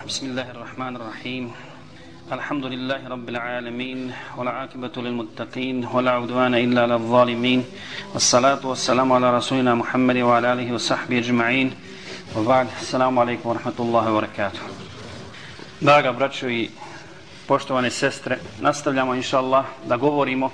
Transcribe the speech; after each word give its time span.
بسم 0.00 0.25
الله 0.25 0.51
الرحمن 0.51 0.95
الرحيم 0.95 1.51
الحمد 2.31 2.65
لله 2.65 3.07
رب 3.07 3.29
العالمين 3.29 4.13
والعاقبة 4.37 4.91
للمتقين 4.97 5.85
ولا 5.93 6.11
عدوان 6.11 6.55
إلا 6.55 6.87
للظالمين 6.87 7.65
والصلاة 8.13 8.67
والسلام 8.67 9.13
على 9.13 9.37
رسولنا 9.37 9.75
محمد 9.75 10.17
وعلى 10.17 10.53
آله 10.53 10.73
وصحبه 10.73 11.17
أجمعين 11.17 11.75
وبعد 12.37 12.67
السلام 12.81 13.19
عليكم 13.19 13.49
ورحمة 13.49 13.77
الله 13.79 14.05
وبركاته 14.11 14.59
Draga 15.81 16.11
braćo 16.11 16.49
i 16.49 16.69
poštovane 17.47 17.89
sestre, 17.89 18.37
nastavljamo 18.61 19.15
inša 19.15 19.37
Allah 19.37 19.65
da 19.85 19.97
govorimo 19.97 20.49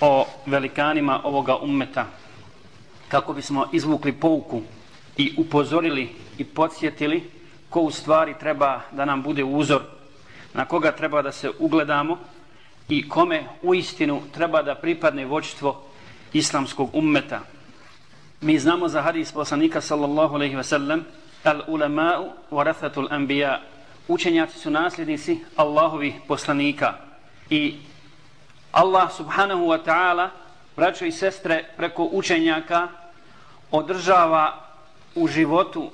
o 0.00 0.26
velikanima 0.46 1.20
ovoga 1.24 1.56
ummeta 1.56 2.06
kako 3.08 3.32
bismo 3.32 3.66
izvukli 3.72 4.12
pouku 4.12 4.62
i 5.16 5.34
upozorili 5.38 6.08
i 6.38 6.44
podsjetili 6.44 7.30
ko 7.74 7.80
u 7.80 7.90
stvari 7.90 8.34
treba 8.38 8.80
da 8.92 9.04
nam 9.04 9.22
bude 9.22 9.44
uzor, 9.44 9.82
na 10.54 10.64
koga 10.64 10.92
treba 10.92 11.22
da 11.22 11.32
se 11.32 11.50
ugledamo 11.58 12.18
i 12.88 13.08
kome 13.08 13.44
u 13.62 13.74
istinu 13.74 14.22
treba 14.32 14.62
da 14.62 14.74
pripadne 14.74 15.26
voćstvo 15.26 15.82
islamskog 16.32 16.94
ummeta. 16.94 17.40
Mi 18.40 18.58
znamo 18.58 18.88
za 18.88 19.02
hadis 19.02 19.32
poslanika 19.32 19.80
sallallahu 19.80 20.34
alaihi 20.34 20.56
wasallam 20.56 21.02
al 21.44 21.62
ulama'u 21.66 22.30
warathatul 22.50 23.08
anbiya 23.10 23.60
učenjaci 24.08 24.58
su 24.58 24.70
nasljednici 24.70 25.38
Allahovih 25.56 26.14
poslanika 26.28 26.94
i 27.50 27.74
Allah 28.72 29.12
subhanahu 29.16 29.66
wa 29.66 29.78
ta'ala 29.84 30.28
braćo 30.76 31.04
i 31.04 31.12
sestre 31.12 31.64
preko 31.76 32.08
učenjaka 32.12 32.88
održava 33.70 34.62
u 35.14 35.28
životu 35.28 35.90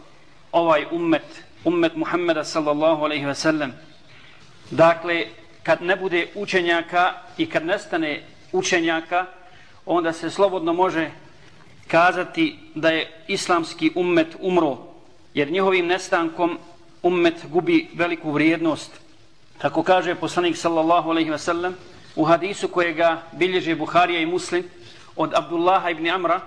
ovaj 0.52 0.84
ummet 0.90 1.49
ummet 1.64 1.96
Muhammeda 1.96 2.44
sallallahu 2.44 3.04
alaihi 3.04 3.26
ve 3.26 3.34
sellem. 3.34 3.72
Dakle, 4.70 5.26
kad 5.62 5.82
ne 5.82 5.96
bude 5.96 6.26
učenjaka 6.34 7.14
i 7.38 7.46
kad 7.46 7.66
nestane 7.66 8.22
učenjaka, 8.52 9.26
onda 9.86 10.12
se 10.12 10.30
slobodno 10.30 10.72
može 10.72 11.10
kazati 11.88 12.58
da 12.74 12.88
je 12.88 13.10
islamski 13.28 13.92
ummet 13.94 14.36
umro, 14.40 14.78
jer 15.34 15.50
njihovim 15.50 15.86
nestankom 15.86 16.58
ummet 17.02 17.34
gubi 17.48 17.88
veliku 17.94 18.32
vrijednost. 18.32 19.00
Kako 19.58 19.82
kaže 19.82 20.14
poslanik 20.14 20.56
sallallahu 20.56 21.10
alaihi 21.10 21.30
ve 21.30 21.38
sellem, 21.38 21.76
u 22.16 22.24
hadisu 22.24 22.68
kojega 22.68 23.22
bilježe 23.32 23.74
Buharija 23.74 24.20
i 24.20 24.26
Muslim 24.26 24.64
od 25.16 25.34
Abdullaha 25.34 25.90
ibn 25.90 26.08
Amra, 26.08 26.40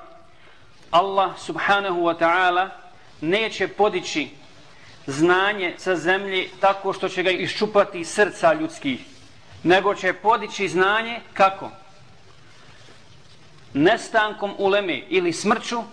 Allah 0.92 1.39
subhanahu 1.39 2.02
wa 2.02 2.16
ta'ala 2.20 2.70
neće 3.22 3.67
podići 3.67 4.27
znanje 5.08 5.76
sa 5.78 5.96
zemlje 5.96 6.50
tako 6.59 6.94
što 6.94 7.09
će 7.09 7.23
ga 7.23 7.32
iščupati 7.32 8.00
iz 8.00 8.09
srca 8.09 8.54
ljudskih, 8.54 9.00
nego 9.64 9.95
će 9.95 10.14
podići 10.14 10.68
znanje 10.68 11.22
kako? 11.34 11.72
Nestankom 13.73 14.54
uleme 14.58 15.02
ili 15.10 15.34
smrću 15.34 15.84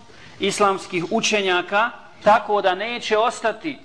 islamskih 0.40 1.04
učenjaka, 1.10 1.90
tako 2.24 2.62
da 2.62 2.74
neće 2.74 3.18
ostati 3.18 3.78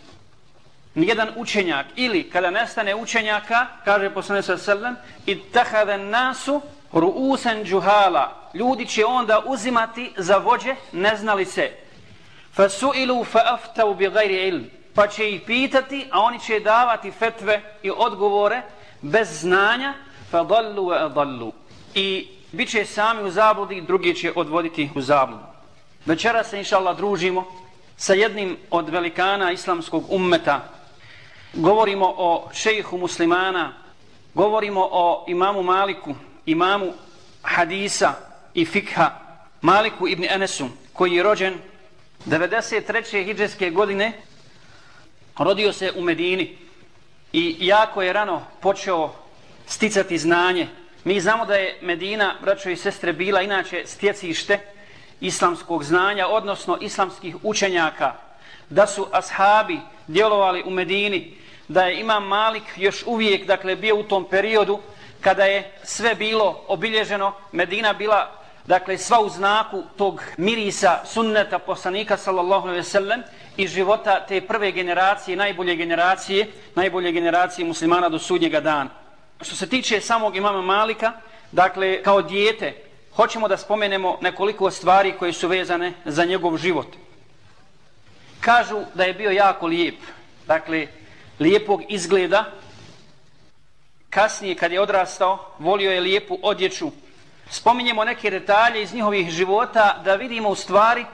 nijedan 0.95 1.29
učenjak 1.35 1.85
ili 1.95 2.29
kada 2.29 2.51
nestane 2.51 2.95
učenjaka, 2.95 3.67
kaže 3.85 4.09
poslane 4.09 4.41
sa 4.41 4.57
srlem, 4.57 4.95
i 5.25 5.39
tahaden 5.39 6.09
nasu 6.09 6.61
ruusen 6.91 7.63
džuhala, 7.63 8.49
ljudi 8.53 8.85
će 8.85 9.05
onda 9.05 9.41
uzimati 9.45 10.13
za 10.17 10.37
vođe 10.37 10.75
neznalice. 10.91 11.71
Fa 12.53 12.69
su'ilu 12.69 13.25
fa 13.25 13.41
aftau 13.45 13.93
bi 13.93 14.09
gajri 14.09 14.47
ilm 14.47 14.74
pa 14.95 15.07
će 15.07 15.31
ih 15.31 15.41
pitati, 15.41 16.07
a 16.11 16.21
oni 16.21 16.39
će 16.39 16.59
davati 16.59 17.11
fetve 17.11 17.61
i 17.83 17.91
odgovore 17.97 18.61
bez 19.01 19.39
znanja, 19.41 19.93
fa 20.31 20.43
dallu 20.43 20.85
wa 20.85 21.05
adallu. 21.05 21.53
I 21.93 22.27
bit 22.51 22.69
će 22.69 22.85
sami 22.85 23.23
u 23.23 23.31
zabludi, 23.31 23.81
drugi 23.81 24.15
će 24.15 24.31
odvoditi 24.35 24.89
u 24.95 25.01
zabludu. 25.01 25.43
Večera 26.05 26.43
se, 26.43 26.57
inša 26.57 26.77
Allah, 26.77 26.97
družimo 26.97 27.45
sa 27.97 28.13
jednim 28.13 28.57
od 28.71 28.89
velikana 28.89 29.51
islamskog 29.51 30.03
ummeta. 30.09 30.61
Govorimo 31.53 32.13
o 32.17 32.49
šejhu 32.53 32.97
muslimana, 32.97 33.73
govorimo 34.33 34.89
o 34.91 35.25
imamu 35.27 35.63
Maliku, 35.63 36.15
imamu 36.45 36.93
hadisa 37.41 38.13
i 38.53 38.65
fikha, 38.65 39.11
Maliku 39.61 40.07
ibn 40.07 40.23
Enesu, 40.29 40.67
koji 40.93 41.13
je 41.13 41.23
rođen 41.23 41.57
93. 42.25 43.25
hijđarske 43.25 43.69
godine 43.69 44.21
rodio 45.37 45.73
se 45.73 45.91
u 45.95 46.01
Medini 46.01 46.57
i 47.33 47.57
jako 47.59 48.01
je 48.01 48.13
rano 48.13 48.41
počeo 48.61 49.13
sticati 49.65 50.17
znanje. 50.17 50.67
Mi 51.03 51.21
znamo 51.21 51.45
da 51.45 51.55
je 51.55 51.79
Medina, 51.81 52.35
braćo 52.41 52.69
i 52.69 52.75
sestre, 52.75 53.13
bila 53.13 53.41
inače 53.41 53.83
stjecište 53.85 54.59
islamskog 55.21 55.83
znanja, 55.83 56.27
odnosno 56.27 56.77
islamskih 56.81 57.35
učenjaka, 57.43 58.13
da 58.69 58.87
su 58.87 59.07
ashabi 59.11 59.79
djelovali 60.07 60.63
u 60.65 60.69
Medini, 60.69 61.37
da 61.67 61.83
je 61.83 61.99
Imam 61.99 62.27
Malik 62.27 62.63
još 62.75 63.03
uvijek, 63.05 63.45
dakle, 63.45 63.75
bio 63.75 63.95
u 63.95 64.03
tom 64.03 64.25
periodu 64.29 64.79
kada 65.21 65.45
je 65.45 65.71
sve 65.83 66.15
bilo 66.15 66.63
obilježeno, 66.67 67.33
Medina 67.51 67.93
bila 67.93 68.31
dakle 68.65 68.97
sva 68.97 69.19
u 69.19 69.29
znaku 69.29 69.83
tog 69.97 70.21
mirisa 70.37 70.99
sunneta 71.05 71.59
poslanika 71.59 72.17
sallallahu 72.17 72.67
alejhi 72.67 72.79
ve 72.79 72.83
sellem 72.83 73.23
iz 73.57 73.71
života 73.71 74.25
te 74.27 74.41
prve 74.41 74.71
generacije, 74.71 75.37
najbolje 75.37 75.75
generacije, 75.75 76.47
najbolje 76.75 77.11
generacije 77.11 77.65
muslimana 77.65 78.09
do 78.09 78.19
sudnjega 78.19 78.59
dana. 78.59 78.89
Što 79.41 79.55
se 79.55 79.69
tiče 79.69 80.01
samog 80.01 80.35
imama 80.35 80.61
Malika, 80.61 81.11
dakle 81.51 82.03
kao 82.03 82.21
dijete, 82.21 82.73
hoćemo 83.15 83.47
da 83.47 83.57
spomenemo 83.57 84.17
nekoliko 84.21 84.71
stvari 84.71 85.13
koje 85.19 85.33
su 85.33 85.47
vezane 85.47 85.93
za 86.05 86.25
njegov 86.25 86.57
život. 86.57 86.87
Kažu 88.39 88.79
da 88.93 89.03
je 89.03 89.13
bio 89.13 89.31
jako 89.31 89.67
lijep, 89.67 89.95
dakle 90.47 90.87
lijepog 91.39 91.81
izgleda. 91.89 92.45
Kasnije 94.09 94.55
kad 94.55 94.71
je 94.71 94.81
odrastao, 94.81 95.55
volio 95.59 95.91
je 95.91 96.01
lijepu 96.01 96.39
odjeću, 96.41 96.91
spominjemo 97.49 98.05
neke 98.05 98.29
detalje 98.29 98.81
iz 98.81 98.93
njihovih 98.93 99.29
života 99.29 100.01
da 100.03 100.15
vidimo 100.15 100.49
u 100.49 100.55
stvari 100.55 101.05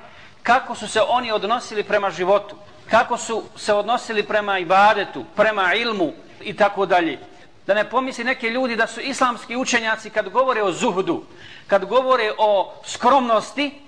kako 0.43 0.75
su 0.75 0.87
se 0.87 1.01
oni 1.01 1.31
odnosili 1.31 1.83
prema 1.83 2.11
životu, 2.11 2.55
kako 2.89 3.17
su 3.17 3.43
se 3.55 3.73
odnosili 3.73 4.23
prema 4.23 4.59
ibadetu, 4.59 5.25
prema 5.35 5.73
ilmu 5.73 6.13
i 6.41 6.55
tako 6.55 6.85
dalje. 6.85 7.19
Da 7.67 7.73
ne 7.73 7.89
pomisli 7.89 8.23
neke 8.23 8.49
ljudi 8.49 8.75
da 8.75 8.87
su 8.87 9.01
islamski 9.01 9.55
učenjaci 9.55 10.09
kad 10.09 10.29
govore 10.29 10.63
o 10.63 10.71
zuhdu, 10.71 11.23
kad 11.67 11.85
govore 11.85 12.31
o 12.37 12.73
skromnosti, 12.85 13.81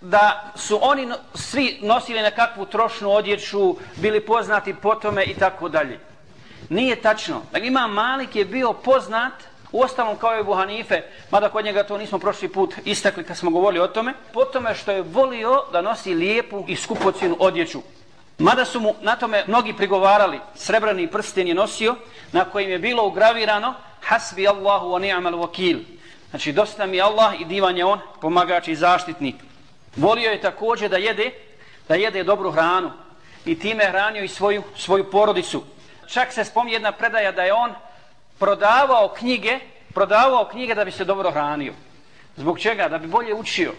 da 0.00 0.52
su 0.56 0.78
oni 0.82 1.08
svi 1.34 1.78
nosili 1.82 2.22
nekakvu 2.22 2.66
trošnu 2.66 3.10
odjeću, 3.10 3.76
bili 3.96 4.20
poznati 4.20 4.74
po 4.74 4.94
tome 4.94 5.24
i 5.24 5.34
tako 5.34 5.68
dalje. 5.68 6.00
Nije 6.68 7.02
tačno. 7.02 7.42
Dakle, 7.52 7.68
Imam 7.68 7.92
Malik 7.92 8.36
je 8.36 8.44
bio 8.44 8.72
poznat 8.72 9.32
U 9.72 9.82
ostalom 9.82 10.16
kao 10.16 10.32
je 10.32 10.44
Buhanife, 10.44 11.02
mada 11.30 11.48
kod 11.48 11.64
njega 11.64 11.82
to 11.82 11.98
nismo 11.98 12.18
prošli 12.18 12.48
put 12.48 12.74
istakli 12.84 13.24
kad 13.24 13.36
smo 13.36 13.50
govorili 13.50 13.84
o 13.84 13.88
tome, 13.88 14.14
po 14.32 14.44
tome 14.44 14.74
što 14.74 14.90
je 14.92 15.02
volio 15.02 15.62
da 15.72 15.82
nosi 15.82 16.14
lijepu 16.14 16.64
i 16.68 16.76
skupocinu 16.76 17.36
odjeću. 17.38 17.82
Mada 18.38 18.64
su 18.64 18.80
mu 18.80 18.94
na 19.00 19.16
tome 19.16 19.44
mnogi 19.46 19.72
prigovarali, 19.72 20.40
srebrani 20.54 21.10
prsten 21.10 21.48
je 21.48 21.54
nosio, 21.54 21.96
na 22.32 22.44
kojim 22.44 22.70
je 22.70 22.78
bilo 22.78 23.06
ugravirano 23.06 23.74
Hasbi 24.02 24.48
Allahu 24.48 24.88
wa 24.88 24.98
ni'mal 24.98 25.34
wakil. 25.34 25.78
Znači, 26.30 26.52
dosta 26.52 26.86
mi 26.86 27.00
Allah 27.00 27.40
i 27.40 27.44
divan 27.44 27.76
je 27.76 27.84
on, 27.84 27.98
pomagač 28.20 28.68
i 28.68 28.74
zaštitnik. 28.74 29.34
Volio 29.96 30.30
je 30.30 30.40
također 30.40 30.90
da 30.90 30.96
jede, 30.96 31.30
da 31.88 31.94
jede 31.94 32.24
dobru 32.24 32.50
hranu 32.50 32.90
i 33.44 33.58
time 33.58 33.84
hranio 33.84 34.24
i 34.24 34.28
svoju, 34.28 34.62
svoju 34.76 35.10
porodicu. 35.10 35.62
Čak 36.06 36.32
se 36.32 36.44
spomni 36.44 36.72
jedna 36.72 36.92
predaja 36.92 37.32
da 37.32 37.42
je 37.42 37.52
on 37.52 37.70
prodavao 38.40 39.08
knjige, 39.08 39.58
prodavao 39.94 40.48
knjige 40.48 40.74
da 40.74 40.84
bi 40.84 40.90
se 40.90 41.04
dobro 41.04 41.30
hranio. 41.30 41.72
Zbog 42.36 42.60
čega? 42.60 42.88
Da 42.88 42.98
bi 42.98 43.06
bolje 43.06 43.34
učio. 43.34 43.72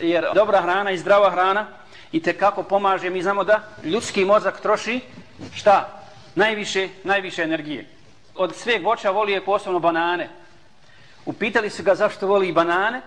Jer 0.00 0.26
dobra 0.34 0.62
hrana 0.62 0.90
i 0.90 0.98
zdrava 0.98 1.30
hrana 1.30 1.66
i 2.12 2.22
te 2.22 2.32
kako 2.32 2.62
pomaže. 2.62 3.10
Mi 3.10 3.22
znamo 3.22 3.44
da 3.44 3.60
ljudski 3.84 4.24
mozak 4.24 4.60
troši 4.60 5.00
šta? 5.54 6.02
Najviše, 6.34 6.88
najviše 7.04 7.42
energije. 7.42 7.86
Od 8.34 8.54
sveg 8.54 8.84
voća 8.84 9.10
voli 9.10 9.32
je 9.32 9.44
posebno 9.44 9.78
banane. 9.78 10.28
Upitali 11.26 11.70
su 11.70 11.82
ga 11.82 11.94
zašto 11.94 12.26
voli 12.26 12.52
banane. 12.52 13.00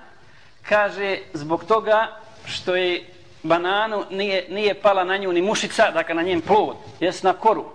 Kaže, 0.70 1.18
zbog 1.34 1.66
toga 1.66 2.08
što 2.46 2.76
je 2.76 3.04
bananu 3.44 4.06
nije, 4.10 4.46
nije 4.50 4.74
pala 4.74 5.04
na 5.04 5.18
nju 5.18 5.32
ni 5.32 5.42
mušica, 5.42 5.92
dakle 5.92 6.16
na 6.16 6.22
njen 6.22 6.42
plod, 6.42 6.78
jes 7.00 7.24
na 7.24 7.34
koru, 7.34 7.66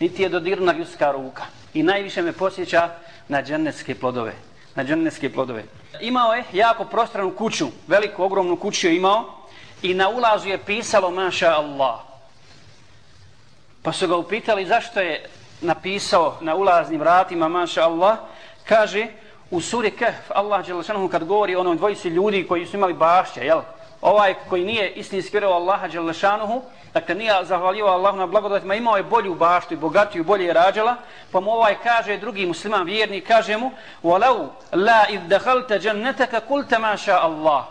niti 0.00 0.22
je 0.22 0.28
dodirna 0.28 0.72
ljudska 0.72 1.12
ruka 1.12 1.44
i 1.74 1.82
najviše 1.82 2.22
me 2.22 2.32
posjeća 2.32 2.90
na 3.28 3.42
džennetske 3.42 3.94
plodove. 3.94 4.32
Na 4.74 4.84
džennetske 4.84 5.32
plodove. 5.32 5.64
Imao 6.00 6.34
je 6.34 6.44
jako 6.52 6.84
prostranu 6.84 7.30
kuću, 7.30 7.66
veliku, 7.86 8.22
ogromnu 8.22 8.56
kuću 8.56 8.86
je 8.86 8.96
imao 8.96 9.24
i 9.82 9.94
na 9.94 10.08
ulazu 10.08 10.48
je 10.48 10.58
pisalo 10.58 11.10
maša 11.10 11.48
Allah. 11.48 12.00
Pa 13.82 13.92
su 13.92 14.08
ga 14.08 14.16
upitali 14.16 14.66
zašto 14.66 15.00
je 15.00 15.26
napisao 15.60 16.38
na 16.40 16.54
ulaznim 16.54 17.00
vratima, 17.00 17.48
maša 17.48 17.82
Allah, 17.82 18.18
kaže 18.68 19.06
u 19.50 19.60
suri 19.60 19.90
Kehf, 19.90 20.30
Allah 20.34 20.66
Đelešanohu 20.66 21.08
kad 21.08 21.24
govori 21.24 21.56
o 21.56 21.60
onom 21.60 21.76
dvojici 21.76 22.08
ljudi 22.08 22.46
koji 22.46 22.66
su 22.66 22.76
imali 22.76 22.94
bašće, 22.94 23.40
jel? 23.40 23.60
Ovaj 24.00 24.34
koji 24.48 24.64
nije 24.64 24.90
istinski 24.90 25.30
vjerovao 25.32 25.58
Allaha 25.58 25.88
Đelešanohu, 25.88 26.62
dakle 26.93 27.15
nije 27.15 27.45
zahvalio 27.45 27.85
Allahu 27.85 28.17
na 28.17 28.27
blagodatima, 28.27 28.75
imao 28.75 28.97
je 28.97 29.03
bolju 29.03 29.35
baštu 29.35 29.73
i 29.73 29.77
bogatiju, 29.77 30.23
bolje 30.23 30.45
je 30.45 30.53
rađala, 30.53 30.95
pa 31.31 31.39
mu 31.39 31.51
ovaj 31.51 31.75
kaže, 31.83 32.17
drugi 32.17 32.45
musliman 32.45 32.85
vjernik, 32.85 33.27
kaže 33.27 33.57
mu, 33.57 33.71
وَلَوْ 34.03 34.47
لَا 34.71 35.05
إِذْ 35.09 35.27
دَخَلْتَ 35.27 35.73
جَنَّتَكَ 35.73 36.41
قُلْتَ 36.49 36.79
مَا 36.79 36.95
شَاءَ 36.95 37.21
اللَّهِ 37.25 37.63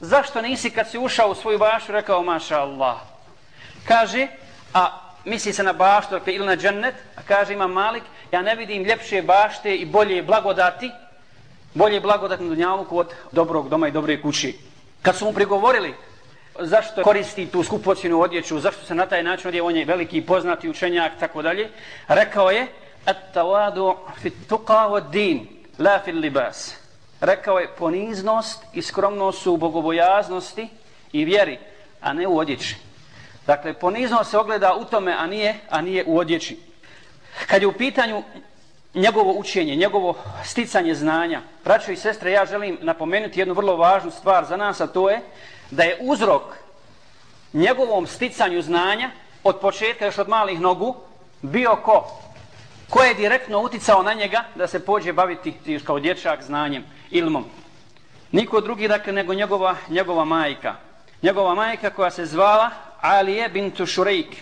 Zašto 0.00 0.42
nisi 0.42 0.70
kad 0.70 0.90
si 0.90 0.98
ušao 0.98 1.30
u 1.30 1.34
svoju 1.34 1.58
baštu 1.58 1.92
rekao 1.92 2.22
maša 2.22 2.60
Allah? 2.60 2.96
Kaže, 3.88 4.28
a 4.74 5.00
misli 5.24 5.52
se 5.52 5.62
na 5.62 5.72
baštu 5.72 6.14
dakle, 6.14 6.32
ili 6.32 6.46
na 6.46 6.56
džennet, 6.56 6.94
a 7.16 7.20
kaže 7.28 7.52
ima 7.52 7.66
Malik, 7.66 8.02
ja 8.32 8.42
ne 8.42 8.54
vidim 8.54 8.82
ljepše 8.82 9.22
bašte 9.22 9.76
i 9.76 9.84
bolje 9.84 10.22
blagodati, 10.22 10.90
bolje 11.74 12.00
blagodati 12.00 12.42
na 12.42 12.48
dunjavu 12.48 12.84
kod 12.84 13.12
dobrog 13.32 13.68
doma 13.68 13.88
i 13.88 13.90
dobre 13.90 14.22
kući. 14.22 14.58
Kad 15.02 15.16
su 15.16 15.24
mu 15.24 15.32
prigovorili 15.32 15.94
zašto 16.61 17.03
koristi 17.03 17.45
tu 17.45 17.63
skupocinu 17.63 18.21
odjeću, 18.21 18.59
zašto 18.59 18.85
se 18.85 18.95
na 18.95 19.05
taj 19.05 19.23
način 19.23 19.47
odje, 19.47 19.61
on 19.61 19.75
je 19.75 19.85
veliki 19.85 20.21
poznati 20.21 20.69
učenjak, 20.69 21.11
tako 21.19 21.41
dalje, 21.41 21.69
rekao 22.07 22.51
je, 22.51 22.67
at-tawadu 23.05 23.95
fit 24.21 24.33
tuqa 24.49 24.89
wa 24.89 25.09
din, 25.09 25.47
la 25.79 25.99
fil 26.05 26.19
libas. 26.19 26.75
Rekao 27.21 27.59
je, 27.59 27.67
poniznost 27.77 28.63
i 28.73 28.81
skromnost 28.81 29.41
su 29.41 29.53
u 29.53 29.57
bogobojaznosti 29.57 30.67
i 31.11 31.25
vjeri, 31.25 31.59
a 32.01 32.13
ne 32.13 32.27
u 32.27 32.37
odjeći. 32.37 32.75
Dakle, 33.47 33.73
poniznost 33.73 34.31
se 34.31 34.37
ogleda 34.37 34.75
u 34.75 34.85
tome, 34.85 35.15
a 35.19 35.27
nije, 35.27 35.55
a 35.69 35.81
nije 35.81 36.03
u 36.07 36.17
odjeći. 36.17 36.59
Kad 37.47 37.61
je 37.61 37.67
u 37.67 37.73
pitanju 37.73 38.23
njegovo 38.93 39.33
učenje, 39.33 39.75
njegovo 39.75 40.15
sticanje 40.43 40.95
znanja, 40.95 41.41
braćo 41.63 41.91
i 41.91 41.95
sestre, 41.95 42.31
ja 42.31 42.45
želim 42.45 42.77
napomenuti 42.81 43.39
jednu 43.39 43.53
vrlo 43.53 43.77
važnu 43.77 44.11
stvar 44.11 44.45
za 44.45 44.57
nas, 44.57 44.81
a 44.81 44.87
to 44.87 45.09
je 45.09 45.21
da 45.71 45.83
je 45.83 45.97
uzrok 46.01 46.43
njegovom 47.53 48.07
sticanju 48.07 48.61
znanja 48.61 49.11
od 49.43 49.59
početka, 49.59 50.05
još 50.05 50.17
od 50.17 50.29
malih 50.29 50.61
nogu, 50.61 50.95
bio 51.41 51.75
ko? 51.75 52.07
Ko 52.89 53.03
je 53.03 53.13
direktno 53.13 53.59
uticao 53.59 54.03
na 54.03 54.13
njega 54.13 54.43
da 54.55 54.67
se 54.67 54.85
pođe 54.85 55.13
baviti 55.13 55.79
kao 55.83 55.99
dječak 55.99 56.43
znanjem, 56.43 56.83
ilmom? 57.11 57.45
Niko 58.31 58.61
drugi, 58.61 58.87
dakle, 58.87 59.13
nego 59.13 59.33
njegova, 59.33 59.75
njegova 59.89 60.25
majka. 60.25 60.75
Njegova 61.21 61.55
majka 61.55 61.89
koja 61.89 62.11
se 62.11 62.25
zvala 62.25 62.69
Alije 63.01 63.49
bintu 63.49 63.85
Šurejk. 63.85 64.35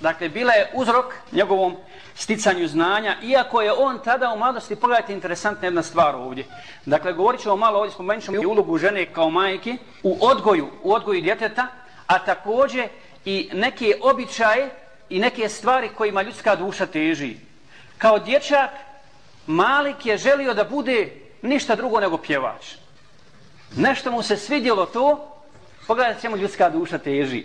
Dakle, 0.00 0.28
bila 0.28 0.52
je 0.52 0.70
uzrok 0.74 1.14
njegovom 1.32 1.76
sticanju 2.18 2.68
znanja, 2.68 3.16
iako 3.22 3.62
je 3.62 3.72
on 3.72 3.98
tada 4.04 4.32
u 4.32 4.38
mladosti, 4.38 4.76
pogledajte 4.76 5.12
interesantna 5.12 5.66
jedna 5.66 5.82
stvar 5.82 6.14
ovdje. 6.14 6.44
Dakle, 6.86 7.12
govorit 7.12 7.40
ćemo 7.40 7.56
malo 7.56 7.78
ovdje, 7.78 7.94
spomenut 7.94 8.24
ćemo 8.24 8.42
i 8.42 8.46
ulogu 8.46 8.78
žene 8.78 9.06
kao 9.06 9.30
majke 9.30 9.76
u 10.02 10.18
odgoju, 10.20 10.68
u 10.82 10.92
odgoju 10.92 11.22
djeteta, 11.22 11.66
a 12.06 12.18
također 12.18 12.88
i 13.24 13.50
neke 13.52 13.94
običaje 14.02 14.70
i 15.08 15.18
neke 15.18 15.48
stvari 15.48 15.88
kojima 15.96 16.22
ljudska 16.22 16.56
duša 16.56 16.86
teži. 16.86 17.36
Kao 17.98 18.18
dječak, 18.18 18.70
Malik 19.46 20.06
je 20.06 20.18
želio 20.18 20.54
da 20.54 20.64
bude 20.64 21.12
ništa 21.42 21.76
drugo 21.76 22.00
nego 22.00 22.18
pjevač. 22.18 22.74
Nešto 23.76 24.10
mu 24.10 24.22
se 24.22 24.36
svidjelo 24.36 24.86
to, 24.86 25.34
pogledajte 25.86 26.20
čemu 26.20 26.36
ljudska 26.36 26.70
duša 26.70 26.98
teži. 26.98 27.44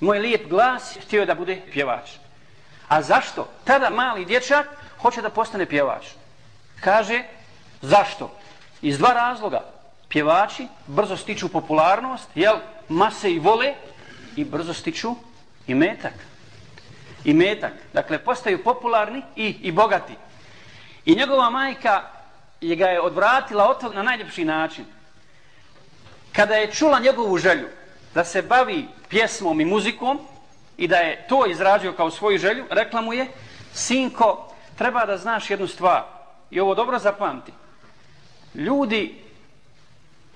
Moj 0.00 0.18
lijep 0.18 0.48
glas 0.48 0.98
htio 1.02 1.26
da 1.26 1.34
bude 1.34 1.62
pjevač. 1.72 2.10
A 2.88 3.02
zašto? 3.02 3.48
Tada 3.64 3.90
mali 3.90 4.24
dječak 4.24 4.66
hoće 4.98 5.22
da 5.22 5.30
postane 5.30 5.66
pjevač. 5.66 6.06
Kaže, 6.80 7.22
zašto? 7.82 8.30
Iz 8.82 8.98
dva 8.98 9.12
razloga. 9.12 9.60
Pjevači 10.08 10.66
brzo 10.86 11.16
stiču 11.16 11.48
popularnost, 11.48 12.28
jel, 12.34 12.56
mase 12.88 13.32
i 13.32 13.38
vole, 13.38 13.74
i 14.36 14.44
brzo 14.44 14.74
stiču 14.74 15.14
i 15.66 15.74
metak. 15.74 16.14
I 17.24 17.34
metak. 17.34 17.72
Dakle, 17.92 18.18
postaju 18.18 18.64
popularni 18.64 19.22
i, 19.36 19.46
i 19.46 19.72
bogati. 19.72 20.14
I 21.04 21.14
njegova 21.14 21.50
majka 21.50 22.02
je 22.60 22.76
ga 22.76 22.86
je 22.86 23.00
odvratila 23.00 23.68
od 23.68 23.94
na 23.94 24.02
najljepši 24.02 24.44
način. 24.44 24.84
Kada 26.32 26.54
je 26.54 26.72
čula 26.72 26.98
njegovu 26.98 27.38
želju 27.38 27.68
da 28.14 28.24
se 28.24 28.42
bavi 28.42 28.88
pjesmom 29.08 29.60
i 29.60 29.64
muzikom, 29.64 30.20
i 30.76 30.88
da 30.88 30.96
je 30.96 31.26
to 31.28 31.46
izrađio 31.46 31.92
kao 31.92 32.10
svoju 32.10 32.38
želju, 32.38 32.64
rekla 32.70 33.00
mu 33.00 33.12
je, 33.12 33.26
sinko, 33.72 34.54
treba 34.78 35.06
da 35.06 35.16
znaš 35.16 35.50
jednu 35.50 35.66
stvar. 35.66 36.02
I 36.50 36.60
ovo 36.60 36.74
dobro 36.74 36.98
zapamti. 36.98 37.52
Ljudi 38.54 39.14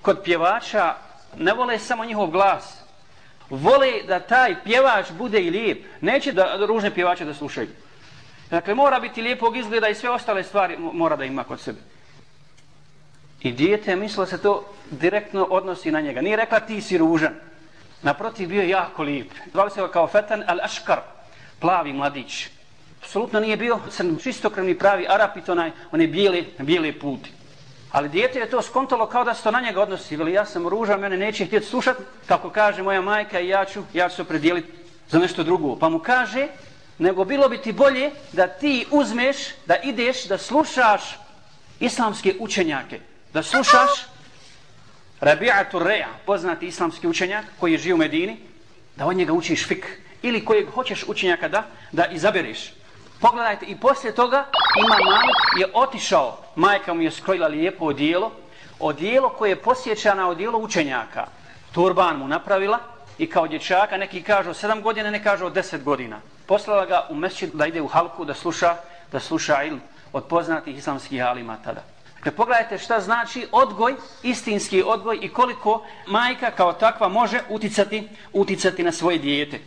kod 0.01 0.23
pjevača 0.23 0.95
ne 1.37 1.53
vole 1.53 1.79
samo 1.79 2.05
njihov 2.05 2.27
glas. 2.27 2.81
Vole 3.49 3.91
da 4.07 4.19
taj 4.19 4.63
pjevač 4.63 5.11
bude 5.11 5.41
i 5.41 5.49
lijep. 5.49 5.85
Neće 6.01 6.31
da 6.31 6.65
ružne 6.67 6.93
pjevače 6.93 7.25
da 7.25 7.33
slušaju. 7.33 7.67
Dakle, 8.49 8.75
mora 8.75 8.99
biti 8.99 9.21
lijepog 9.21 9.57
izgleda 9.57 9.87
i 9.87 9.95
sve 9.95 10.09
ostale 10.09 10.43
stvari 10.43 10.77
mora 10.77 11.15
da 11.15 11.25
ima 11.25 11.43
kod 11.43 11.59
sebe. 11.59 11.79
I 13.41 13.51
dijete 13.51 13.95
misle 13.95 14.27
se 14.27 14.41
to 14.41 14.65
direktno 14.91 15.43
odnosi 15.43 15.91
na 15.91 16.01
njega. 16.01 16.21
Nije 16.21 16.37
rekla 16.37 16.59
ti 16.59 16.81
si 16.81 16.97
ružan. 16.97 17.35
Naprotiv, 18.01 18.49
bio 18.49 18.61
je 18.61 18.69
jako 18.69 19.03
lijep. 19.03 19.27
Zvali 19.51 19.71
se 19.71 19.81
ga 19.81 19.91
kao 19.91 20.07
Fetan 20.07 20.43
al-Ashkar, 20.47 20.99
plavi 21.59 21.93
mladić. 21.93 22.47
Apsolutno 23.01 23.39
nije 23.39 23.57
bio 23.57 23.79
crn, 23.89 24.17
čistokrvni 24.23 24.77
pravi 24.77 25.05
Arapit, 25.09 25.49
onaj, 25.49 25.71
one 25.91 26.07
bijele, 26.07 26.43
bijele 26.59 26.99
puti. 26.99 27.31
Ali 27.91 28.09
dijete 28.09 28.39
je 28.39 28.49
to 28.49 28.61
skontalo 28.61 29.05
kao 29.05 29.23
da 29.23 29.33
se 29.33 29.43
to 29.43 29.51
na 29.51 29.61
njega 29.61 29.81
odnosi. 29.81 30.15
Veli, 30.15 30.33
ja 30.33 30.45
sam 30.45 30.67
ružan, 30.67 30.99
mene 30.99 31.17
neće 31.17 31.45
htjeti 31.45 31.65
slušati, 31.65 32.03
kako 32.25 32.49
kaže 32.49 32.83
moja 32.83 33.01
majka 33.01 33.39
i 33.39 33.47
ja 33.47 33.65
ću, 33.65 33.83
ja 33.93 34.09
ću 34.09 34.15
se 34.15 34.23
predijeliti 34.23 34.71
za 35.09 35.19
nešto 35.19 35.43
drugo. 35.43 35.75
Pa 35.75 35.89
mu 35.89 35.99
kaže, 35.99 36.47
nego 36.97 37.25
bilo 37.25 37.49
bi 37.49 37.57
ti 37.57 37.71
bolje 37.71 38.11
da 38.31 38.47
ti 38.47 38.85
uzmeš, 38.91 39.37
da 39.65 39.75
ideš, 39.83 40.25
da 40.25 40.37
slušaš 40.37 41.19
islamske 41.79 42.35
učenjake. 42.39 42.99
Da 43.33 43.43
slušaš 43.43 43.89
Rabi'atu 45.21 45.79
Re'a, 45.79 46.07
poznati 46.25 46.67
islamski 46.67 47.07
učenjak 47.07 47.45
koji 47.59 47.71
je 47.71 47.77
živ 47.77 47.95
u 47.95 47.97
Medini, 47.97 48.37
da 48.95 49.05
od 49.05 49.15
njega 49.15 49.33
učiš 49.33 49.67
fik. 49.67 50.01
Ili 50.21 50.45
kojeg 50.45 50.69
hoćeš 50.69 51.03
učenjaka 51.07 51.47
da, 51.47 51.63
da 51.91 52.05
izabereš. 52.05 52.73
Pogledajte, 53.21 53.65
i 53.65 53.75
poslije 53.75 54.15
toga 54.15 54.45
ima 54.77 54.95
Malik 55.11 55.59
je 55.59 55.71
otišao, 55.73 56.37
majka 56.55 56.93
mu 56.93 57.01
je 57.01 57.11
skrojila 57.11 57.47
lijepo 57.47 57.85
odijelo, 57.85 58.31
odijelo 58.79 59.29
koje 59.29 59.49
je 59.49 59.61
posjeća 59.61 60.13
na 60.13 60.29
odijelo 60.29 60.59
učenjaka. 60.59 61.27
Turban 61.71 62.17
mu 62.17 62.27
napravila 62.27 62.79
i 63.17 63.29
kao 63.29 63.47
dječaka, 63.47 63.97
neki 63.97 64.21
kažu 64.21 64.53
sedam 64.53 64.81
godina, 64.81 65.11
ne 65.11 65.23
kažu 65.23 65.49
deset 65.49 65.83
godina. 65.83 66.19
Poslala 66.45 66.85
ga 66.85 67.07
u 67.09 67.15
mesčid 67.15 67.49
da 67.53 67.65
ide 67.65 67.81
u 67.81 67.87
halku 67.87 68.25
da 68.25 68.33
sluša, 68.33 68.75
da 69.11 69.19
sluša 69.19 69.63
ilm 69.63 69.81
od 70.13 70.25
poznatih 70.25 70.77
islamskih 70.77 71.25
alima 71.25 71.57
tada. 71.63 71.83
Dakle, 72.19 72.31
pogledajte 72.31 72.77
šta 72.77 72.99
znači 72.99 73.47
odgoj, 73.51 73.95
istinski 74.23 74.83
odgoj 74.85 75.19
i 75.21 75.29
koliko 75.29 75.85
majka 76.07 76.51
kao 76.51 76.73
takva 76.73 77.07
može 77.07 77.41
uticati, 77.49 78.07
uticati 78.33 78.83
na 78.83 78.91
svoje 78.91 79.17
dijete. 79.17 79.59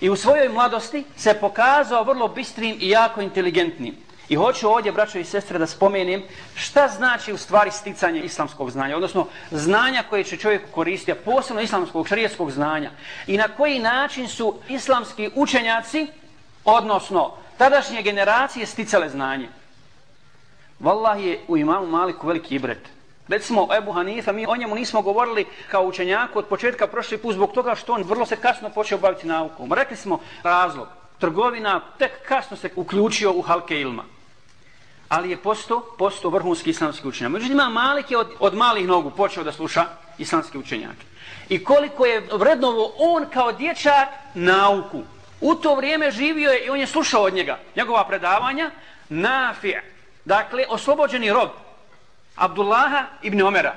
I 0.00 0.10
u 0.10 0.16
svojoj 0.16 0.48
mladosti 0.48 1.04
se 1.16 1.34
pokazao 1.34 2.04
vrlo 2.04 2.28
bistrim 2.28 2.76
i 2.80 2.88
jako 2.88 3.20
inteligentnim. 3.20 3.94
I 4.28 4.34
hoću 4.34 4.68
ovdje, 4.68 4.92
braćo 4.92 5.18
i 5.18 5.24
sestre, 5.24 5.58
da 5.58 5.66
spomenem 5.66 6.22
šta 6.54 6.88
znači 6.88 7.32
u 7.32 7.36
stvari 7.36 7.70
sticanje 7.70 8.20
islamskog 8.20 8.70
znanja, 8.70 8.96
odnosno 8.96 9.26
znanja 9.50 10.02
koje 10.10 10.24
će 10.24 10.36
čovjek 10.36 10.70
koristiti, 10.70 11.12
a 11.12 11.22
posebno 11.24 11.62
islamskog 11.62 12.08
šarijetskog 12.08 12.50
znanja. 12.50 12.90
I 13.26 13.36
na 13.36 13.48
koji 13.48 13.78
način 13.78 14.28
su 14.28 14.54
islamski 14.68 15.30
učenjaci, 15.34 16.06
odnosno 16.64 17.34
tadašnje 17.58 18.02
generacije, 18.02 18.66
sticale 18.66 19.08
znanje. 19.08 19.48
Wallahi 20.80 21.20
je 21.20 21.40
u 21.48 21.56
imamu 21.56 21.86
Maliku 21.86 22.26
veliki 22.26 22.54
ibret. 22.54 22.88
Recimo 23.28 23.68
Ebu 23.76 23.92
Hanifa, 23.92 24.32
mi 24.32 24.46
o 24.48 24.56
njemu 24.56 24.74
nismo 24.74 25.02
govorili 25.02 25.46
kao 25.70 25.86
učenjaku 25.86 26.38
od 26.38 26.46
početka 26.46 26.86
prošli 26.86 27.18
put 27.18 27.34
zbog 27.34 27.52
toga 27.52 27.74
što 27.74 27.92
on 27.92 28.02
vrlo 28.02 28.26
se 28.26 28.36
kasno 28.36 28.70
počeo 28.70 28.98
baviti 28.98 29.26
naukom. 29.26 29.72
Rekli 29.72 29.96
smo 29.96 30.20
razlog. 30.42 30.88
Trgovina 31.18 31.80
tek 31.98 32.12
kasno 32.28 32.56
se 32.56 32.70
uključio 32.76 33.32
u 33.32 33.42
halke 33.42 33.80
ilma. 33.80 34.04
Ali 35.08 35.30
je 35.30 35.36
posto, 35.36 35.94
posto 35.98 36.30
vrhunski 36.30 36.70
islamski 36.70 37.08
učenjak. 37.08 37.32
Međutim, 37.32 37.56
Malik 37.56 38.10
je 38.10 38.18
od, 38.18 38.28
od 38.38 38.54
malih 38.54 38.86
nogu 38.86 39.10
počeo 39.10 39.44
da 39.44 39.52
sluša 39.52 39.84
islamski 40.18 40.58
učenjake. 40.58 41.06
I 41.48 41.64
koliko 41.64 42.06
je 42.06 42.28
vrednovo 42.32 42.92
on 42.98 43.26
kao 43.32 43.52
dječak 43.52 44.08
nauku. 44.34 45.02
U 45.40 45.54
to 45.54 45.74
vrijeme 45.74 46.10
živio 46.10 46.50
je 46.50 46.64
i 46.66 46.70
on 46.70 46.80
je 46.80 46.86
slušao 46.86 47.22
od 47.22 47.34
njega. 47.34 47.58
Njegova 47.76 48.04
predavanja, 48.04 48.70
Nafi' 49.10 49.95
Dakle, 50.26 50.64
oslobođeni 50.68 51.32
rob 51.32 51.50
Abdullaha 52.36 53.04
ibn 53.22 53.42
Omera. 53.42 53.74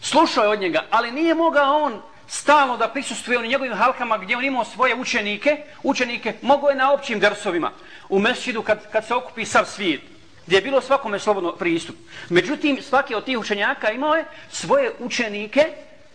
Slušao 0.00 0.44
je 0.44 0.50
od 0.50 0.60
njega, 0.60 0.84
ali 0.90 1.10
nije 1.10 1.34
mogao 1.34 1.82
on 1.82 2.02
stalno 2.28 2.76
da 2.76 2.88
prisustuje 2.88 3.38
u 3.38 3.42
njegovim 3.42 3.74
halkama 3.74 4.18
gdje 4.18 4.36
on 4.36 4.44
imao 4.44 4.64
svoje 4.64 4.94
učenike, 4.94 5.56
učenike 5.82 6.34
mogo 6.42 6.68
je 6.68 6.74
na 6.74 6.92
općim 6.92 7.20
dersovima 7.20 7.70
u 8.08 8.18
mesčidu 8.18 8.62
kad, 8.62 8.90
kad 8.92 9.06
se 9.06 9.14
okupi 9.14 9.44
sav 9.44 9.64
svijet, 9.64 10.00
gdje 10.46 10.56
je 10.56 10.62
bilo 10.62 10.80
svakome 10.80 11.18
slobodno 11.18 11.52
pristup. 11.52 11.96
Međutim, 12.28 12.82
svaki 12.82 13.14
od 13.14 13.24
tih 13.24 13.38
učenjaka 13.38 13.90
imao 13.90 14.14
je 14.14 14.24
svoje 14.50 14.92
učenike 14.98 15.68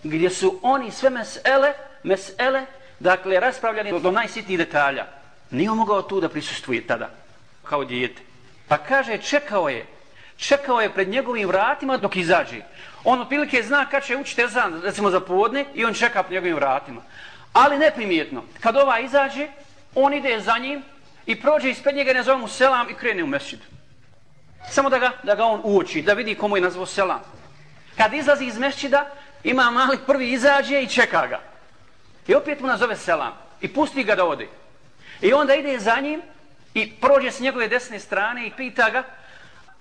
gdje 0.03 0.29
su 0.29 0.59
oni 0.62 0.91
sve 0.91 1.09
mesele, 1.09 1.74
mesele, 2.03 2.65
dakle, 3.00 3.39
raspravljali 3.39 3.91
do, 3.91 4.00
do 4.00 4.12
najsitnijih 4.12 4.57
detalja. 4.57 5.05
Nije 5.51 5.69
mogao 5.69 6.01
tu 6.01 6.21
da 6.21 6.29
prisustuje 6.29 6.88
tada, 6.88 7.09
kao 7.63 7.86
dijete. 7.86 8.26
Pa 8.67 8.77
kaže, 8.77 9.17
čekao 9.17 9.69
je, 9.69 9.86
čekao 10.38 10.81
je 10.81 10.93
pred 10.93 11.09
njegovim 11.09 11.47
vratima 11.47 11.97
dok 11.97 12.15
izađe. 12.15 12.62
On 13.03 13.21
otprilike 13.21 13.63
zna 13.63 13.86
kad 13.89 14.03
će 14.03 14.17
učiti 14.17 14.41
ezan, 14.41 14.81
recimo 14.83 15.09
za 15.09 15.19
podne, 15.19 15.65
i 15.74 15.86
on 15.86 15.93
čeka 15.93 16.24
pred 16.24 16.33
njegovim 16.33 16.55
vratima. 16.55 17.01
Ali 17.53 17.77
neprimjetno, 17.77 18.43
kad 18.59 18.75
ova 18.75 19.00
izađe, 19.00 19.47
on 19.95 20.13
ide 20.13 20.39
za 20.39 20.57
njim 20.57 20.83
i 21.25 21.41
prođe 21.41 21.69
ispred 21.69 21.95
njega, 21.95 22.13
ne 22.13 22.24
zove 22.24 22.38
mu 22.38 22.47
selam 22.47 22.89
i 22.89 22.93
krene 22.93 23.24
u 23.24 23.27
mesjid. 23.27 23.59
Samo 24.69 24.89
da 24.89 25.00
ga, 25.00 25.12
da 25.24 25.36
ga 25.36 25.45
on 25.45 25.62
uoči, 25.63 26.01
da 26.01 26.13
vidi 26.13 26.36
komu 26.36 26.57
je 26.57 26.62
nazvao 26.62 26.86
selam. 26.86 27.21
Kad 27.97 28.13
izlazi 28.13 28.45
iz 28.45 28.57
mesčida, 28.57 29.05
ima 29.43 29.71
mali 29.71 29.97
prvi 30.07 30.31
izađe 30.31 30.81
i 30.81 30.88
čeka 30.88 31.27
ga. 31.27 31.39
I 32.27 32.36
opet 32.36 32.59
mu 32.59 32.67
nazove 32.67 32.95
selam 32.95 33.33
i 33.62 33.74
pusti 33.74 34.03
ga 34.03 34.15
da 34.15 34.25
ode. 34.25 34.47
I 35.21 35.33
onda 35.33 35.55
ide 35.55 35.79
za 35.79 35.95
njim 36.01 36.21
i 36.77 36.91
prođe 37.01 37.31
s 37.31 37.39
njegove 37.39 37.67
desne 37.67 38.00
strane 38.00 38.48
i 38.48 38.51
pita 38.51 38.89
ga, 38.89 39.03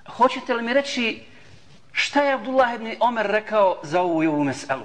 hoćete 0.08 0.54
li 0.54 0.62
mi 0.62 0.72
reći 0.72 1.22
šta 1.92 2.22
je 2.22 2.32
Abdullah 2.32 2.74
ibn 2.74 2.94
Omer 3.00 3.26
rekao 3.26 3.78
za 3.82 4.00
ovu 4.00 4.22
i 4.22 4.26
ovu 4.26 4.44
meselu? 4.44 4.84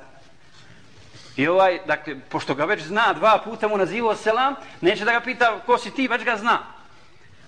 I 1.37 1.47
ovaj, 1.47 1.79
dakle, 1.87 2.15
pošto 2.29 2.55
ga 2.55 2.65
već 2.65 2.81
zna, 2.81 3.13
dva 3.13 3.41
puta 3.43 3.67
mu 3.67 3.77
nazivao 3.77 4.15
selam, 4.15 4.55
neće 4.81 5.05
da 5.05 5.11
ga 5.11 5.19
pita 5.19 5.59
ko 5.65 5.77
si 5.77 5.91
ti, 5.91 6.07
već 6.07 6.23
ga 6.23 6.37
zna. 6.37 6.59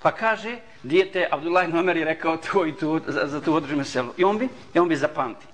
Pa 0.02 0.12
kaže, 0.12 0.58
dijete, 0.84 1.28
Abdullah 1.32 1.68
ibn 1.68 1.78
Omer 1.78 1.98
je 1.98 2.06
rekao 2.06 2.38
to 2.38 2.66
i 2.66 2.76
to 2.76 3.00
za, 3.08 3.28
za 3.28 3.42
tu 3.42 3.54
određu 3.54 3.78
meselu. 3.78 4.14
I 4.18 4.24
on 4.24 4.38
bi, 4.38 4.50
i 4.74 4.80
on 4.80 4.90
bi 4.90 4.96
zapamti. 4.96 5.46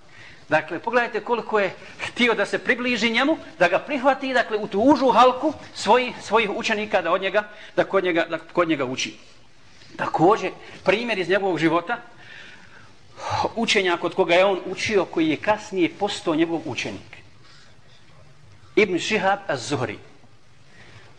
Dakle, 0.50 0.80
pogledajte 0.80 1.20
koliko 1.22 1.60
je 1.60 1.74
htio 2.00 2.34
da 2.34 2.46
se 2.46 2.58
približi 2.58 3.10
njemu, 3.10 3.38
da 3.60 3.68
ga 3.68 3.80
prihvati, 3.80 4.34
dakle, 4.34 4.58
u 4.58 4.68
tu 4.68 4.80
užu 4.80 5.12
halku 5.12 5.54
svojih, 5.74 6.16
svojih 6.22 6.50
učenika, 6.50 7.02
da 7.02 7.12
od 7.12 7.22
njega, 7.22 7.44
da 7.76 7.84
kod 7.84 8.04
njega, 8.04 8.26
da 8.30 8.38
kod 8.38 8.70
njega 8.70 8.86
uči. 8.86 9.14
Također, 9.98 10.52
primjer 10.84 11.20
iz 11.20 11.30
njegovog 11.30 11.60
života, 11.60 11.98
učenja 13.56 13.98
kod 13.98 14.16
koga 14.16 14.34
je 14.36 14.46
on 14.46 14.60
učio, 14.66 15.06
koji 15.06 15.30
je 15.30 15.38
kasnije 15.38 15.90
postao 16.00 16.36
njegov 16.36 16.62
učenik. 16.66 17.18
Ibn 18.76 19.00
Shihab 19.00 19.40
az-Zuhri. 19.48 19.98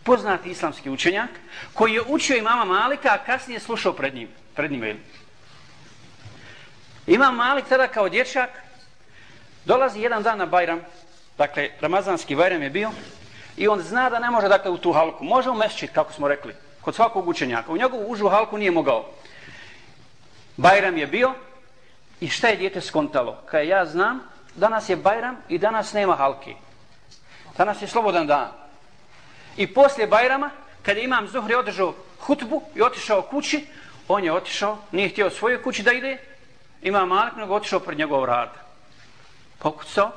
Poznati 0.03 0.49
islamski 0.49 0.89
učenjak, 0.89 1.29
koji 1.73 1.93
je 1.93 2.01
učio 2.07 2.37
imama 2.37 2.65
Malika, 2.65 3.09
a 3.13 3.25
kasnije 3.25 3.59
slušao 3.59 3.93
pred 3.93 4.15
njim. 4.15 4.27
Pred 4.55 4.71
njim 4.71 4.99
Imam 7.07 7.35
Malik 7.35 7.65
tada 7.69 7.87
kao 7.87 8.09
dječak, 8.09 8.49
dolazi 9.65 10.01
jedan 10.01 10.23
dan 10.23 10.37
na 10.37 10.45
Bajram, 10.45 10.81
dakle, 11.37 11.69
Ramazanski 11.81 12.35
Bajram 12.35 12.63
je 12.63 12.69
bio, 12.69 12.91
i 13.57 13.67
on 13.67 13.81
zna 13.81 14.09
da 14.09 14.19
ne 14.19 14.29
može, 14.29 14.47
dakle, 14.47 14.71
u 14.71 14.77
tu 14.77 14.91
halku. 14.91 15.23
Može 15.23 15.49
u 15.49 15.53
mesčit, 15.53 15.91
kako 15.93 16.13
smo 16.13 16.27
rekli, 16.27 16.55
kod 16.81 16.95
svakog 16.95 17.27
učenjaka. 17.27 17.71
U 17.71 17.77
njegovu 17.77 18.11
užu 18.11 18.29
halku 18.29 18.57
nije 18.57 18.71
mogao. 18.71 19.05
Bajram 20.57 20.97
je 20.97 21.07
bio, 21.07 21.33
I 22.21 22.29
šta 22.29 22.47
je 22.47 22.55
djete 22.55 22.81
skontalo? 22.81 23.41
Kaj 23.45 23.67
ja 23.67 23.85
znam, 23.85 24.19
danas 24.55 24.89
je 24.89 24.95
Bajram 24.95 25.37
i 25.49 25.57
danas 25.57 25.93
nema 25.93 26.15
halki. 26.15 26.55
Danas 27.57 27.81
je 27.81 27.87
slobodan 27.87 28.27
dan. 28.27 28.47
I 29.57 29.73
poslije 29.73 30.07
Bajrama, 30.07 30.49
kada 30.81 30.99
imam 30.99 31.27
Zuhri 31.27 31.55
održao 31.55 31.93
hutbu 32.19 32.61
i 32.75 32.81
otišao 32.81 33.21
kući, 33.21 33.65
on 34.07 34.23
je 34.23 34.33
otišao, 34.33 34.77
nije 34.91 35.09
htio 35.09 35.29
svojoj 35.29 35.63
kući 35.63 35.83
da 35.83 35.91
ide, 35.91 36.17
ima 36.81 37.05
Malik, 37.05 37.35
nego 37.35 37.55
otišao 37.55 37.79
pred 37.79 37.97
njegov 37.97 38.25
rad. 38.25 38.49
Pokucao, 39.61 40.11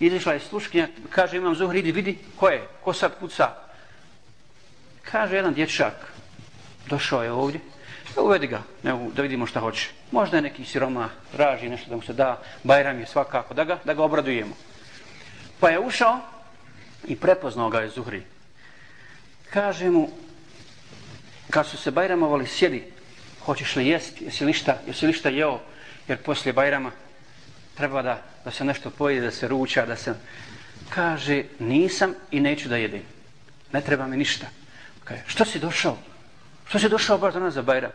izišla 0.00 0.32
je 0.32 0.40
sluškinja, 0.40 0.88
kaže 1.10 1.36
imam 1.36 1.54
Zuhri, 1.54 1.78
idi 1.78 1.92
vidi, 1.92 2.18
ko 2.36 2.48
je, 2.48 2.68
ko 2.84 2.92
sad 2.92 3.18
kuca? 3.20 3.54
Kaže 5.02 5.36
jedan 5.36 5.54
dječak, 5.54 5.94
došao 6.90 7.22
je 7.22 7.32
ovdje, 7.32 7.60
e, 8.16 8.20
uvedi 8.20 8.46
ga, 8.46 8.62
ne, 8.82 9.10
da 9.14 9.22
vidimo 9.22 9.46
šta 9.46 9.60
hoće. 9.60 9.90
Možda 10.10 10.36
je 10.36 10.42
neki 10.42 10.64
siroma, 10.64 11.08
raži 11.36 11.68
nešto 11.68 11.90
da 11.90 11.96
mu 11.96 12.02
se 12.02 12.12
da, 12.12 12.42
Bajram 12.64 13.00
je 13.00 13.06
svakako, 13.06 13.54
da 13.54 13.64
ga, 13.64 13.78
da 13.84 13.94
ga 13.94 14.02
obradujemo. 14.02 14.56
Pa 15.60 15.70
je 15.70 15.78
ušao 15.78 16.20
i 17.06 17.16
prepoznao 17.16 17.70
ga 17.70 17.80
je 17.80 17.88
Zuhri. 17.88 18.22
Kaže 19.50 19.90
mu, 19.90 20.10
kad 21.50 21.66
su 21.66 21.76
se 21.76 21.90
Bajramovali, 21.90 22.46
sjedi, 22.46 22.84
hoćeš 23.44 23.76
li 23.76 23.86
jesti, 23.86 24.24
jesi 24.24 24.44
li 24.44 24.52
šta, 24.52 24.78
jesi 24.86 25.06
li 25.06 25.12
šta 25.12 25.28
jeo, 25.28 25.60
jer 26.08 26.18
poslije 26.22 26.52
Bajrama 26.52 26.90
treba 27.78 28.02
da, 28.02 28.22
da 28.44 28.50
se 28.50 28.64
nešto 28.64 28.90
pojede, 28.90 29.26
da 29.26 29.30
se 29.30 29.48
ruča, 29.48 29.86
da 29.86 29.96
se... 29.96 30.14
Kaže, 30.90 31.44
nisam 31.58 32.14
i 32.30 32.40
neću 32.40 32.68
da 32.68 32.76
jedem. 32.76 33.02
Ne 33.72 33.80
treba 33.80 34.06
mi 34.06 34.16
ništa. 34.16 34.46
Kaže, 35.04 35.22
što 35.26 35.44
si 35.44 35.58
došao? 35.58 35.96
Što 36.68 36.78
si 36.78 36.88
došao 36.88 37.18
baš 37.18 37.34
danas 37.34 37.54
za 37.54 37.62
Bajram? 37.62 37.90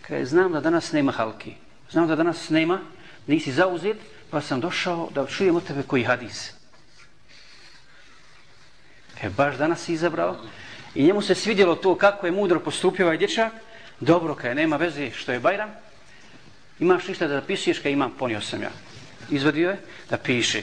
Kaže, 0.00 0.24
znam 0.24 0.52
da 0.52 0.60
danas 0.60 0.92
nema 0.92 1.12
halki. 1.12 1.54
Znam 1.90 2.08
da 2.08 2.16
danas 2.16 2.48
nema, 2.48 2.80
nisi 3.26 3.52
zauzet, 3.52 3.96
pa 4.30 4.40
sam 4.40 4.60
došao 4.60 5.10
da 5.14 5.26
čujem 5.26 5.56
od 5.56 5.66
tebe 5.66 5.82
koji 5.82 6.04
hadis. 6.04 6.52
Kaže, 9.20 9.34
baš 9.36 9.56
danas 9.56 9.84
si 9.84 9.92
izabrao. 9.92 10.36
I 10.94 11.04
njemu 11.04 11.22
se 11.22 11.34
svidjelo 11.34 11.74
to 11.74 11.94
kako 11.94 12.26
je 12.26 12.32
mudro 12.32 12.60
postupio 12.60 13.06
ovaj 13.06 13.18
dječak. 13.18 13.52
Dobro, 14.00 14.34
kaže, 14.34 14.54
nema 14.54 14.76
veze 14.76 15.10
što 15.10 15.32
je 15.32 15.40
Bajram. 15.40 15.70
Imaš 16.80 17.08
ništa 17.08 17.26
da 17.26 17.40
zapisuješ, 17.40 17.78
kaže, 17.78 17.92
imam, 17.92 18.14
ponio 18.18 18.40
sam 18.40 18.62
ja. 18.62 18.70
Izvadio 19.30 19.70
je 19.70 19.80
da 20.10 20.16
piše. 20.16 20.62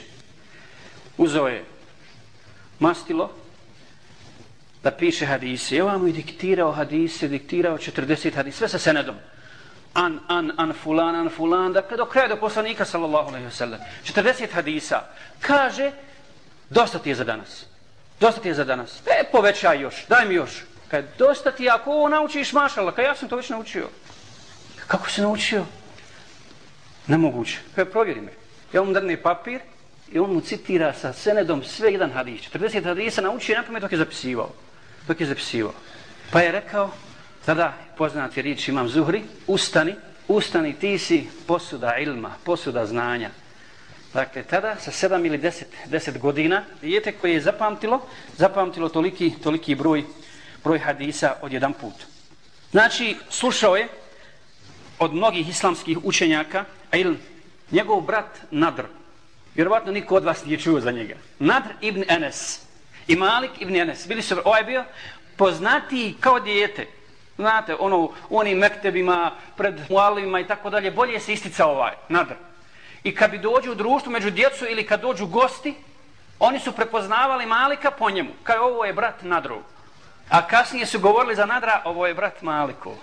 Uzeo 1.17 1.47
je 1.47 1.65
mastilo, 2.79 3.31
da 4.83 4.91
piše 4.91 5.25
hadise. 5.25 5.75
Evo 5.75 5.97
mu 5.97 6.07
je 6.07 6.13
diktirao 6.13 6.71
hadise, 6.71 7.27
diktirao 7.27 7.77
40 7.77 8.35
hadise, 8.35 8.57
sve 8.57 8.69
sa 8.69 8.79
senedom. 8.79 9.15
An, 9.93 10.19
an, 10.27 10.51
an, 10.57 10.73
fulan, 10.83 11.15
an, 11.15 11.29
fulan, 11.29 11.73
dakle 11.73 11.97
do 11.97 12.05
kraja 12.05 12.27
do 12.27 12.35
poslanika, 12.35 12.85
sallallahu 12.85 13.29
alaihi 13.29 13.47
wasallam. 13.47 13.79
40 14.03 14.51
hadisa. 14.51 15.01
Kaže, 15.39 15.91
dosta 16.69 16.99
ti 16.99 17.09
je 17.09 17.15
za 17.15 17.23
danas. 17.23 17.65
Dosta 18.19 18.41
ti 18.41 18.47
je 18.47 18.53
za 18.53 18.63
danas. 18.63 19.01
E, 19.05 19.23
povećaj 19.31 19.81
još, 19.81 20.05
daj 20.09 20.25
mi 20.25 20.35
još. 20.35 20.63
Kad 20.87 21.05
dosta 21.17 21.51
ti 21.51 21.69
ako 21.69 21.91
ovo 21.91 22.09
naučiš, 22.09 22.53
mašala, 22.53 22.91
kad 22.91 23.05
ja 23.05 23.15
sam 23.15 23.29
to 23.29 23.35
već 23.35 23.49
naučio. 23.49 23.89
Kako 24.87 25.09
se 25.09 25.21
naučio? 25.21 25.65
Nemoguće. 27.07 27.57
Kaj, 27.75 27.85
provjeri 27.85 28.21
me. 28.21 28.44
Ja 28.75 28.83
mu 28.83 28.93
dadne 28.93 29.17
papir 29.17 29.59
i 30.11 30.19
on 30.19 30.33
mu 30.33 30.41
citira 30.41 30.93
sa 30.93 31.13
senedom 31.13 31.63
sve 31.63 31.91
jedan 31.91 32.11
hadis. 32.11 32.41
40 32.53 32.83
hadisa 32.83 33.21
naučio 33.21 33.53
je 33.53 33.59
napamet 33.59 33.81
dok 33.81 33.91
je 33.91 33.97
zapisivao 33.97 34.49
dok 35.07 35.21
je 35.21 35.27
zapisivao. 35.27 35.73
Pa 36.31 36.41
je 36.41 36.51
rekao, 36.51 36.91
tada 37.45 37.73
poznati 37.97 38.41
riječ 38.41 38.67
imam 38.67 38.89
Zuhri, 38.89 39.23
ustani, 39.47 39.95
ustani, 40.27 40.73
ti 40.73 40.97
si 40.97 41.27
posuda 41.47 41.97
ilma, 41.97 42.31
posuda 42.43 42.85
znanja. 42.85 43.29
Dakle, 44.13 44.43
tada 44.43 44.75
sa 44.79 44.91
7 44.91 45.25
ili 45.25 45.37
deset, 45.37 45.67
deset 45.85 46.19
godina, 46.19 46.63
dijete 46.81 47.11
koje 47.11 47.33
je 47.33 47.41
zapamtilo, 47.41 48.01
zapamtilo 48.37 48.89
toliki, 48.89 49.33
toliki 49.43 49.75
broj, 49.75 50.03
broj 50.63 50.79
hadisa 50.79 51.35
od 51.41 51.53
jedan 51.53 51.73
put. 51.73 51.93
Znači, 52.71 53.15
slušao 53.29 53.75
je 53.75 53.87
od 54.99 55.13
mnogih 55.13 55.49
islamskih 55.49 55.97
učenjaka, 56.03 56.65
ilm, 56.93 57.11
il 57.11 57.17
njegov 57.71 58.01
brat 58.01 58.39
Nadr, 58.51 58.83
vjerovatno 59.55 59.91
niko 59.91 60.15
od 60.15 60.23
vas 60.23 60.45
nije 60.45 60.59
čuo 60.59 60.79
za 60.79 60.91
njega, 60.91 61.15
Nadr 61.39 61.69
ibn 61.81 62.03
Enes, 62.07 62.65
i 63.07 63.15
Malik 63.15 63.51
ibn 63.59 63.75
Enes. 63.75 64.07
Bili 64.07 64.21
su, 64.21 64.35
ovaj 64.45 64.63
bio 64.63 64.83
poznati 65.37 66.15
kao 66.19 66.39
dijete. 66.39 66.87
Znate, 67.35 67.75
ono, 67.79 67.97
u 68.29 68.39
onim 68.39 68.57
mektebima, 68.57 69.31
pred 69.57 69.75
mualima 69.89 70.39
i 70.39 70.47
tako 70.47 70.69
dalje, 70.69 70.91
bolje 70.91 71.19
se 71.19 71.33
istica 71.33 71.65
ovaj, 71.65 71.91
nadr. 72.09 72.33
I 73.03 73.15
kad 73.15 73.31
bi 73.31 73.37
dođu 73.37 73.71
u 73.71 73.75
društvu 73.75 74.11
među 74.11 74.31
djecu 74.31 74.65
ili 74.69 74.87
kad 74.87 75.01
dođu 75.01 75.25
gosti, 75.25 75.75
oni 76.39 76.59
su 76.59 76.71
prepoznavali 76.71 77.45
Malika 77.45 77.91
po 77.91 78.09
njemu. 78.09 78.29
Kao 78.43 78.67
ovo 78.67 78.85
je 78.85 78.93
brat 78.93 79.23
Nadrov. 79.23 79.57
A 80.29 80.47
kasnije 80.47 80.85
su 80.85 80.99
govorili 80.99 81.35
za 81.35 81.45
Nadra, 81.45 81.81
ovo 81.85 82.07
je 82.07 82.13
brat 82.13 82.41
Malikov. 82.41 82.93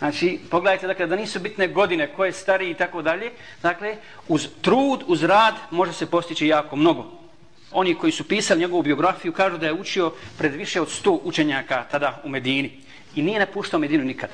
Znači, 0.00 0.38
pogledajte, 0.50 0.86
dakle, 0.86 1.06
da 1.06 1.16
nisu 1.16 1.40
bitne 1.40 1.68
godine, 1.68 2.08
ko 2.16 2.24
je 2.24 2.32
stariji 2.32 2.70
i 2.70 2.74
tako 2.74 3.02
dalje. 3.02 3.30
Dakle, 3.62 3.96
uz 4.28 4.48
trud, 4.60 5.04
uz 5.06 5.22
rad, 5.22 5.54
može 5.70 5.92
se 5.92 6.06
postići 6.06 6.46
jako 6.46 6.76
mnogo 6.76 7.20
oni 7.72 7.94
koji 7.94 8.12
su 8.12 8.24
pisali 8.24 8.60
njegovu 8.60 8.82
biografiju 8.82 9.32
kažu 9.32 9.58
da 9.58 9.66
je 9.66 9.72
učio 9.72 10.12
pred 10.38 10.54
više 10.54 10.80
od 10.80 10.90
sto 10.90 11.20
učenjaka 11.24 11.84
tada 11.90 12.20
u 12.24 12.28
Medini. 12.28 12.80
I 13.14 13.22
nije 13.22 13.38
napuštao 13.38 13.80
Medinu 13.80 14.04
nikad. 14.04 14.30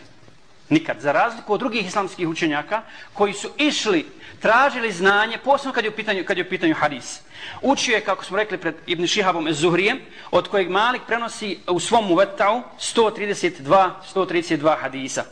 Nikad. 0.68 1.00
Za 1.00 1.12
razliku 1.12 1.52
od 1.52 1.60
drugih 1.60 1.86
islamskih 1.86 2.28
učenjaka 2.28 2.82
koji 3.12 3.32
su 3.32 3.50
išli, 3.58 4.06
tražili 4.40 4.92
znanje, 4.92 5.38
posebno 5.44 5.72
kad 5.72 5.84
je 5.84 5.90
u 5.90 5.94
pitanju, 5.94 6.24
kad 6.24 6.38
je 6.38 6.44
u 6.44 6.48
pitanju 6.48 6.74
hadis. 6.74 7.20
Učio 7.62 7.94
je, 7.94 8.00
kako 8.00 8.24
smo 8.24 8.36
rekli 8.36 8.58
pred 8.58 8.74
Ibn 8.86 9.06
Šihabom 9.06 9.52
Zuhrijem, 9.52 9.98
od 10.30 10.48
kojeg 10.48 10.70
Malik 10.70 11.02
prenosi 11.06 11.58
u 11.68 11.80
svom 11.80 12.10
uvetau 12.10 12.62
132, 12.78 13.90
132 14.14 14.76
hadisa. 14.80 15.24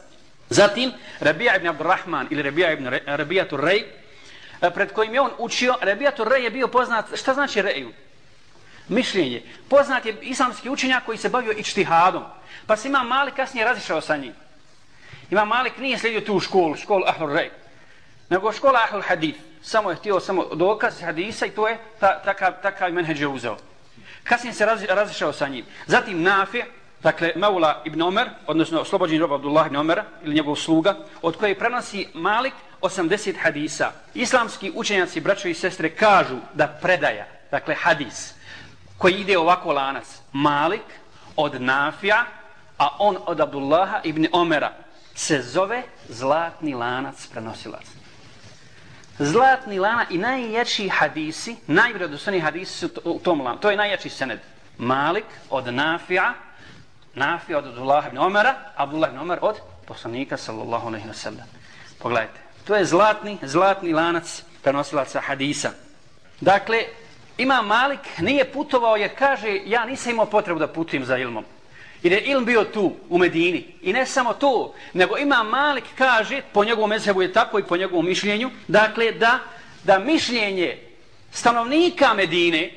Zatim, 0.51 0.93
Rabija 1.21 1.57
ibn 1.57 1.69
Abdurrahman 1.69 2.27
ili 2.31 2.43
Rabija 2.43 2.73
ibn 2.73 2.89
Rabijatul 3.07 3.61
Rej, 3.61 3.85
e, 4.61 4.71
pred 4.71 4.93
kojim 4.93 5.15
je 5.15 5.21
on 5.21 5.31
učio, 5.39 5.75
Rabijatul 5.81 6.29
Rej 6.29 6.45
je 6.45 6.51
bio 6.51 6.69
poznat, 6.69 7.07
šta 7.17 7.35
znači 7.35 7.63
Reju? 7.63 7.93
Mišljenje. 8.89 9.43
Poznat 9.69 10.07
je 10.07 10.17
islamski 10.23 10.71
učenjak 10.71 11.05
koji 11.05 11.19
se 11.19 11.29
bavio 11.29 11.53
ičtihadom. 11.53 12.23
Pa 12.67 12.77
se 12.77 12.89
Imam 12.89 13.09
Malik 13.09 13.35
kasnije 13.35 13.65
razišao 13.65 14.01
sa 14.01 14.17
njim. 14.17 14.33
Imam 15.31 15.49
Malik 15.49 15.79
nije 15.79 15.99
slijedio 15.99 16.21
tu 16.21 16.41
školu, 16.41 16.77
školu 16.77 17.05
Ahlul 17.07 17.33
Rej, 17.33 17.51
nego 18.31 18.53
škola 18.53 18.81
Ahlul 18.85 19.03
Hadith. 19.03 19.39
Samo 19.63 19.91
je 19.91 19.97
htio 19.97 20.21
samo 20.21 20.45
dokaz 20.55 21.01
hadisa 21.01 21.47
i 21.47 21.51
to 21.51 21.69
je 21.69 21.79
ta, 22.01 22.23
takav, 22.25 22.53
takav 22.63 22.93
menheđe 22.93 23.27
uzeo. 23.27 23.57
Kasnije 24.25 24.53
se 24.53 24.67
raz, 24.67 24.83
razišao 24.89 25.33
sa 25.33 25.49
njim. 25.49 25.65
Zatim 25.87 26.23
Nafi, 26.23 26.63
dakle 27.05 27.33
Maula 27.37 27.83
ibn 27.85 28.03
Omer, 28.03 28.31
odnosno 28.47 28.81
oslobođeni 28.81 29.21
rob 29.21 29.33
Abdullah 29.33 29.67
ibn 29.67 29.77
Omera, 29.77 30.05
ili 30.23 30.35
njegov 30.35 30.57
sluga, 30.57 30.97
od 31.23 31.37
koje 31.37 31.59
prenosi 31.59 32.09
Malik 32.15 32.55
80 32.81 33.35
hadisa. 33.43 33.93
Islamski 34.15 34.73
učenjaci, 34.75 35.21
braćo 35.21 35.49
i 35.49 35.55
sestre, 35.55 35.91
kažu 35.91 36.37
da 36.55 36.67
predaja, 36.67 37.27
dakle 37.51 37.75
hadis, 37.75 38.35
koji 38.99 39.15
ide 39.15 39.39
ovako 39.39 39.73
lanac, 39.73 40.07
Malik 40.33 40.83
od 41.37 41.63
Nafija, 41.63 42.25
a 42.79 42.89
on 42.99 43.17
od 43.27 43.41
Abdullaha 43.41 44.01
ibn 44.05 44.27
Omera, 44.33 44.73
se 45.15 45.43
zove 45.43 45.83
zlatni 46.09 46.75
lanac 46.75 47.27
prenosilac. 47.27 47.85
Zlatni 49.19 49.79
lanac 49.79 50.11
i 50.11 50.19
najjači 50.19 50.89
hadisi, 50.89 51.57
najvredostojniji 51.67 52.41
hadisi 52.41 52.79
su 52.79 52.89
u 53.05 53.19
tom 53.19 53.41
lanu. 53.41 53.61
To 53.61 53.71
je 53.71 53.77
najjači 53.77 54.09
sened. 54.09 54.41
Malik 54.79 55.25
od 55.51 55.75
Nafija, 55.75 56.35
Nafi 57.15 57.55
od 57.55 57.67
Abdullah 57.67 58.07
ibn 58.07 58.19
Omara, 58.19 58.55
Abdullah 58.77 59.11
ibn 59.11 59.21
Omar 59.21 59.39
od 59.43 59.57
poslanika 59.87 60.37
sallallahu 60.37 60.87
alaihi 60.87 61.09
wa 61.09 61.15
sallam. 61.15 61.47
Pogledajte. 61.99 62.41
To 62.65 62.77
je 62.77 62.85
zlatni, 62.85 63.39
zlatni 63.43 63.93
lanac 63.93 64.43
prenosilaca 64.63 65.21
hadisa. 65.21 65.71
Dakle, 66.41 66.85
ima 67.39 67.63
Malik 67.63 68.19
nije 68.19 68.53
putovao 68.53 68.97
jer 68.97 69.11
kaže 69.19 69.61
ja 69.67 69.85
nisam 69.85 70.13
imao 70.13 70.27
potrebu 70.27 70.59
da 70.59 70.67
putujem 70.67 71.05
za 71.05 71.19
ilmom. 71.19 71.45
Jer 72.03 72.13
je 72.13 72.21
ilm 72.21 72.45
bio 72.45 72.65
tu, 72.65 72.93
u 73.09 73.19
Medini. 73.19 73.75
I 73.83 73.93
ne 73.93 74.07
samo 74.07 74.33
to, 74.33 74.75
nego 74.93 75.19
ima 75.19 75.43
Malik 75.43 75.85
kaže, 75.99 76.43
po 76.53 76.65
njegovom 76.65 76.91
mezebu 76.91 77.23
je 77.23 77.33
tako 77.33 77.59
i 77.59 77.63
po 77.63 77.77
njegovom 77.77 78.07
mišljenju, 78.07 78.51
dakle 78.69 79.13
da, 79.13 79.39
da 79.85 79.99
mišljenje 79.99 80.79
stanovnika 81.33 82.15
Medine 82.15 82.71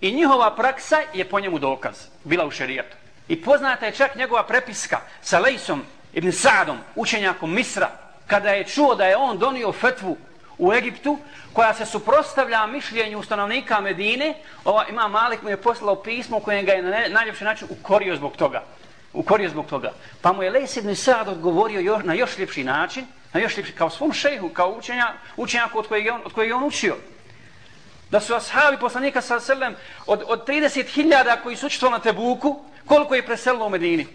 i 0.00 0.12
njihova 0.12 0.56
praksa 0.56 1.00
je 1.14 1.24
po 1.24 1.40
njemu 1.40 1.58
dokaz, 1.58 1.94
bila 2.24 2.46
u 2.46 2.50
šerijatu. 2.50 2.96
I 3.28 3.42
poznata 3.42 3.86
je 3.86 3.92
čak 3.92 4.14
njegova 4.16 4.42
prepiska 4.42 5.00
sa 5.22 5.38
Lejsom 5.38 5.82
ibn 6.12 6.32
Sadom, 6.32 6.78
učenjakom 6.94 7.54
Misra, 7.54 7.90
kada 8.26 8.50
je 8.50 8.64
čuo 8.64 8.94
da 8.94 9.04
je 9.04 9.16
on 9.16 9.38
donio 9.38 9.72
fetvu 9.72 10.16
u 10.58 10.72
Egiptu, 10.72 11.18
koja 11.52 11.74
se 11.74 11.86
suprostavlja 11.86 12.66
mišljenju 12.66 13.22
stanovnika 13.22 13.80
Medine, 13.80 14.34
ova 14.64 14.86
ima 14.88 15.08
Malik 15.08 15.42
mu 15.42 15.48
je 15.48 15.56
poslao 15.56 16.02
pismo 16.02 16.40
koje 16.40 16.62
ga 16.62 16.72
je 16.72 16.82
na 16.82 17.08
najljepši 17.08 17.44
način 17.44 17.68
ukorio 17.70 18.16
zbog 18.16 18.36
toga. 18.36 18.62
Ukorio 19.12 19.48
zbog 19.48 19.66
toga. 19.66 19.92
Pa 20.20 20.32
mu 20.32 20.42
je 20.42 20.50
Lejs 20.50 20.76
ibn 20.76 20.94
Sad 20.94 21.28
odgovorio 21.28 21.80
još, 21.80 22.04
na 22.04 22.14
još 22.14 22.38
ljepši 22.38 22.64
način, 22.64 23.06
na 23.32 23.40
još 23.40 23.56
ljepši, 23.56 23.72
kao 23.72 23.90
svom 23.90 24.12
šejhu, 24.12 24.48
kao 24.48 24.70
učenja, 24.70 25.12
učenjaku 25.36 25.78
od 25.78 25.88
kojeg, 25.88 26.04
je 26.04 26.12
on, 26.12 26.20
od 26.24 26.32
kojeg 26.32 26.50
je 26.50 26.54
on 26.54 26.64
učio. 26.64 26.96
Da 28.10 28.20
su 28.20 28.34
ashabi 28.34 28.78
poslanika 28.80 29.20
sa 29.20 29.40
selem 29.40 29.76
od, 30.06 30.22
od 30.26 30.48
30.000 30.48 31.36
koji 31.42 31.56
su 31.56 31.66
učestvovali 31.66 31.98
na 31.98 32.02
Tebuku, 32.02 32.64
koliko 32.86 33.14
je 33.14 33.26
preselilo 33.26 33.66
u 33.66 33.70
Medini? 33.70 34.06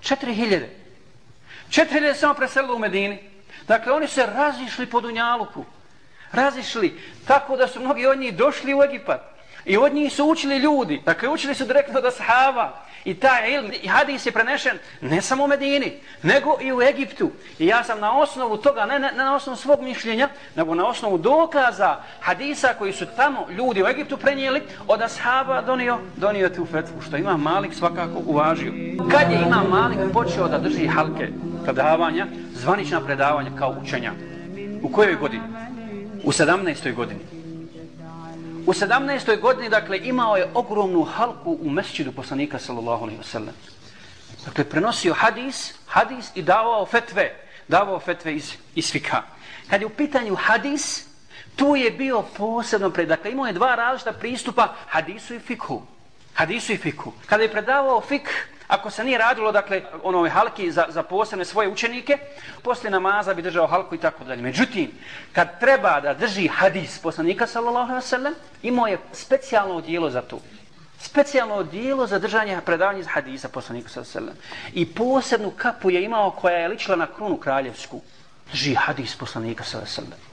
4.000. 0.00 0.66
4.000 1.70 2.14
samo 2.14 2.34
preselilo 2.34 2.74
u 2.74 2.78
Medini. 2.78 3.18
Dakle, 3.68 3.92
oni 3.92 4.08
se 4.08 4.26
razišli 4.26 4.86
po 4.86 5.00
Dunjaluku. 5.00 5.64
Razišli 6.32 7.00
tako 7.26 7.56
da 7.56 7.68
su 7.68 7.80
mnogi 7.80 8.06
od 8.06 8.18
njih 8.18 8.36
došli 8.36 8.74
u 8.74 8.82
Egipat. 8.82 9.20
I 9.64 9.76
od 9.76 9.94
njih 9.94 10.12
su 10.12 10.24
učili 10.24 10.56
ljudi. 10.56 11.02
Dakle, 11.04 11.28
učili 11.28 11.54
su 11.54 11.64
direktno 11.64 11.98
od 11.98 12.04
ashaba. 12.04 12.84
I 13.08 13.14
taj 13.14 13.54
ilm, 13.54 13.70
i 13.82 13.88
hadis 13.88 14.26
je 14.26 14.32
prenešen 14.32 14.78
ne 15.00 15.22
samo 15.22 15.44
u 15.44 15.48
Medini, 15.48 15.92
nego 16.22 16.58
i 16.60 16.72
u 16.72 16.82
Egiptu. 16.82 17.30
I 17.58 17.66
ja 17.66 17.84
sam 17.84 18.00
na 18.00 18.18
osnovu 18.18 18.56
toga, 18.56 18.86
ne, 18.86 18.98
ne, 18.98 19.12
ne 19.12 19.24
na 19.24 19.34
osnovu 19.36 19.56
svog 19.56 19.80
mišljenja, 19.82 20.28
nego 20.56 20.74
na 20.74 20.86
osnovu 20.86 21.18
dokaza 21.18 21.96
hadisa 22.20 22.74
koji 22.78 22.92
su 22.92 23.06
tamo 23.16 23.46
ljudi 23.50 23.82
u 23.82 23.86
Egiptu 23.86 24.16
prenijeli, 24.16 24.62
od 24.88 25.02
ashaba 25.02 25.62
donio, 25.62 25.98
donio 26.16 26.48
tu 26.48 26.66
fetvu, 26.66 27.00
što 27.00 27.16
ima 27.16 27.36
Malik 27.36 27.74
svakako 27.74 28.22
uvažio. 28.26 28.72
Kad 29.10 29.32
je 29.32 29.42
ima 29.46 29.62
Malik 29.70 29.98
počeo 30.12 30.48
da 30.48 30.58
drži 30.58 30.86
halke 30.86 31.28
predavanja, 31.64 32.26
zvanična 32.54 33.00
predavanja 33.00 33.50
kao 33.58 33.76
učenja? 33.82 34.12
U 34.82 34.88
kojoj 34.88 35.16
godini? 35.16 35.44
U 36.24 36.32
17. 36.32 36.94
godini. 36.94 37.37
U 38.68 38.72
17. 38.72 39.40
godini, 39.40 39.68
dakle, 39.68 39.98
imao 39.98 40.36
je 40.36 40.50
ogromnu 40.54 41.04
halku 41.04 41.58
u 41.62 41.70
mesčidu 41.70 42.12
poslanika, 42.12 42.58
sallallahu 42.58 43.04
alaihi 43.04 43.20
wasallam. 43.20 43.52
Dakle, 44.44 44.64
prenosio 44.64 45.14
hadis, 45.14 45.74
hadis 45.86 46.30
i 46.34 46.42
davao 46.42 46.86
fetve, 46.86 47.32
davao 47.68 48.00
fetve 48.00 48.34
iz, 48.34 48.52
iz 48.74 48.92
fika. 48.92 49.22
Kad 49.70 49.80
je 49.80 49.86
u 49.86 49.90
pitanju 49.90 50.34
hadis, 50.34 51.06
tu 51.56 51.76
je 51.76 51.90
bio 51.90 52.22
posebno 52.36 52.90
pred, 52.90 53.08
dakle, 53.08 53.32
imao 53.32 53.46
je 53.46 53.52
dva 53.52 53.74
različita 53.74 54.12
pristupa 54.12 54.74
hadisu 54.86 55.34
i 55.34 55.38
fiku. 55.38 55.82
Hadisu 56.34 56.72
i 56.72 56.76
fiku. 56.76 57.12
Kada 57.26 57.42
je 57.42 57.52
predavao 57.52 58.00
fik, 58.00 58.28
Ako 58.68 58.90
se 58.90 59.04
nije 59.04 59.18
radilo, 59.18 59.52
dakle, 59.52 59.82
onove 60.02 60.30
halki 60.30 60.72
za, 60.72 60.86
za 60.88 61.02
posebne 61.02 61.44
svoje 61.44 61.68
učenike, 61.68 62.18
posle 62.62 62.90
namaza 62.90 63.34
bi 63.34 63.42
držao 63.42 63.66
halku 63.66 63.94
i 63.94 63.98
tako 63.98 64.24
dalje. 64.24 64.42
Međutim, 64.42 64.90
kad 65.32 65.60
treba 65.60 66.00
da 66.00 66.14
drži 66.14 66.48
hadis 66.48 66.98
poslanika, 66.98 67.46
sallallahu 67.46 67.90
alaihi 67.90 68.06
sallam, 68.06 68.34
imao 68.62 68.86
je 68.86 68.98
specijalno 69.12 69.74
odijelo 69.74 70.10
za 70.10 70.22
to. 70.22 70.40
Specijalno 71.00 71.54
odijelo 71.54 72.06
za 72.06 72.18
držanje 72.18 72.60
predavanja 72.64 72.98
iz 72.98 73.06
hadisa 73.06 73.48
poslanika, 73.48 73.88
sallallahu 73.88 74.18
alaihi 74.18 74.36
sallam. 74.36 74.72
I 74.74 74.94
posebnu 74.94 75.50
kapu 75.50 75.90
je 75.90 76.04
imao 76.04 76.30
koja 76.30 76.56
je 76.56 76.68
ličila 76.68 76.96
na 76.96 77.06
krunu 77.06 77.36
kraljevsku. 77.36 78.00
Drži 78.52 78.74
hadis 78.74 79.16
poslanika, 79.16 79.64
sallallahu 79.64 79.92
alaihi 79.98 80.10
sallam. 80.10 80.28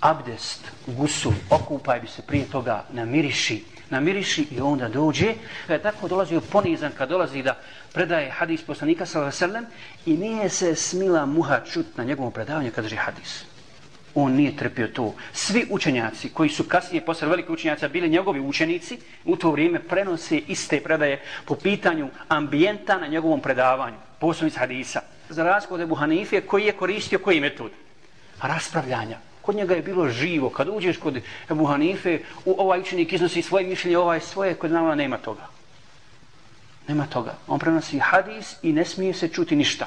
Abdest, 0.00 0.60
gusul, 0.86 1.32
okupaj 1.50 2.00
bi 2.00 2.06
se 2.06 2.22
prije 2.22 2.44
toga, 2.50 2.84
namiriši, 2.90 3.64
namiriši 3.92 4.46
i 4.50 4.60
onda 4.60 4.88
dođe. 4.88 5.34
E, 5.68 5.78
tako 5.78 6.08
dolazi 6.08 6.36
u 6.36 6.40
ponizan, 6.40 6.92
kad 6.98 7.08
dolazi 7.08 7.42
da 7.42 7.58
predaje 7.92 8.30
hadis 8.30 8.62
poslanika 8.62 9.06
sallam 9.06 9.66
i 10.06 10.16
nije 10.16 10.48
se 10.48 10.74
smila 10.74 11.26
muha 11.26 11.60
čut 11.72 11.86
na 11.96 12.04
njegovom 12.04 12.32
predavanju 12.32 12.70
kad 12.74 12.84
drži 12.84 12.96
hadis. 12.96 13.44
On 14.14 14.32
nije 14.32 14.56
trpio 14.56 14.88
to. 14.88 15.14
Svi 15.32 15.66
učenjaci 15.70 16.28
koji 16.28 16.48
su 16.50 16.64
kasnije 16.64 17.04
posle 17.04 17.28
velike 17.28 17.52
učenjaca 17.52 17.88
bili 17.88 18.08
njegovi 18.08 18.40
učenici, 18.40 18.98
u 19.24 19.36
to 19.36 19.50
vrijeme 19.50 19.78
prenose 19.78 20.38
iste 20.38 20.80
predaje 20.80 21.22
po 21.44 21.54
pitanju 21.54 22.08
ambijenta 22.28 22.98
na 22.98 23.06
njegovom 23.06 23.40
predavanju, 23.40 23.96
posebno 24.18 24.46
iz 24.48 24.56
hadisa. 24.56 25.00
Za 25.28 25.44
razliku 25.44 25.74
od 25.74 25.80
Ebu 25.80 25.94
Hanife, 25.94 26.40
koji 26.40 26.64
je 26.64 26.72
koristio 26.72 27.18
koji 27.18 27.40
metod? 27.40 27.70
Raspravljanja. 28.42 29.31
Kod 29.42 29.54
njega 29.54 29.74
je 29.74 29.82
bilo 29.82 30.08
živo. 30.08 30.50
Kad 30.50 30.68
uđeš 30.68 30.96
kod 30.96 31.18
Ebu 31.50 31.64
Hanife, 31.64 32.18
u, 32.44 32.54
ovaj 32.58 32.80
učenik 32.80 33.12
iznosi 33.12 33.42
svoje 33.42 33.66
mišljenje, 33.66 33.98
ovaj 33.98 34.20
svoje, 34.20 34.54
kod 34.54 34.70
nama 34.70 34.94
nema 34.94 35.18
toga. 35.18 35.46
Nema 36.88 37.06
toga. 37.06 37.34
On 37.46 37.58
prenosi 37.58 37.98
hadis 37.98 38.56
i 38.62 38.72
ne 38.72 38.84
smije 38.84 39.14
se 39.14 39.28
čuti 39.28 39.56
ništa. 39.56 39.86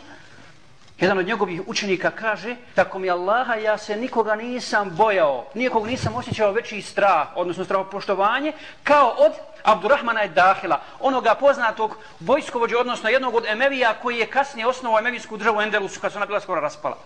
Jedan 1.00 1.18
od 1.18 1.28
njegovih 1.28 1.62
učenika 1.68 2.12
kaže, 2.12 2.56
tako 2.76 3.00
mi 3.00 3.10
Allaha, 3.10 3.56
ja 3.56 3.78
se 3.78 3.96
nikoga 3.96 4.36
nisam 4.36 4.90
bojao, 4.90 5.46
nikog 5.54 5.88
nisam 5.88 6.16
osjećao 6.16 6.52
veći 6.52 6.82
strah, 6.82 7.28
odnosno 7.36 7.66
strahopoštovanje, 7.66 8.52
kao 8.84 9.10
od 9.10 9.32
Abdurrahmana 9.64 10.22
je 10.22 10.30
Dahila, 10.30 10.82
onoga 11.00 11.36
poznatog 11.36 11.98
vojskovođa, 12.20 12.80
odnosno 12.80 13.10
jednog 13.10 13.36
od 13.36 13.46
Emevija 13.48 13.94
koji 14.02 14.18
je 14.18 14.28
kasnije 14.28 14.68
osnovao 14.68 15.00
Emevijsku 15.00 15.38
državu 15.38 15.62
Endelusu, 15.62 16.00
kad 16.00 16.12
se 16.12 16.18
ona 16.18 16.26
bila 16.26 16.40
skoro 16.40 16.62
raspala 16.62 16.98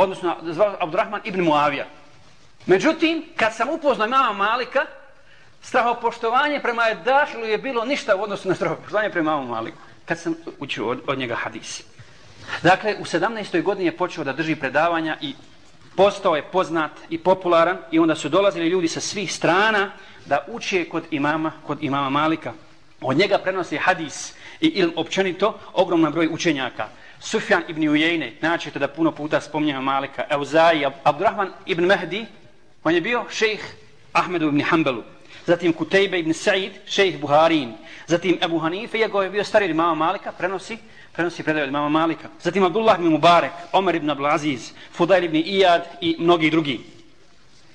odnosno 0.00 0.36
zvao 0.42 0.76
Abdurrahman 0.80 1.20
ibn 1.24 1.40
Muavija. 1.40 1.86
Međutim, 2.66 3.24
kad 3.36 3.54
sam 3.54 3.68
upoznao 3.68 4.06
imama 4.06 4.32
Malika, 4.32 4.86
strahopoštovanje 5.62 6.60
prema 6.60 6.88
Edahilu 6.90 7.44
je 7.44 7.58
bilo 7.58 7.84
ništa 7.84 8.16
u 8.16 8.22
odnosu 8.22 8.48
na 8.48 8.54
strahopoštovanje 8.54 9.10
prema 9.10 9.32
imama 9.32 9.46
Maliku. 9.46 9.78
Kad 10.04 10.18
sam 10.18 10.34
učio 10.58 10.88
od, 10.88 11.00
od 11.06 11.18
njega 11.18 11.34
hadisi. 11.34 11.84
Dakle, 12.62 12.96
u 13.00 13.04
17. 13.04 13.62
godini 13.62 13.86
je 13.86 13.96
počeo 13.96 14.24
da 14.24 14.32
drži 14.32 14.56
predavanja 14.56 15.16
i 15.20 15.34
postao 15.96 16.36
je 16.36 16.42
poznat 16.42 16.90
i 17.10 17.18
popularan 17.18 17.78
i 17.90 17.98
onda 17.98 18.14
su 18.14 18.28
dolazili 18.28 18.68
ljudi 18.68 18.88
sa 18.88 19.00
svih 19.00 19.34
strana 19.34 19.90
da 20.26 20.44
uče 20.48 20.84
kod 20.88 21.04
imama, 21.10 21.52
kod 21.66 21.82
imama 21.82 22.10
Malika. 22.10 22.52
Od 23.00 23.16
njega 23.16 23.38
prenosi 23.38 23.76
hadis 23.76 24.34
i 24.60 24.66
ilm 24.66 24.92
općenito, 24.96 25.58
ogroman 25.72 26.12
broj 26.12 26.28
učenjaka. 26.32 26.88
Sufjan 27.20 27.62
ibn 27.68 27.88
Ujejne, 27.88 28.32
naćete 28.40 28.78
da 28.78 28.88
puno 28.88 29.12
puta 29.12 29.40
spominjamo 29.40 29.82
Malika, 29.82 30.24
Euzaji, 30.30 30.86
Abdurrahman 31.04 31.52
ibn 31.66 31.84
Mehdi, 31.84 32.26
on 32.84 32.94
je 32.94 33.00
bio 33.00 33.24
šejh 33.30 33.60
Ahmedu 34.12 34.48
ibn 34.48 34.60
Hanbelu. 34.60 35.02
Zatim 35.46 35.72
Kutejbe 35.72 36.18
ibn 36.18 36.32
Sa'id, 36.34 36.72
šejh 36.86 37.20
Buharin. 37.20 37.72
Zatim 38.06 38.38
Ebu 38.42 38.58
Hanife, 38.58 38.98
iako 38.98 39.22
je 39.22 39.30
bio 39.30 39.44
stari 39.44 39.70
od 39.70 39.76
mama 39.76 39.94
Malika, 39.94 40.32
prenosi, 40.32 40.78
prenosi 41.12 41.42
predaj 41.42 41.62
od 41.62 41.72
mama 41.72 41.88
Malika. 41.88 42.28
Zatim 42.42 42.64
Abdullah 42.64 42.98
ibn 42.98 43.08
Mubarek, 43.08 43.52
Omer 43.72 43.94
ibn 43.94 44.10
Ablaziz, 44.10 44.72
Fudail 44.92 45.24
ibn 45.24 45.36
Iyad 45.36 45.82
i 46.00 46.16
mnogi 46.18 46.50
drugi. 46.50 46.80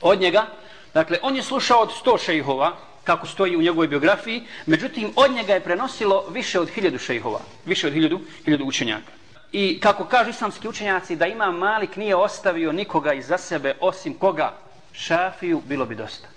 Od 0.01 0.21
njega, 0.21 0.45
dakle, 0.93 1.17
on 1.21 1.35
je 1.35 1.43
slušao 1.43 1.79
od 1.79 1.91
sto 1.99 2.17
šejhova, 2.17 2.77
kako 3.03 3.27
stoji 3.27 3.55
u 3.55 3.61
njegovoj 3.61 3.87
biografiji, 3.87 4.43
međutim, 4.65 5.11
od 5.15 5.31
njega 5.31 5.53
je 5.53 5.59
prenosilo 5.59 6.25
više 6.29 6.59
od 6.59 6.69
hiljadu 6.69 6.97
šejhova, 6.97 7.39
više 7.65 7.87
od 7.87 7.93
hiljadu, 7.93 8.19
hiljadu 8.45 8.65
učenjaka. 8.65 9.11
I 9.57 9.79
kako 9.79 10.05
kažu 10.05 10.29
islamski 10.29 10.67
učenjaci, 10.67 11.15
da 11.15 11.25
ima 11.25 11.51
Malik 11.51 11.95
nije 11.95 12.15
ostavio 12.15 12.71
nikoga 12.71 13.13
iza 13.13 13.37
sebe, 13.37 13.75
osim 13.79 14.13
koga 14.13 14.53
šafiju, 14.93 15.61
bilo 15.65 15.85
bi 15.85 15.95
dosta. 15.95 16.27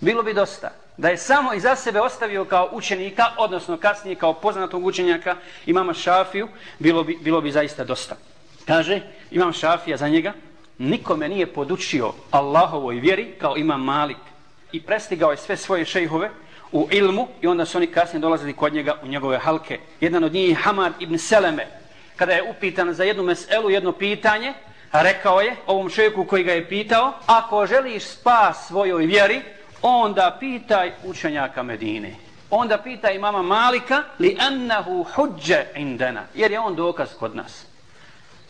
Bilo 0.00 0.22
bi 0.22 0.34
dosta. 0.34 0.70
Da 0.96 1.08
je 1.08 1.16
samo 1.16 1.54
iza 1.54 1.76
sebe 1.76 2.00
ostavio 2.00 2.44
kao 2.44 2.68
učenika, 2.72 3.24
odnosno 3.38 3.76
kasnije 3.76 4.16
kao 4.16 4.34
poznatog 4.34 4.86
učenjaka, 4.86 5.36
imama 5.66 5.94
šafiju, 5.94 6.48
bilo 6.78 7.04
bi, 7.04 7.18
bilo 7.20 7.40
bi 7.40 7.50
zaista 7.50 7.84
dosta. 7.84 8.16
Kaže, 8.66 9.00
imam 9.30 9.52
šafija 9.52 9.96
za 9.96 10.08
njega, 10.08 10.32
nikome 10.78 11.28
nije 11.28 11.46
podučio 11.46 12.12
Allahovoj 12.30 12.94
vjeri 12.94 13.34
kao 13.40 13.56
imam 13.56 13.84
Malik. 13.84 14.22
I 14.72 14.82
prestigao 14.82 15.30
je 15.30 15.36
sve 15.36 15.56
svoje 15.56 15.84
šejhove 15.84 16.30
u 16.72 16.88
ilmu 16.90 17.28
i 17.42 17.46
onda 17.46 17.64
su 17.64 17.78
oni 17.78 17.86
kasnije 17.86 18.20
dolazili 18.20 18.52
kod 18.52 18.72
njega 18.74 18.98
u 19.02 19.06
njegove 19.06 19.38
halke. 19.38 19.78
Jedan 20.00 20.24
od 20.24 20.32
njih 20.32 20.48
je 20.48 20.54
Hamad 20.54 20.92
ibn 21.00 21.18
Seleme. 21.18 21.79
Kada 22.20 22.32
je 22.32 22.42
upitan 22.42 22.92
za 22.92 23.04
jednu 23.04 23.22
meselu, 23.22 23.70
jedno 23.70 23.92
pitanje, 23.92 24.52
rekao 24.92 25.40
je 25.40 25.56
ovom 25.66 25.90
čovjeku 25.90 26.24
koji 26.24 26.44
ga 26.44 26.52
je 26.52 26.68
pitao, 26.68 27.12
ako 27.26 27.66
želiš 27.66 28.04
spas 28.04 28.66
svojoj 28.66 29.06
vjeri, 29.06 29.42
onda 29.82 30.36
pitaj 30.40 30.92
učenjaka 31.04 31.62
Medine. 31.62 32.14
Onda 32.50 32.78
pitaj 32.78 33.18
mama 33.18 33.42
Malika, 33.42 34.02
li 34.18 34.36
annahu 34.40 35.06
huđe 35.14 35.64
indena, 35.76 36.22
jer 36.34 36.50
je 36.50 36.60
on 36.60 36.74
dokaz 36.74 37.08
kod 37.18 37.36
nas. 37.36 37.64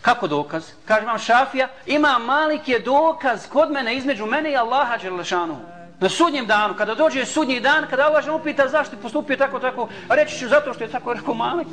Kako 0.01 0.27
dokaz? 0.27 0.65
Kaže 0.85 1.07
vam 1.07 1.19
Šafija, 1.19 1.69
ima 1.87 2.19
Malik 2.19 2.69
je 2.69 2.79
dokaz 2.79 3.49
kod 3.49 3.71
mene, 3.71 3.95
između 3.97 4.27
mene 4.27 4.53
i 4.53 4.57
Allaha 4.57 4.97
Đerlešanu. 4.97 5.57
Na 6.01 6.09
sudnjem 6.09 6.47
danu, 6.47 6.75
kada 6.75 6.95
dođe 6.95 7.27
sudnji 7.27 7.61
dan, 7.61 7.87
kada 7.91 8.07
Allah 8.07 8.25
upita 8.41 8.69
zašto 8.69 8.97
postupio 8.97 9.37
tako, 9.37 9.59
tako, 9.59 9.89
reći 10.09 10.39
ću 10.39 10.49
zato 10.49 10.75
što 10.75 10.85
je 10.85 10.91
tako 10.91 11.13
rekao 11.13 11.35
Malik. 11.35 11.69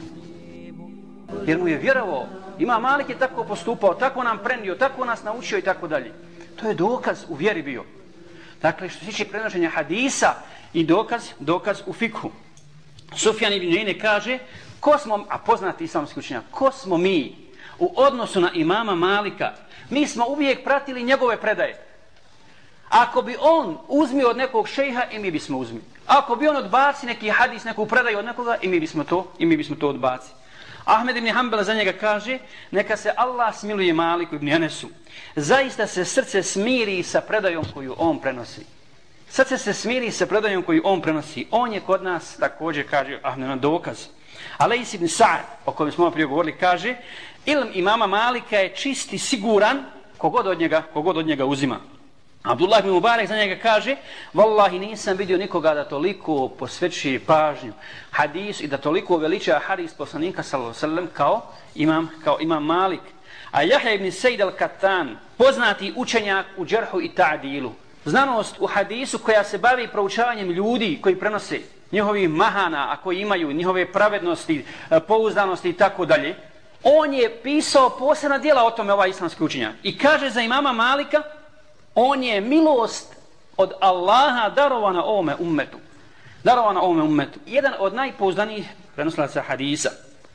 Jer 1.46 1.60
mu 1.60 1.68
je 1.68 1.78
vjerovao, 1.78 2.28
ima 2.60 2.80
Malik 2.80 3.10
je 3.10 3.20
tako 3.20 3.44
postupao, 3.44 3.94
tako 3.94 4.24
nam 4.24 4.40
prenio, 4.44 4.76
tako 4.76 5.06
nas 5.06 5.24
naučio 5.24 5.58
i 5.58 5.62
tako 5.62 5.88
dalje. 5.88 6.13
To 6.56 6.68
je 6.68 6.74
dokaz 6.74 7.26
u 7.30 7.36
vjeri 7.36 7.62
bio. 7.62 7.84
Dakle, 8.62 8.90
što 8.90 9.00
se 9.00 9.06
tiče 9.06 9.26
prenošenja 9.26 9.70
hadisa 9.70 10.34
i 10.74 10.84
dokaz, 10.84 11.30
dokaz 11.40 11.82
u 11.86 11.94
fikhu. 11.94 12.32
Sufjan 13.16 13.54
ibn 13.54 13.74
Jene 13.74 14.00
kaže, 14.00 14.40
ko 14.80 14.98
smo, 14.98 15.26
a 15.30 15.38
poznati 15.38 15.84
islamski 15.84 16.20
učenjak, 16.20 16.44
ko 16.52 16.72
smo 16.72 16.98
mi 16.98 17.36
u 17.80 17.94
odnosu 17.96 18.42
na 18.42 18.52
imama 18.54 18.96
Malika? 18.96 19.54
Mi 19.90 20.08
smo 20.08 20.26
uvijek 20.28 20.63
pratili 20.63 21.04
njegove 21.04 21.42
predaje. 21.42 21.84
Ako 22.90 23.22
bi 23.22 23.36
on 23.40 23.78
uzmio 23.88 24.30
od 24.30 24.38
nekog 24.38 24.68
šejha, 24.68 25.04
i 25.12 25.20
mi 25.20 25.32
bismo 25.32 25.58
uzmi. 25.58 25.82
Ako 26.08 26.36
bi 26.36 26.48
on 26.48 26.56
odbaci 26.56 27.06
neki 27.06 27.30
hadis, 27.30 27.63
neku 27.63 27.86
predaju 27.86 28.20
od 28.20 28.26
nekoga, 28.26 28.58
i 28.62 28.68
mi 28.68 28.80
bismo 28.80 29.04
to, 29.04 29.32
i 29.40 29.46
mi 29.46 29.58
bismo 29.58 29.76
to 29.76 29.90
odbaci. 29.90 30.32
Ahmed 30.88 31.17
ibn 31.17 31.28
Hanbala 31.28 31.63
za 31.63 31.73
njega 31.73 31.93
kaže, 31.93 32.39
neka 32.71 32.97
se 32.97 33.12
Allah 33.17 33.56
smiluje 33.56 33.93
Maliku 33.93 34.36
ibn 34.36 34.54
Anesu. 34.54 34.89
Zaista 35.36 35.88
se 35.88 36.06
srce 36.06 36.43
smiri 36.43 37.04
sa 37.04 37.21
predajom 37.21 37.65
koju 37.73 37.95
on 37.97 38.19
prenosi. 38.19 38.65
Srce 39.30 39.58
se 39.58 39.73
smiri 39.73 40.12
sa 40.12 40.26
predajom 40.26 40.63
koju 40.63 40.82
on 40.86 41.02
prenosi. 41.02 41.47
On 41.52 41.73
je 41.73 41.80
kod 41.80 42.04
nas, 42.04 42.38
također 42.38 42.89
kaže 42.89 43.19
Ahmed 43.23 43.50
na 43.50 43.56
dokaz. 43.56 44.08
Alejs 44.58 44.93
ibn 44.93 45.06
Sa'ad, 45.06 45.43
o 45.65 45.71
kojem 45.71 45.91
smo 45.91 46.12
prije 46.12 46.28
govorili, 46.28 46.58
kaže, 46.58 46.95
ilm 47.45 47.67
imama 47.73 48.08
Malika 48.08 48.58
je 48.58 48.76
čisti, 48.76 49.17
siguran, 49.17 49.84
kogod 50.17 50.47
od 50.47 50.60
njega, 50.60 50.82
kogod 50.93 51.17
od 51.17 51.26
njega 51.28 51.45
uzima. 51.45 51.80
Abdullah 52.47 52.79
ibn 52.79 52.89
Mubarak 52.89 53.27
za 53.27 53.36
njega 53.36 53.62
kaže 53.62 53.95
Wallahi 54.33 54.79
nisam 54.79 55.17
vidio 55.17 55.38
nikoga 55.38 55.73
da 55.73 55.83
toliko 55.83 56.47
posveći 56.47 57.19
pažnju 57.27 57.73
hadis 58.12 58.62
i 58.62 58.67
da 58.67 58.77
toliko 58.77 59.17
veliča 59.17 59.60
hadis 59.67 59.93
poslanika 59.93 60.43
sallallahu 60.43 60.79
sallam 60.79 61.07
kao 61.13 61.41
imam, 61.75 62.10
kao 62.23 62.38
imam 62.39 62.65
Malik. 62.65 63.01
A 63.51 63.62
Jahja 63.63 63.93
ibn 63.93 64.12
Sejd 64.12 64.39
al-Katan, 64.39 65.15
poznati 65.38 65.93
učenjak 65.95 66.45
u 66.57 66.65
džerhu 66.65 67.01
i 67.01 67.10
ta'dilu, 67.10 67.71
znanost 68.05 68.55
u 68.60 68.65
hadisu 68.67 69.19
koja 69.19 69.43
se 69.43 69.57
bavi 69.57 69.88
proučavanjem 69.88 70.51
ljudi 70.51 70.99
koji 71.01 71.19
prenose 71.19 71.60
njihovi 71.91 72.27
mahana, 72.27 72.91
a 72.91 72.97
koji 72.97 73.19
imaju 73.19 73.53
njihove 73.53 73.91
pravednosti, 73.91 74.65
pouzdanosti 75.07 75.69
i 75.69 75.73
tako 75.73 76.05
dalje, 76.05 76.36
on 76.83 77.13
je 77.13 77.39
pisao 77.43 77.89
posebna 77.89 78.38
dijela 78.38 78.63
o 78.63 78.71
tome 78.71 78.93
ovaj 78.93 79.10
islamski 79.10 79.43
učenjak. 79.43 79.75
I 79.83 79.97
kaže 79.97 80.29
za 80.29 80.41
imama 80.41 80.73
Malika, 80.73 81.23
on 81.97 82.23
je 82.23 82.41
milost 82.41 83.15
od 83.57 83.73
Allaha 83.81 84.49
darovana 84.49 85.03
ovome 85.03 85.36
ummetu. 85.39 85.77
Darovana 86.43 86.81
ovome 86.81 87.03
ummetu. 87.03 87.39
Jedan 87.45 87.73
od 87.79 87.93
najpouzdanijih 87.93 88.67
prenoslaca 88.95 89.41
hadisa. 89.41 89.89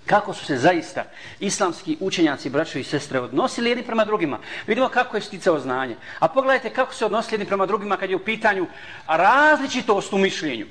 Kako 0.06 0.34
su 0.34 0.44
se 0.44 0.56
zaista 0.56 1.04
islamski 1.40 1.96
učenjaci, 2.00 2.50
braćo 2.50 2.78
i 2.78 2.84
sestre, 2.84 3.20
odnosili 3.20 3.70
jedni 3.70 3.84
prema 3.84 4.04
drugima. 4.04 4.38
Vidimo 4.66 4.88
kako 4.88 5.16
je 5.16 5.22
sticao 5.22 5.60
znanje. 5.60 5.96
A 6.18 6.28
pogledajte 6.28 6.70
kako 6.70 6.94
se 6.94 7.06
odnosili 7.06 7.34
jedni 7.34 7.46
prema 7.46 7.66
drugima 7.66 7.96
kad 7.96 8.10
je 8.10 8.16
u 8.16 8.24
pitanju 8.24 8.66
različitost 9.06 10.12
u 10.12 10.18
mišljenju. 10.18 10.66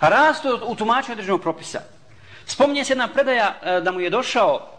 Različitost 0.00 0.62
u 0.66 0.74
tumačenju 0.74 1.12
određenog 1.12 1.42
propisa. 1.42 1.80
Spominje 2.46 2.84
se 2.84 2.92
jedna 2.92 3.08
predaja 3.08 3.58
e, 3.62 3.80
da 3.80 3.92
mu 3.92 4.00
je 4.00 4.10
došao 4.10 4.70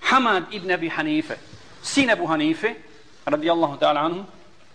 Hamad 0.00 0.42
ibn 0.50 0.70
Abi 0.70 0.88
Hanife, 0.88 1.34
sin 1.82 2.10
Abu 2.10 2.26
Hanife, 2.26 2.74
radijallahu 3.30 3.76
ta'ala 3.76 4.00
anhu, 4.00 4.24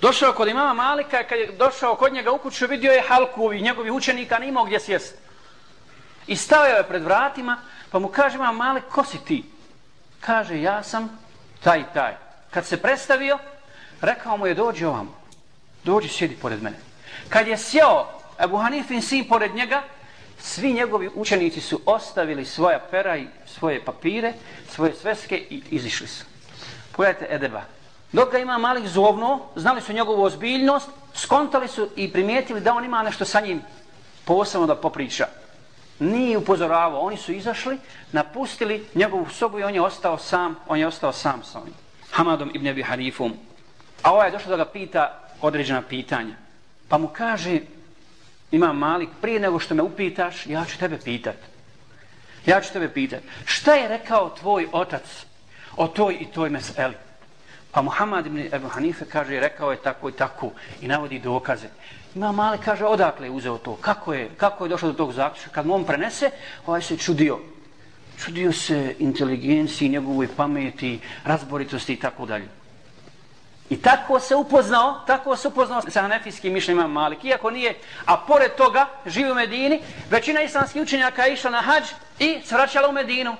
došao 0.01 0.33
kod 0.33 0.47
imama 0.47 0.73
Malika, 0.73 1.23
kad 1.23 1.39
je 1.39 1.51
došao 1.51 1.95
kod 1.95 2.13
njega 2.13 2.31
u 2.31 2.37
kuću, 2.37 2.67
vidio 2.67 2.91
je 2.91 3.03
halku 3.07 3.43
ovih 3.45 3.61
njegovih 3.61 3.91
učenika, 3.91 4.39
nimao 4.39 4.65
gdje 4.65 4.79
sjest. 4.79 5.15
I 6.27 6.35
stao 6.35 6.65
je 6.65 6.83
pred 6.83 7.03
vratima, 7.03 7.57
pa 7.91 7.99
mu 7.99 8.07
kaže 8.07 8.35
imam 8.35 8.55
Malik, 8.55 8.83
ko 8.91 9.03
si 9.03 9.17
ti? 9.25 9.43
Kaže, 10.19 10.61
ja 10.61 10.83
sam 10.83 11.19
taj, 11.63 11.83
taj. 11.93 12.15
Kad 12.51 12.65
se 12.65 12.81
predstavio, 12.81 13.37
rekao 14.01 14.37
mu 14.37 14.47
je, 14.47 14.53
dođi 14.53 14.85
ovamo. 14.85 15.25
dođi, 15.83 16.07
sjedi 16.07 16.35
pored 16.35 16.63
mene. 16.63 16.77
Kad 17.29 17.47
je 17.47 17.57
sjeo 17.57 18.07
Ebu 18.39 18.57
Hanifin 18.57 19.01
sin 19.01 19.27
pored 19.27 19.55
njega, 19.55 19.83
svi 20.39 20.73
njegovi 20.73 21.09
učenici 21.15 21.61
su 21.61 21.81
ostavili 21.85 22.45
svoja 22.45 22.79
pera 22.79 23.17
i 23.17 23.27
svoje 23.45 23.85
papire, 23.85 24.33
svoje 24.69 24.93
sveske 24.93 25.37
i 25.49 25.63
izišli 25.69 26.07
su. 26.07 26.25
Pogledajte 26.91 27.27
Edeba, 27.29 27.61
Dok 28.15 28.31
ga 28.31 28.37
ima 28.39 28.57
Malik 28.57 28.87
zovno, 28.87 29.39
znali 29.55 29.81
su 29.81 29.93
njegovu 29.93 30.23
ozbiljnost, 30.23 30.89
skontali 31.13 31.67
su 31.67 31.89
i 31.95 32.11
primijetili 32.11 32.61
da 32.61 32.73
on 32.73 32.85
ima 32.85 33.03
nešto 33.03 33.25
sa 33.25 33.39
njim 33.41 33.61
posebno 34.25 34.67
da 34.67 34.75
popriča. 34.75 35.27
Nije 35.99 36.37
upozoravao, 36.37 36.99
oni 36.99 37.17
su 37.17 37.31
izašli, 37.33 37.77
napustili 38.11 38.85
njegovu 38.95 39.29
sobu 39.29 39.59
i 39.59 39.63
on 39.63 39.75
je 39.75 39.81
ostao 39.81 40.17
sam, 40.17 40.55
on 40.67 40.79
je 40.79 40.87
ostao 40.87 41.11
sam 41.11 41.43
sa 41.43 41.59
onim. 41.59 41.73
Hamadom 42.11 42.51
ibn 42.53 42.67
Abi 42.67 42.83
Harifom. 42.83 43.33
A 44.01 44.13
ovaj 44.13 44.27
je 44.27 44.31
došao 44.31 44.49
da 44.49 44.63
ga 44.63 44.65
pita 44.65 45.19
određena 45.41 45.81
pitanja. 45.81 46.35
Pa 46.87 46.97
mu 46.97 47.07
kaže, 47.07 47.59
ima 48.51 48.73
Malik, 48.73 49.09
prije 49.21 49.39
nego 49.39 49.59
što 49.59 49.75
me 49.75 49.83
upitaš, 49.83 50.47
ja 50.47 50.65
ću 50.65 50.79
tebe 50.79 50.99
pitat. 51.03 51.37
Ja 52.45 52.61
ću 52.61 52.73
tebe 52.73 52.89
pitat. 52.93 53.23
Šta 53.45 53.73
je 53.73 53.87
rekao 53.87 54.35
tvoj 54.39 54.67
otac 54.71 55.25
o 55.77 55.87
toj 55.87 56.17
i 56.19 56.25
toj 56.25 56.49
meseli? 56.49 57.04
Pa 57.75 57.81
Muhammad 57.81 58.25
ibn 58.25 58.39
Ebu 58.55 58.67
Hanife 58.67 59.05
kaže, 59.05 59.39
rekao 59.39 59.71
je 59.71 59.77
tako 59.77 60.09
i 60.09 60.11
tako 60.11 60.51
i 60.81 60.87
navodi 60.87 61.19
dokaze. 61.19 61.67
Ima 62.15 62.31
male 62.31 62.57
kaže, 62.65 62.85
odakle 62.85 63.27
je 63.27 63.31
uzeo 63.31 63.57
to? 63.57 63.75
Kako 63.75 64.13
je, 64.13 64.29
kako 64.37 64.65
je 64.65 64.69
došao 64.69 64.91
do 64.91 64.97
tog 64.97 65.11
zaključka? 65.13 65.49
Kad 65.51 65.67
mu 65.67 65.75
on 65.75 65.83
prenese, 65.83 66.29
ovaj 66.65 66.81
se 66.81 66.97
čudio. 66.97 67.39
Čudio 68.17 68.51
se 68.53 68.95
inteligenciji, 68.99 69.89
njegovoj 69.89 70.27
pameti, 70.37 70.99
razboritosti 71.23 71.93
i 71.93 71.99
tako 71.99 72.25
dalje. 72.25 72.47
I 73.69 73.81
tako 73.81 74.19
se 74.19 74.35
upoznao, 74.35 75.03
tako 75.07 75.35
se 75.35 75.47
upoznao 75.47 75.81
sa 75.81 76.01
hanefijskim 76.01 76.53
mišljenjima 76.53 76.87
Malik. 76.87 77.23
Iako 77.23 77.51
nije, 77.51 77.75
a 78.05 78.17
pored 78.17 78.55
toga 78.55 78.87
živi 79.05 79.31
u 79.31 79.35
Medini, 79.35 79.81
većina 80.09 80.41
islamskih 80.41 80.81
učenjaka 80.81 81.23
je 81.23 81.33
išla 81.33 81.51
na 81.51 81.61
hađ 81.61 81.83
i 82.19 82.39
vraćala 82.51 82.89
u 82.89 82.93
Medinu 82.93 83.35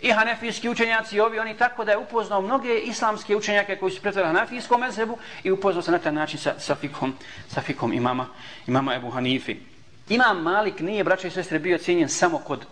i 0.00 0.10
hanefijski 0.12 0.68
učenjaci 0.68 1.16
i 1.16 1.20
ovi, 1.20 1.38
oni 1.38 1.56
tako 1.56 1.84
da 1.84 1.92
je 1.92 1.98
upoznao 1.98 2.40
mnoge 2.40 2.78
islamske 2.78 3.36
učenjake 3.36 3.76
koji 3.76 3.92
su 3.92 4.02
pretvorili 4.02 4.34
hanefijskom 4.34 4.80
mezhebu 4.80 5.18
i 5.42 5.50
upoznao 5.50 5.82
se 5.82 5.90
na 5.90 5.98
taj 5.98 6.12
način 6.12 6.38
sa, 6.38 6.54
sa, 6.58 6.74
fikom, 6.74 7.14
sa 7.48 7.60
fikom 7.60 7.92
imama, 7.92 8.26
imama 8.66 8.94
Ebu 8.94 9.10
Hanifi. 9.10 9.56
Imam 10.08 10.42
Malik 10.42 10.80
nije, 10.80 11.04
braća 11.04 11.28
i 11.28 11.30
sestre, 11.30 11.58
bio 11.58 11.78
cijenjen 11.78 12.08
samo 12.08 12.38
kod 12.38 12.66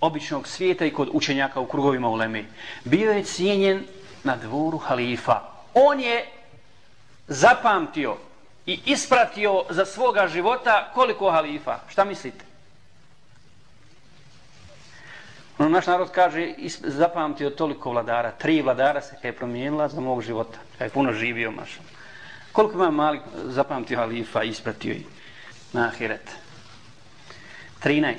običnog 0.00 0.48
svijeta 0.48 0.84
i 0.84 0.90
kod 0.90 1.08
učenjaka 1.12 1.60
u 1.60 1.66
krugovima 1.66 2.08
uleme. 2.08 2.44
Bio 2.84 3.12
je 3.12 3.24
cijenjen 3.24 3.84
na 4.24 4.36
dvoru 4.36 4.78
halifa. 4.78 5.40
On 5.74 6.00
je 6.00 6.26
zapamtio 7.28 8.16
i 8.66 8.80
ispratio 8.86 9.64
za 9.70 9.84
svoga 9.84 10.28
života 10.28 10.90
koliko 10.94 11.30
halifa. 11.30 11.78
Šta 11.88 12.04
mislite? 12.04 12.53
No, 15.58 15.68
naš 15.68 15.86
narod 15.86 16.10
kaže, 16.10 16.54
zapamtio 16.82 17.50
toliko 17.50 17.90
vladara, 17.90 18.30
tri 18.30 18.62
vladara 18.62 19.00
se 19.00 19.16
je 19.22 19.32
promijenila 19.32 19.88
za 19.88 20.00
mog 20.00 20.22
života, 20.22 20.58
kaj 20.78 20.86
je 20.86 20.90
puno 20.90 21.12
živio 21.12 21.50
maša. 21.50 21.80
Koliko 22.52 22.74
ima 22.74 22.90
mali 22.90 23.20
zapamtio 23.44 23.98
halifa, 23.98 24.42
ispratio 24.42 24.92
i 24.92 25.04
na 25.72 25.86
ahiret? 25.86 26.30
13. 27.84 28.18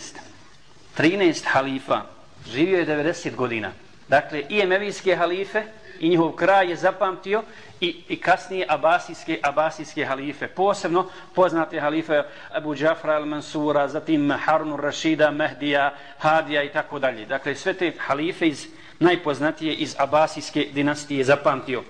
13 0.97 1.43
halifa, 1.45 2.01
živio 2.47 2.79
je 2.79 2.87
90 2.87 3.35
godina. 3.35 3.71
Dakle, 4.07 4.43
i 4.49 4.59
emevijske 4.59 5.15
halife, 5.15 5.63
i 5.99 6.10
njihov 6.10 6.31
kraj 6.31 6.69
je 6.69 6.75
zapamtio 6.75 7.43
i, 7.81 8.03
i 8.10 8.21
kasnije 8.21 8.65
abasijske, 8.69 9.39
abasijske 9.43 10.05
halife. 10.05 10.47
Posebno 10.47 11.10
poznate 11.36 11.79
halife 11.79 12.23
Abu 12.51 12.75
Džafra 12.75 13.19
al-Mansura, 13.19 13.88
zatim 13.88 14.34
Harun 14.45 14.79
Rashida, 14.79 15.31
Mehdija, 15.31 15.93
Hadija 16.17 16.63
i 16.63 16.71
tako 16.71 16.99
dalje. 16.99 17.25
Dakle, 17.25 17.55
sve 17.55 17.73
te 17.73 17.93
halife 17.97 18.47
iz 18.47 18.67
najpoznatije 18.99 19.73
iz 19.73 19.95
abasijske 19.99 20.67
dinastije 20.73 21.23
zapamtio. 21.23 21.84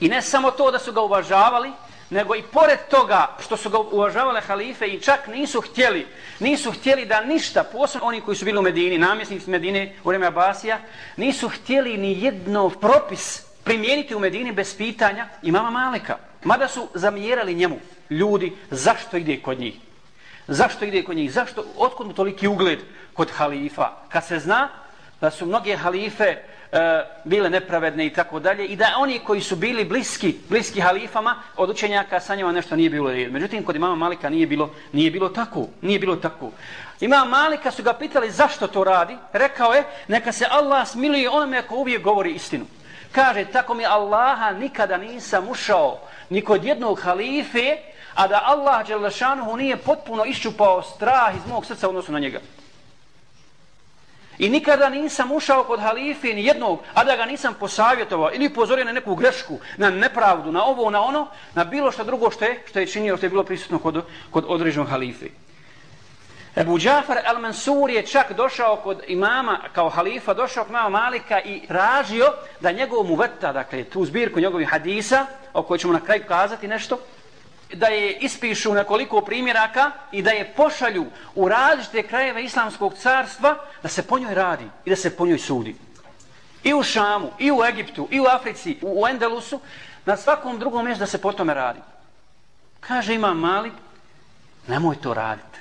I 0.00 0.08
ne 0.08 0.22
samo 0.22 0.50
to 0.50 0.70
da 0.70 0.78
su 0.78 0.92
ga 0.92 1.00
uvažavali, 1.00 1.72
nego 2.10 2.34
i 2.34 2.42
pored 2.42 2.78
toga 2.90 3.36
što 3.40 3.56
su 3.56 3.70
ga 3.70 3.78
uvažavale 3.78 4.40
halife 4.40 4.86
i 4.86 5.00
čak 5.00 5.26
nisu 5.26 5.60
htjeli, 5.60 6.06
nisu 6.40 6.72
htjeli 6.72 7.06
da 7.06 7.20
ništa, 7.20 7.64
posebno 7.64 8.08
oni 8.08 8.20
koji 8.20 8.36
su 8.36 8.44
bili 8.44 8.58
u 8.58 8.62
Medini, 8.62 8.98
namjesnici 8.98 9.50
Medine 9.50 9.94
u 10.04 10.08
vreme 10.08 10.26
Abasija, 10.26 10.78
nisu 11.16 11.48
htjeli 11.48 11.96
ni 11.96 12.24
jedno 12.24 12.68
propis 12.70 13.49
primijeniti 13.64 14.14
u 14.14 14.18
Medini 14.18 14.52
bez 14.52 14.76
pitanja 14.76 15.26
imama 15.42 15.70
Malika. 15.70 16.16
Mada 16.44 16.68
su 16.68 16.88
zamjerali 16.94 17.54
njemu 17.54 17.78
ljudi 18.10 18.52
zašto 18.70 19.16
ide 19.16 19.40
kod 19.42 19.60
njih. 19.60 19.74
Zašto 20.48 20.84
ide 20.84 21.02
kod 21.02 21.16
njih? 21.16 21.32
Zašto? 21.32 21.64
Otkud 21.76 22.06
mu 22.06 22.12
toliki 22.12 22.48
ugled 22.48 22.78
kod 23.14 23.30
halifa? 23.30 23.90
Kad 24.08 24.26
se 24.26 24.38
zna 24.38 24.68
da 25.20 25.30
su 25.30 25.46
mnoge 25.46 25.76
halife 25.76 26.24
e, 26.24 26.38
bile 27.24 27.50
nepravedne 27.50 28.06
i 28.06 28.10
tako 28.10 28.40
dalje 28.40 28.66
i 28.66 28.76
da 28.76 28.94
oni 28.98 29.18
koji 29.18 29.40
su 29.40 29.56
bili 29.56 29.84
bliski, 29.84 30.34
bliski 30.48 30.80
halifama 30.80 31.36
od 31.56 31.70
učenjaka 31.70 32.20
sa 32.20 32.34
njima 32.34 32.52
nešto 32.52 32.76
nije 32.76 32.90
bilo 32.90 33.12
red. 33.12 33.32
Međutim, 33.32 33.64
kod 33.64 33.76
imama 33.76 33.94
Malika 33.94 34.28
nije 34.28 34.46
bilo, 34.46 34.70
nije 34.92 35.10
bilo 35.10 35.28
tako. 35.28 35.66
Nije 35.82 35.98
bilo 35.98 36.16
tako. 36.16 36.50
Imam 37.00 37.28
Malika 37.28 37.70
su 37.70 37.82
ga 37.82 37.92
pitali 37.92 38.30
zašto 38.30 38.66
to 38.66 38.84
radi. 38.84 39.16
Rekao 39.32 39.72
je, 39.72 39.84
neka 40.08 40.32
se 40.32 40.46
Allah 40.50 40.88
smiluje 40.88 41.30
onome 41.30 41.62
ko 41.62 41.76
uvijek 41.76 42.02
govori 42.02 42.32
istinu. 42.32 42.66
Kaže, 43.12 43.44
tako 43.44 43.74
mi 43.74 43.86
Allaha 43.86 44.50
nikada 44.50 44.96
nisam 44.96 45.48
ušao 45.48 45.98
ni 46.30 46.42
kod 46.42 46.64
jednog 46.64 47.00
halife, 47.00 47.76
a 48.14 48.28
da 48.28 48.42
Allah 48.44 48.86
Đelešanuhu 48.86 49.56
nije 49.56 49.76
potpuno 49.76 50.24
iščupao 50.24 50.82
strah 50.82 51.34
iz 51.36 51.46
mog 51.46 51.66
srca 51.66 51.88
odnosu 51.88 52.12
na 52.12 52.18
njega. 52.18 52.40
I 54.38 54.48
nikada 54.48 54.88
nisam 54.88 55.32
ušao 55.32 55.64
kod 55.64 55.80
halife 55.80 56.28
ni 56.28 56.44
jednog, 56.44 56.80
a 56.94 57.04
da 57.04 57.16
ga 57.16 57.24
nisam 57.24 57.54
posavjetovao 57.60 58.30
ili 58.34 58.46
upozorio 58.46 58.84
na 58.84 58.92
neku 58.92 59.14
grešku, 59.14 59.58
na 59.76 59.90
nepravdu, 59.90 60.52
na 60.52 60.64
ovo, 60.64 60.90
na 60.90 61.02
ono, 61.02 61.26
na 61.54 61.64
bilo 61.64 61.92
što 61.92 62.04
drugo 62.04 62.30
što 62.30 62.44
je, 62.44 62.62
što 62.68 62.80
je 62.80 62.86
činio, 62.86 63.16
što 63.16 63.26
je 63.26 63.30
bilo 63.30 63.44
prisutno 63.44 63.78
kod, 63.78 64.04
kod 64.30 64.44
određenog 64.48 64.88
halife. 64.88 65.26
Ebu 66.56 66.78
Džafar 66.78 67.18
el-Mansur 67.24 67.90
je 67.90 68.06
čak 68.06 68.32
došao 68.32 68.76
kod 68.76 69.02
imama, 69.08 69.60
kao 69.72 69.88
halifa, 69.88 70.34
došao 70.34 70.64
kod 70.64 70.70
imama 70.70 70.88
Malika 70.88 71.40
i 71.40 71.66
tražio 71.66 72.32
da 72.60 72.72
njegov 72.72 73.06
muveta, 73.06 73.52
dakle 73.52 73.84
tu 73.84 74.04
zbirku 74.04 74.40
njegovih 74.40 74.68
hadisa, 74.68 75.26
o 75.52 75.62
kojoj 75.62 75.78
ćemo 75.78 75.92
na 75.92 76.00
kraju 76.00 76.22
kazati 76.28 76.68
nešto, 76.68 76.98
da 77.74 77.86
je 77.86 78.12
ispišu 78.12 78.74
nekoliko 78.74 79.20
primjeraka 79.20 79.90
i 80.12 80.22
da 80.22 80.30
je 80.30 80.52
pošalju 80.56 81.06
u 81.34 81.48
različite 81.48 82.02
krajeve 82.02 82.44
islamskog 82.44 82.94
carstva 82.94 83.56
da 83.82 83.88
se 83.88 84.02
po 84.02 84.18
njoj 84.18 84.34
radi 84.34 84.64
i 84.84 84.90
da 84.90 84.96
se 84.96 85.16
po 85.16 85.26
njoj 85.26 85.38
sudi. 85.38 85.76
I 86.64 86.74
u 86.74 86.82
Šamu, 86.82 87.30
i 87.38 87.52
u 87.52 87.64
Egiptu, 87.64 88.08
i 88.10 88.20
u 88.20 88.24
Africi, 88.24 88.78
u 88.82 89.06
Endelusu, 89.08 89.60
na 90.04 90.16
svakom 90.16 90.58
drugom 90.58 90.84
mjestu 90.84 91.00
da 91.00 91.06
se 91.06 91.20
po 91.20 91.32
tome 91.32 91.54
radi. 91.54 91.80
Kaže 92.80 93.14
imam 93.14 93.38
Malik, 93.38 93.72
nemoj 94.68 94.96
to 94.96 95.14
raditi. 95.14 95.60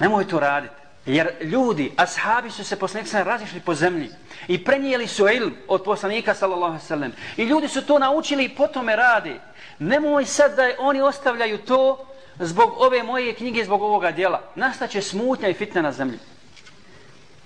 Nemoj 0.00 0.28
to 0.28 0.40
raditi. 0.40 0.74
Jer 1.06 1.28
ljudi, 1.40 1.92
ashabi 1.96 2.50
su 2.50 2.64
se 2.64 2.78
poslanik 2.78 3.12
nekada 3.12 3.30
razišli 3.30 3.60
po 3.60 3.74
zemlji 3.74 4.08
i 4.48 4.64
prenijeli 4.64 5.06
su 5.06 5.28
ilm 5.28 5.54
od 5.68 5.82
poslanika 5.82 6.34
sallallahu 6.34 6.86
sallam. 6.86 7.12
I 7.36 7.44
ljudi 7.44 7.68
su 7.68 7.86
to 7.86 7.98
naučili 7.98 8.44
i 8.44 8.54
potom 8.54 8.88
rade. 8.88 9.40
Nemoj 9.78 10.24
sad 10.24 10.56
da 10.56 10.62
oni 10.78 11.00
ostavljaju 11.00 11.58
to 11.58 12.06
zbog 12.38 12.74
ove 12.76 13.02
moje 13.02 13.34
knjige, 13.34 13.64
zbog 13.64 13.82
ovoga 13.82 14.10
djela. 14.10 14.42
Nastaće 14.54 15.02
smutnja 15.02 15.48
i 15.48 15.54
fitna 15.54 15.82
na 15.82 15.92
zemlji. 15.92 16.18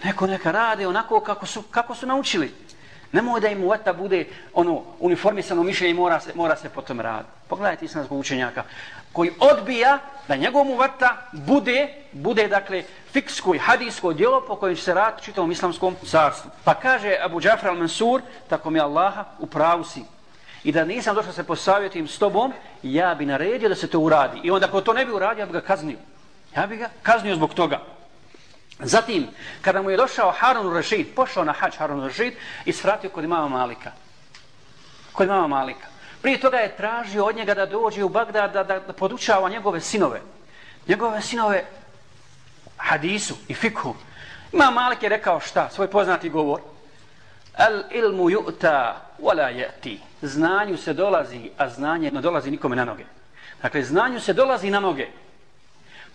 Neko 0.05 0.27
neka 0.27 0.51
rade 0.51 0.87
onako 0.87 1.21
kako 1.21 1.47
su, 1.47 1.63
kako 1.63 1.95
su 1.95 2.07
naučili. 2.07 2.55
Nemoj 3.13 3.41
da 3.41 3.49
im 3.49 3.65
uvata 3.65 3.93
bude 3.93 4.27
ono 4.55 4.83
uniformisano 5.01 5.63
mišljenje 5.63 5.91
i 5.91 5.95
mora 5.95 6.21
se, 6.21 6.33
mora 6.35 6.57
se 6.57 6.69
potom 6.69 7.01
raditi. 7.01 7.31
Pogledajte 7.49 7.85
islamskog 7.85 8.19
učenjaka 8.19 8.65
koji 9.15 9.31
odbija 9.39 9.99
da 10.29 10.37
njegov 10.37 10.69
uvata 10.69 11.17
bude, 11.33 11.89
bude 12.13 12.49
dakle 12.49 12.83
fiksko 13.13 13.55
i 13.55 13.59
hadijsko 13.59 14.13
djelo 14.13 14.41
po 14.41 14.57
kojem 14.57 14.77
će 14.77 14.83
se 14.83 14.95
rad 14.95 15.23
čitavom 15.23 15.53
islamskom 15.53 15.97
carstvu. 16.07 16.51
Pa 16.65 16.75
kaže 16.75 17.17
Abu 17.23 17.41
Džafra 17.41 17.73
al-Mansur, 17.73 18.21
tako 18.49 18.71
mi 18.71 18.81
Allaha, 18.81 19.25
u 19.39 19.47
pravu 19.47 19.85
si. 19.85 20.03
I 20.65 20.73
da 20.73 20.85
nisam 20.85 21.15
došao 21.15 21.33
se 21.33 21.45
posavjetim 21.45 22.09
s 22.09 22.19
tobom, 22.19 22.53
ja 22.83 23.15
bi 23.15 23.27
naredio 23.27 23.69
da 23.69 23.75
se 23.75 23.87
to 23.87 24.01
uradi. 24.01 24.41
I 24.43 24.51
onda 24.51 24.69
ko 24.69 24.81
to 24.81 24.93
ne 24.93 25.05
bi 25.07 25.13
uradio, 25.13 25.43
ja 25.43 25.47
bi 25.47 25.53
ga 25.53 25.61
kaznio. 25.61 25.99
Ja 26.57 26.67
bi 26.67 26.77
ga 26.77 26.89
kaznio 27.03 27.37
zbog 27.37 27.55
toga. 27.55 27.81
Zatim, 28.79 29.27
kada 29.63 29.83
mu 29.83 29.91
je 29.91 29.97
došao 29.97 30.33
Harun 30.39 30.75
Rashid, 30.75 31.07
pošao 31.15 31.45
na 31.45 31.53
hač 31.53 31.77
Harun 31.77 32.03
Rashid 32.05 32.35
i 32.65 32.73
svratio 32.73 33.11
kod 33.11 33.25
imama 33.25 33.49
Malika. 33.49 33.93
Kod 35.13 35.27
imama 35.27 35.47
Malika. 35.47 35.94
Prije 36.25 36.41
toga 36.41 36.57
je 36.57 36.77
tražio 36.77 37.25
od 37.25 37.37
njega 37.37 37.55
da 37.55 37.67
dođe 37.67 38.05
u 38.05 38.09
Bagdad 38.09 38.53
da, 38.53 38.63
da, 38.65 38.79
da 38.81 38.93
podučava 38.93 39.49
njegove 39.49 39.81
sinove. 39.81 40.21
Njegove 40.89 41.21
sinove 41.23 41.65
hadisu 42.77 43.35
i 43.49 43.55
fikhu. 43.55 43.95
Ima 44.53 44.71
Malik 44.71 45.03
je 45.03 45.09
rekao 45.09 45.41
šta? 45.41 45.69
Svoj 45.69 45.91
poznati 45.91 46.31
govor. 46.31 46.61
Al 47.57 47.83
ilmu 47.91 48.31
yu'ta 48.31 48.93
wala 49.21 49.53
ya'ti. 49.53 49.99
Znanju 50.23 50.77
se 50.77 50.93
dolazi, 50.93 51.51
a 51.59 51.69
znanje 51.69 52.11
ne 52.11 52.21
dolazi 52.21 52.51
nikome 52.51 52.77
na 52.77 52.85
noge. 52.85 53.05
Dakle, 53.63 53.83
znanju 53.83 54.21
se 54.21 54.33
dolazi 54.33 54.71
na 54.71 54.81
noge 54.81 55.09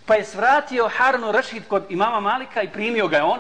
pa 0.09 0.15
je 0.15 0.25
svratio 0.25 0.89
Harun 0.97 1.31
Rashid 1.31 1.63
kod 1.67 1.85
imama 1.89 2.19
Malika 2.19 2.61
i 2.61 2.67
primio 2.67 3.07
ga 3.07 3.25
on. 3.25 3.39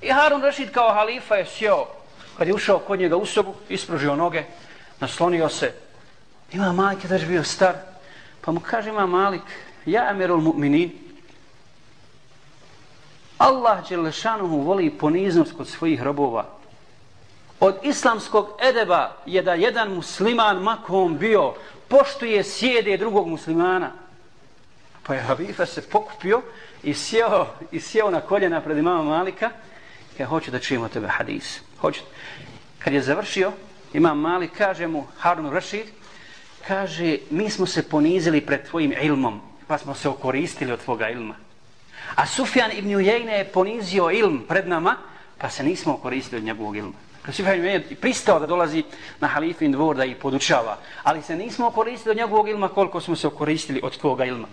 I 0.00 0.08
Harun 0.10 0.42
Rashid 0.42 0.70
kao 0.70 0.94
halifa 0.94 1.36
je 1.36 1.46
sjeo, 1.46 1.86
kad 2.38 2.48
je 2.48 2.54
ušao 2.54 2.78
kod 2.78 2.98
njega 2.98 3.16
u 3.16 3.26
sobu, 3.26 3.54
ispružio 3.68 4.16
noge, 4.16 4.44
naslonio 5.00 5.48
se. 5.48 5.72
Ima 6.52 6.72
Malik 6.72 7.04
je 7.04 7.08
daž 7.08 7.24
bio 7.24 7.44
star, 7.44 7.74
pa 8.40 8.52
mu 8.52 8.60
kaže 8.60 8.90
ima 8.90 9.06
Malik, 9.06 9.42
ja 9.86 10.06
amirul 10.10 10.40
mu'minin, 10.40 10.90
Allah 13.38 13.88
Đelešanuhu 13.88 14.60
voli 14.60 14.90
poniznost 14.90 15.52
kod 15.56 15.68
svojih 15.68 16.02
robova. 16.02 16.44
Od 17.60 17.76
islamskog 17.82 18.48
edeba 18.62 19.16
je 19.26 19.42
da 19.42 19.54
jedan 19.54 19.94
musliman, 19.94 20.62
makom 20.62 21.18
bio, 21.18 21.54
poštuje 21.88 22.44
sjede 22.44 22.96
drugog 22.96 23.28
muslimana. 23.28 23.92
Pa 25.02 25.14
je 25.14 25.20
Habifa 25.20 25.66
se 25.66 25.82
pokupio 25.82 26.42
i 26.82 26.94
sjeo, 26.94 27.46
i 27.72 27.80
sjeo 27.80 28.10
na 28.10 28.20
koljena 28.20 28.60
pred 28.60 28.78
imama 28.78 29.02
Malika 29.02 29.50
i 30.18 30.22
hoću 30.22 30.50
da 30.50 30.58
čujemo 30.58 30.88
tebe 30.88 31.08
hadis. 31.08 31.60
Hoću. 31.80 32.00
Kad 32.78 32.92
je 32.92 33.02
završio, 33.02 33.52
imam 33.92 34.18
Mali 34.18 34.48
kaže 34.48 34.86
mu 34.86 35.06
Harun 35.18 35.50
Rashid, 35.50 35.86
kaže, 36.68 37.18
mi 37.30 37.50
smo 37.50 37.66
se 37.66 37.88
ponizili 37.88 38.40
pred 38.40 38.68
tvojim 38.68 38.92
ilmom, 39.02 39.40
pa 39.66 39.78
smo 39.78 39.94
se 39.94 40.08
okoristili 40.08 40.72
od 40.72 40.84
tvoga 40.84 41.08
ilma. 41.08 41.34
A 42.14 42.26
Sufjan 42.26 42.70
ibn 42.72 42.94
Ujejne 42.94 43.38
je 43.38 43.44
ponizio 43.44 44.10
ilm 44.10 44.44
pred 44.48 44.68
nama, 44.68 44.96
pa 45.38 45.50
se 45.50 45.62
nismo 45.62 45.94
okoristili 45.94 46.38
od 46.38 46.44
njegovog 46.44 46.76
ilma. 46.76 46.92
Kad 47.22 47.34
Sufjan 47.34 47.54
ibn 47.54 47.64
Ujejne 47.64 47.84
je 47.90 47.96
pristao 47.96 48.40
da 48.40 48.46
dolazi 48.46 48.84
na 49.20 49.28
halifin 49.28 49.72
dvor 49.72 49.96
da 49.96 50.04
ih 50.04 50.16
podučava, 50.16 50.78
ali 51.02 51.22
se 51.22 51.36
nismo 51.36 51.66
okoristili 51.66 52.10
od 52.10 52.16
njegovog 52.16 52.48
ilma 52.48 52.68
koliko 52.68 53.00
smo 53.00 53.16
se 53.16 53.26
okoristili 53.26 53.80
od 53.82 53.98
tvoga 53.98 54.24
ilma. 54.24 54.48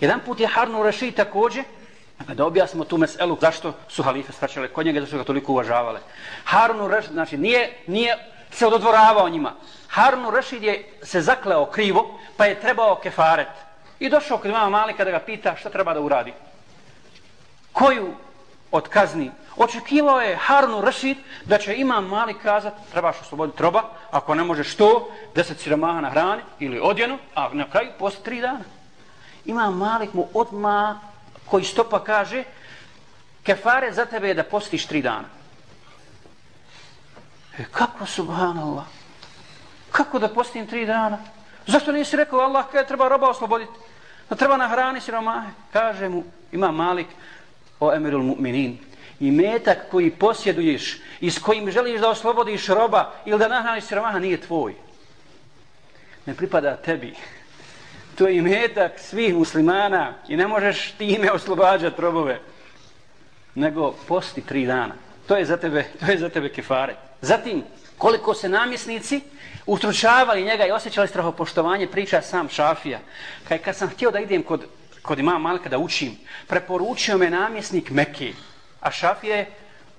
Jedan 0.00 0.20
put 0.26 0.40
je 0.40 0.46
Harun 0.46 0.82
Rashid 0.82 1.14
također, 1.14 1.64
dakle, 2.18 2.34
da 2.34 2.46
objasnimo 2.46 2.84
tu 2.84 2.98
meselu, 2.98 3.38
zašto 3.40 3.74
su 3.88 4.02
halife 4.02 4.32
svačale 4.32 4.68
kod 4.68 4.86
njega, 4.86 5.00
zašto 5.00 5.16
ga 5.16 5.24
toliko 5.24 5.52
uvažavale. 5.52 6.00
Harun 6.44 6.90
Rashid, 6.90 7.12
znači, 7.12 7.36
nije, 7.36 7.72
nije 7.86 8.16
se 8.50 8.66
ododvoravao 8.66 9.28
njima. 9.28 9.52
Harun 9.88 10.34
Rashid 10.34 10.62
je 10.62 10.92
se 11.02 11.20
zakleo 11.20 11.66
krivo, 11.66 12.18
pa 12.36 12.46
je 12.46 12.60
trebao 12.60 13.00
kefaret. 13.02 13.48
I 14.00 14.08
došao 14.08 14.38
kod 14.38 14.50
imama 14.50 14.68
Malika 14.68 15.04
da 15.04 15.10
ga 15.10 15.18
pita 15.18 15.56
šta 15.56 15.70
treba 15.70 15.94
da 15.94 16.00
uradi. 16.00 16.32
Koju 17.72 18.14
od 18.72 18.88
kazni 18.88 19.30
Očekivao 19.56 20.20
je 20.20 20.36
Harun 20.36 20.84
Rashid 20.84 21.18
da 21.44 21.58
će 21.58 21.76
imam 21.76 22.06
Malik 22.06 22.36
kazat, 22.42 22.72
trebaš 22.92 23.20
osloboditi 23.20 23.62
roba, 23.62 23.82
ako 24.10 24.34
ne 24.34 24.44
možeš 24.44 24.76
to, 24.76 25.10
deset 25.34 25.60
siromaha 25.60 26.00
na 26.00 26.10
hrani 26.10 26.42
ili 26.58 26.80
odjenu, 26.82 27.18
a 27.34 27.48
na 27.52 27.70
kraju 27.70 27.90
posle 27.98 28.24
tri 28.24 28.40
dana. 28.40 28.64
Imam 29.44 29.76
malik 29.76 30.14
mu 30.14 30.28
odma 30.34 31.00
koji 31.44 31.64
stopa 31.64 32.04
kaže, 32.04 32.44
kefare 33.42 33.92
za 33.92 34.06
tebe 34.06 34.28
je 34.28 34.34
da 34.34 34.44
postiš 34.44 34.86
tri 34.86 35.02
dana. 35.02 35.28
E, 37.60 37.64
kako 37.70 38.06
subhanallah? 38.06 38.84
Kako 39.92 40.18
da 40.18 40.28
postim 40.28 40.66
tri 40.66 40.86
dana? 40.86 41.18
Zašto 41.66 41.92
nisi 41.92 42.16
rekao 42.16 42.40
Allah 42.40 42.64
kada 42.72 42.86
treba 42.86 43.08
roba 43.08 43.28
osloboditi? 43.28 43.72
Da 44.30 44.36
treba 44.36 44.56
nahrani 44.56 45.00
siromahe? 45.00 45.50
Kaže 45.72 46.08
mu, 46.08 46.24
ima 46.52 46.70
malik 46.72 47.06
o 47.80 47.92
emirul 47.94 48.22
mu'minin. 48.22 48.76
I 49.20 49.30
metak 49.30 49.78
koji 49.90 50.10
posjeduješ 50.10 51.00
i 51.20 51.30
s 51.30 51.38
kojim 51.38 51.70
želiš 51.70 52.00
da 52.00 52.08
oslobodiš 52.08 52.66
roba 52.66 53.12
ili 53.24 53.38
da 53.38 53.48
nahraniš 53.48 53.84
siromaha 53.84 54.18
nije 54.18 54.40
tvoj. 54.40 54.74
Ne 56.26 56.34
pripada 56.34 56.76
tebi. 56.76 57.14
To 58.18 58.28
je 58.28 58.42
metak 58.42 58.98
svih 58.98 59.34
muslimana 59.34 60.14
i 60.28 60.36
ne 60.36 60.46
možeš 60.46 60.92
time 60.92 61.32
oslobađati 61.32 62.00
robove. 62.00 62.40
Nego 63.54 63.94
posti 64.08 64.40
tri 64.40 64.66
dana. 64.66 64.94
To 65.28 65.36
je 65.36 65.44
za 65.44 65.56
tebe, 65.56 65.84
to 66.00 66.12
je 66.12 66.18
za 66.18 66.28
tebe 66.28 66.48
kefare. 66.48 67.09
Zatim, 67.22 67.64
koliko 67.98 68.34
se 68.34 68.48
namjesnici 68.48 69.20
ustručavali 69.66 70.44
njega 70.44 70.66
i 70.66 70.70
osjećali 70.70 71.08
strahopoštovanje, 71.08 71.86
priča 71.86 72.22
sam 72.22 72.48
Šafija. 72.48 72.98
Kaj 73.48 73.58
kad 73.58 73.76
sam 73.76 73.88
htio 73.88 74.10
da 74.10 74.20
idem 74.20 74.42
kod, 74.42 74.64
kod 75.02 75.18
imama 75.18 75.38
Malika 75.38 75.68
da 75.68 75.78
učim, 75.78 76.16
preporučio 76.46 77.18
me 77.18 77.30
namjesnik 77.30 77.90
Mekke, 77.90 78.32
a 78.80 78.90
Šafija 78.90 79.36
je 79.36 79.50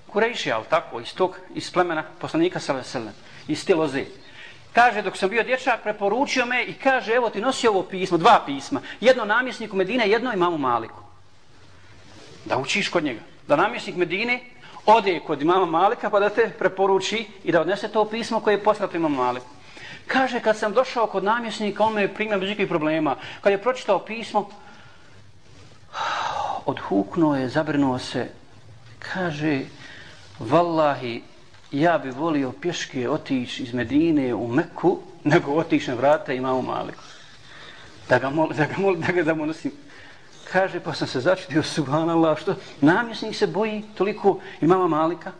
Kurejši, 0.06 0.52
ali 0.52 0.64
tako, 0.70 1.00
iz 1.00 1.14
tog, 1.14 1.38
iz 1.54 1.70
plemena 1.72 2.02
poslanika 2.20 2.60
Salveselem, 2.60 3.14
iz 3.48 3.66
Tiloze. 3.66 4.04
Kaže, 4.72 5.02
dok 5.02 5.16
sam 5.16 5.30
bio 5.30 5.42
dječak, 5.42 5.82
preporučio 5.82 6.46
me 6.46 6.64
i 6.64 6.74
kaže, 6.74 7.12
evo 7.14 7.30
ti 7.30 7.40
nosi 7.40 7.68
ovo 7.68 7.82
pismo, 7.82 8.18
dva 8.18 8.42
pisma, 8.46 8.80
jedno 9.00 9.24
namjesniku 9.24 9.76
Medine, 9.76 10.08
jedno 10.08 10.32
imamu 10.32 10.58
Maliku. 10.58 11.02
Da 12.44 12.58
učiš 12.58 12.88
kod 12.88 13.04
njega. 13.04 13.20
Da 13.48 13.56
namjesnik 13.56 13.96
Medine 13.96 14.40
ode 14.86 15.20
kod 15.26 15.42
imama 15.42 15.66
Malika 15.66 16.10
pa 16.10 16.20
da 16.20 16.30
se 16.30 16.50
preporuči 16.58 17.26
i 17.44 17.52
da 17.52 17.60
odnese 17.60 17.88
to 17.88 18.04
pismo 18.04 18.40
koje 18.40 18.54
je 18.54 18.64
poslato 18.64 18.96
imam 18.96 19.12
Maliku. 19.12 19.46
Kaže, 20.06 20.40
kad 20.40 20.58
sam 20.58 20.72
došao 20.72 21.06
kod 21.06 21.24
namjesnika, 21.24 21.84
on 21.84 21.94
me 21.94 22.02
je 22.02 22.14
primio 22.14 22.38
bez 22.38 22.50
ikakvih 22.50 22.68
problema. 22.68 23.16
Kad 23.40 23.52
je 23.52 23.62
pročitao 23.62 23.98
pismo, 23.98 24.48
odhuknuo 26.66 27.36
je, 27.36 27.48
zabrinuo 27.48 27.98
se. 27.98 28.28
Kaže, 28.98 29.60
vallahi, 30.38 31.22
ja 31.72 31.98
bi 31.98 32.10
volio 32.10 32.52
pješke 32.52 33.10
otići 33.10 33.62
iz 33.62 33.74
Medine 33.74 34.34
u 34.34 34.48
Meku, 34.48 34.98
nego 35.24 35.52
otići 35.52 35.90
na 35.90 35.96
vrata 35.96 36.32
imamo 36.32 36.62
Maliku. 36.62 37.02
Da 38.08 38.18
ga 38.18 38.30
molim, 38.30 38.56
da 38.56 38.64
ga 38.64 38.74
molim, 38.78 39.00
da 39.00 39.12
ga 39.12 39.22
da 39.22 39.34
mu 39.34 39.46
nosim 39.46 39.72
kaže, 40.52 40.80
pa 40.80 40.92
sam 40.94 41.08
se 41.08 41.20
začudio, 41.20 41.62
subhanallah, 41.62 42.38
što 42.38 42.54
namjesnik 42.80 43.36
se 43.36 43.46
boji 43.46 43.84
toliko 43.96 44.38
imama 44.60 44.88
Malika. 44.88 45.32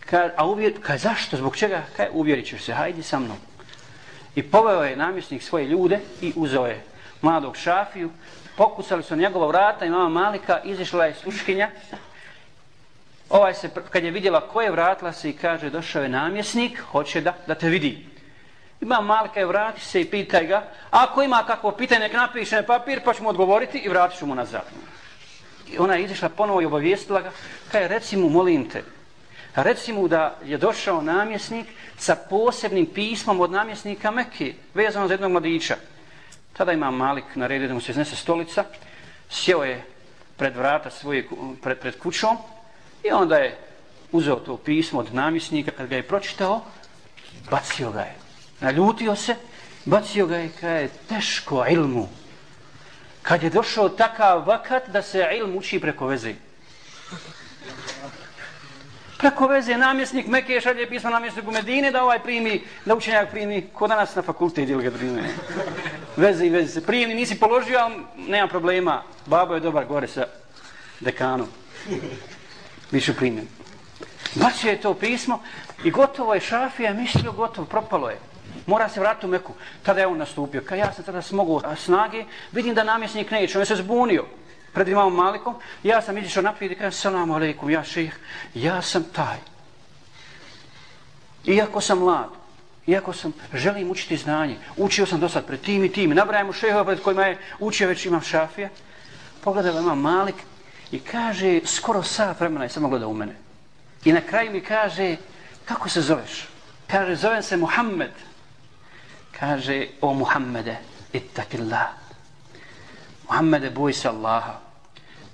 Ka, 0.00 0.30
a 0.36 0.46
uvjer, 0.46 0.72
ka, 0.82 0.98
zašto, 0.98 1.36
zbog 1.36 1.56
čega? 1.56 1.82
Ka, 1.96 2.06
uvjerit 2.12 2.46
ćeš 2.46 2.62
se, 2.62 2.72
hajdi 2.72 3.02
sa 3.02 3.18
mnom. 3.18 3.36
I 4.34 4.42
poveo 4.42 4.84
je 4.84 4.96
namjesnik 4.96 5.42
svoje 5.42 5.66
ljude 5.66 6.00
i 6.20 6.32
uzeo 6.36 6.66
je 6.66 6.84
mladog 7.22 7.56
šafiju, 7.56 8.10
pokucali 8.56 9.02
su 9.02 9.16
njegova 9.16 9.46
vrata 9.46 9.84
i 9.84 9.90
mama 9.90 10.08
Malika 10.08 10.60
izišla 10.64 11.06
je 11.06 11.14
sluškinja. 11.14 11.70
Ovaj 13.30 13.54
se, 13.54 13.70
kad 13.90 14.04
je 14.04 14.10
vidjela 14.10 14.40
ko 14.40 14.60
je 14.60 14.70
vratila 14.70 15.12
se 15.12 15.30
i 15.30 15.36
kaže, 15.36 15.70
došao 15.70 16.02
je 16.02 16.08
namjesnik, 16.08 16.80
hoće 16.80 17.20
da, 17.20 17.34
da 17.46 17.54
te 17.54 17.68
vidi. 17.68 18.06
Ima 18.80 19.00
malka 19.00 19.40
i 19.40 19.44
vrati 19.44 19.80
se 19.80 20.00
i 20.00 20.04
pitaj 20.04 20.46
ga. 20.46 20.62
Ako 20.90 21.22
ima 21.22 21.44
kakvo 21.46 21.72
pitanje, 21.72 22.00
nek 22.00 22.12
napiše 22.12 22.56
na 22.56 22.62
papir, 22.62 23.00
pa 23.04 23.14
ćemo 23.14 23.28
odgovoriti 23.28 23.78
i 23.78 23.88
vratit 23.88 24.18
ću 24.18 24.26
mu 24.26 24.34
nazad. 24.34 24.64
I 25.72 25.78
ona 25.78 25.94
je 25.94 26.04
izišla 26.04 26.28
ponovo 26.28 26.62
i 26.62 26.64
obavijestila 26.64 27.20
ga. 27.20 27.30
Kaj, 27.72 27.88
reci 27.88 28.16
mu, 28.16 28.28
molim 28.28 28.68
te, 28.70 28.82
reci 29.54 29.92
mu 29.92 30.08
da 30.08 30.36
je 30.44 30.58
došao 30.58 31.02
namjesnik 31.02 31.66
sa 31.98 32.16
posebnim 32.30 32.86
pismom 32.86 33.40
od 33.40 33.50
namjesnika 33.50 34.10
Mekke, 34.10 34.54
vezano 34.74 35.08
za 35.08 35.14
jednog 35.14 35.32
mladića. 35.32 35.76
Tada 36.52 36.72
ima 36.72 36.90
Malik 36.90 37.24
naredio 37.34 37.68
da 37.68 37.74
mu 37.74 37.80
se 37.80 37.92
iznese 37.92 38.16
stolica, 38.16 38.64
sjeo 39.30 39.64
je 39.64 39.84
pred 40.36 40.56
vrata 40.56 40.90
svoje, 40.90 41.28
pred, 41.62 41.78
pred 41.78 41.98
kućom 41.98 42.36
i 43.04 43.10
onda 43.10 43.36
je 43.36 43.58
uzeo 44.12 44.36
to 44.36 44.56
pismo 44.56 45.00
od 45.00 45.14
namjesnika, 45.14 45.70
kad 45.70 45.86
ga 45.86 45.96
je 45.96 46.02
pročitao, 46.02 46.60
bacio 47.50 47.90
ga 47.90 48.00
je 48.00 48.29
naljutio 48.60 49.16
se, 49.16 49.36
bacio 49.84 50.26
ga 50.26 50.42
i 50.42 50.48
kaj 50.48 50.88
teško 51.08 51.64
ilmu. 51.70 52.08
Kad 53.22 53.42
je 53.42 53.50
došao 53.50 53.88
takav 53.88 54.48
vakat 54.48 54.88
da 54.88 55.02
se 55.02 55.26
ilm 55.38 55.56
uči 55.56 55.80
preko 55.80 56.06
veze. 56.06 56.34
Preko 59.18 59.46
veze 59.46 59.76
namjesnik 59.76 60.26
Mekke 60.26 60.60
šalje 60.60 60.88
pismo 60.88 61.10
namjesniku 61.10 61.52
Medine 61.52 61.90
da 61.90 62.04
ovaj 62.04 62.22
primi, 62.22 62.62
da 62.84 62.94
učenjak 62.96 63.30
primi 63.30 63.66
ko 63.72 63.88
danas 63.88 64.14
na 64.14 64.22
fakultet 64.22 64.68
ili 64.68 64.84
ga 64.84 64.90
primi. 64.90 65.22
Veze 66.16 66.46
i 66.46 66.50
veze 66.50 66.72
se 66.72 66.86
primi, 66.86 67.14
nisi 67.14 67.40
položio, 67.40 67.78
ali 67.78 67.94
nema 68.16 68.48
problema. 68.48 69.02
Babo 69.26 69.54
je 69.54 69.60
dobar 69.60 69.84
gore 69.84 70.08
sa 70.08 70.26
dekanom. 71.00 71.48
Biću 72.90 73.14
primjen. 73.14 73.46
Bacio 74.34 74.70
je 74.70 74.80
to 74.80 74.94
pismo 74.94 75.42
i 75.84 75.90
gotovo 75.90 76.34
je 76.34 76.40
šafija, 76.40 76.94
mislio 76.94 77.32
gotovo, 77.32 77.66
propalo 77.66 78.10
je 78.10 78.29
mora 78.66 78.88
se 78.88 79.00
vratiti 79.00 79.26
u 79.26 79.28
Meku. 79.28 79.52
Tada 79.82 80.00
je 80.00 80.06
on 80.06 80.18
nastupio. 80.18 80.62
Kad 80.64 80.78
ja 80.78 80.92
sam 80.92 81.04
tada 81.04 81.22
smogao 81.22 81.76
snage, 81.76 82.24
vidim 82.52 82.74
da 82.74 82.84
namjesnik 82.84 83.30
neće, 83.30 83.58
on 83.58 83.62
je 83.62 83.66
se 83.66 83.76
zbunio 83.76 84.24
pred 84.72 84.88
imamom 84.88 85.14
Malikom. 85.14 85.54
Ja 85.82 86.02
sam 86.02 86.18
izišao 86.18 86.42
naprijed 86.42 86.72
i 86.72 86.74
kažem, 86.74 86.92
salamu 86.92 87.34
alaikum, 87.34 87.70
ja 87.70 87.84
ših, 87.84 88.18
ja 88.54 88.82
sam 88.82 89.04
taj. 89.12 89.38
Iako 91.44 91.80
sam 91.80 91.98
mlad, 91.98 92.28
iako 92.86 93.12
sam, 93.12 93.32
želim 93.54 93.90
učiti 93.90 94.16
znanje, 94.16 94.56
učio 94.76 95.06
sam 95.06 95.20
do 95.20 95.28
sad 95.28 95.46
pred 95.46 95.60
tim 95.60 95.84
i 95.84 95.92
tim, 95.92 96.10
nabrajamo 96.10 96.52
šehova 96.52 96.84
pred 96.84 97.02
kojima 97.02 97.26
je 97.26 97.38
učio 97.58 97.88
već 97.88 98.06
imam 98.06 98.22
šafija, 98.22 98.68
pogledao 99.44 99.80
imam 99.80 100.00
Malik 100.00 100.34
i 100.92 100.98
kaže, 100.98 101.60
skoro 101.64 102.02
sat 102.02 102.40
vremena 102.40 102.64
je 102.64 102.68
samo 102.68 102.88
gleda 102.88 103.06
u 103.06 103.14
mene. 103.14 103.34
I 104.04 104.12
na 104.12 104.20
kraju 104.20 104.52
mi 104.52 104.60
kaže, 104.60 105.16
kako 105.64 105.88
se 105.88 106.00
zoveš? 106.00 106.48
Kaže, 106.86 107.14
zovem 107.14 107.42
se 107.42 107.56
Muhammed 107.56 108.10
kaže 109.40 109.86
o 110.00 110.14
Muhammede 110.14 110.76
ittakillah 111.12 112.00
Muhammede 113.30 113.70
boj 113.70 113.92
se 113.92 114.08
Allaha. 114.08 114.58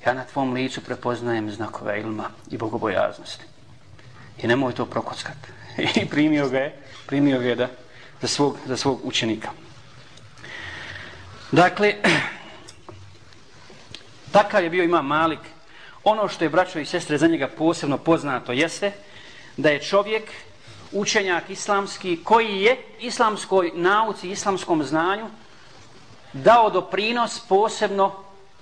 Ja 0.06 0.12
na 0.12 0.24
tvom 0.24 0.52
licu 0.52 0.80
prepoznajem 0.80 1.50
znakove 1.50 2.00
ilma 2.00 2.30
i 2.50 2.56
bogobojaznosti. 2.56 3.44
I 4.42 4.46
nemoj 4.46 4.74
to 4.74 4.86
prokockat. 4.86 5.36
I 6.02 6.06
primio 6.06 6.48
ga 6.48 6.58
je 6.58 6.76
primio 7.06 7.38
ga 7.38 7.48
je 7.48 7.54
da, 7.54 7.68
za, 8.22 8.28
svog, 8.28 8.58
za 8.66 8.76
svog 8.76 9.00
učenika. 9.04 9.50
Dakle 11.52 11.94
takav 14.36 14.64
je 14.64 14.70
bio 14.70 14.84
ima 14.84 15.02
Malik. 15.02 15.40
Ono 16.04 16.28
što 16.28 16.44
je 16.44 16.50
braćo 16.50 16.78
i 16.78 16.86
sestre 16.86 17.18
za 17.18 17.26
njega 17.26 17.48
posebno 17.48 17.98
poznato 17.98 18.52
jeste 18.52 18.92
da 19.56 19.70
je 19.70 19.82
čovjek 19.82 20.24
učenjak 20.92 21.50
islamski 21.50 22.24
koji 22.24 22.60
je 22.60 22.84
islamskoj 23.00 23.72
nauci, 23.74 24.30
islamskom 24.30 24.82
znanju 24.82 25.26
dao 26.32 26.70
doprinos 26.70 27.40
posebno 27.48 28.12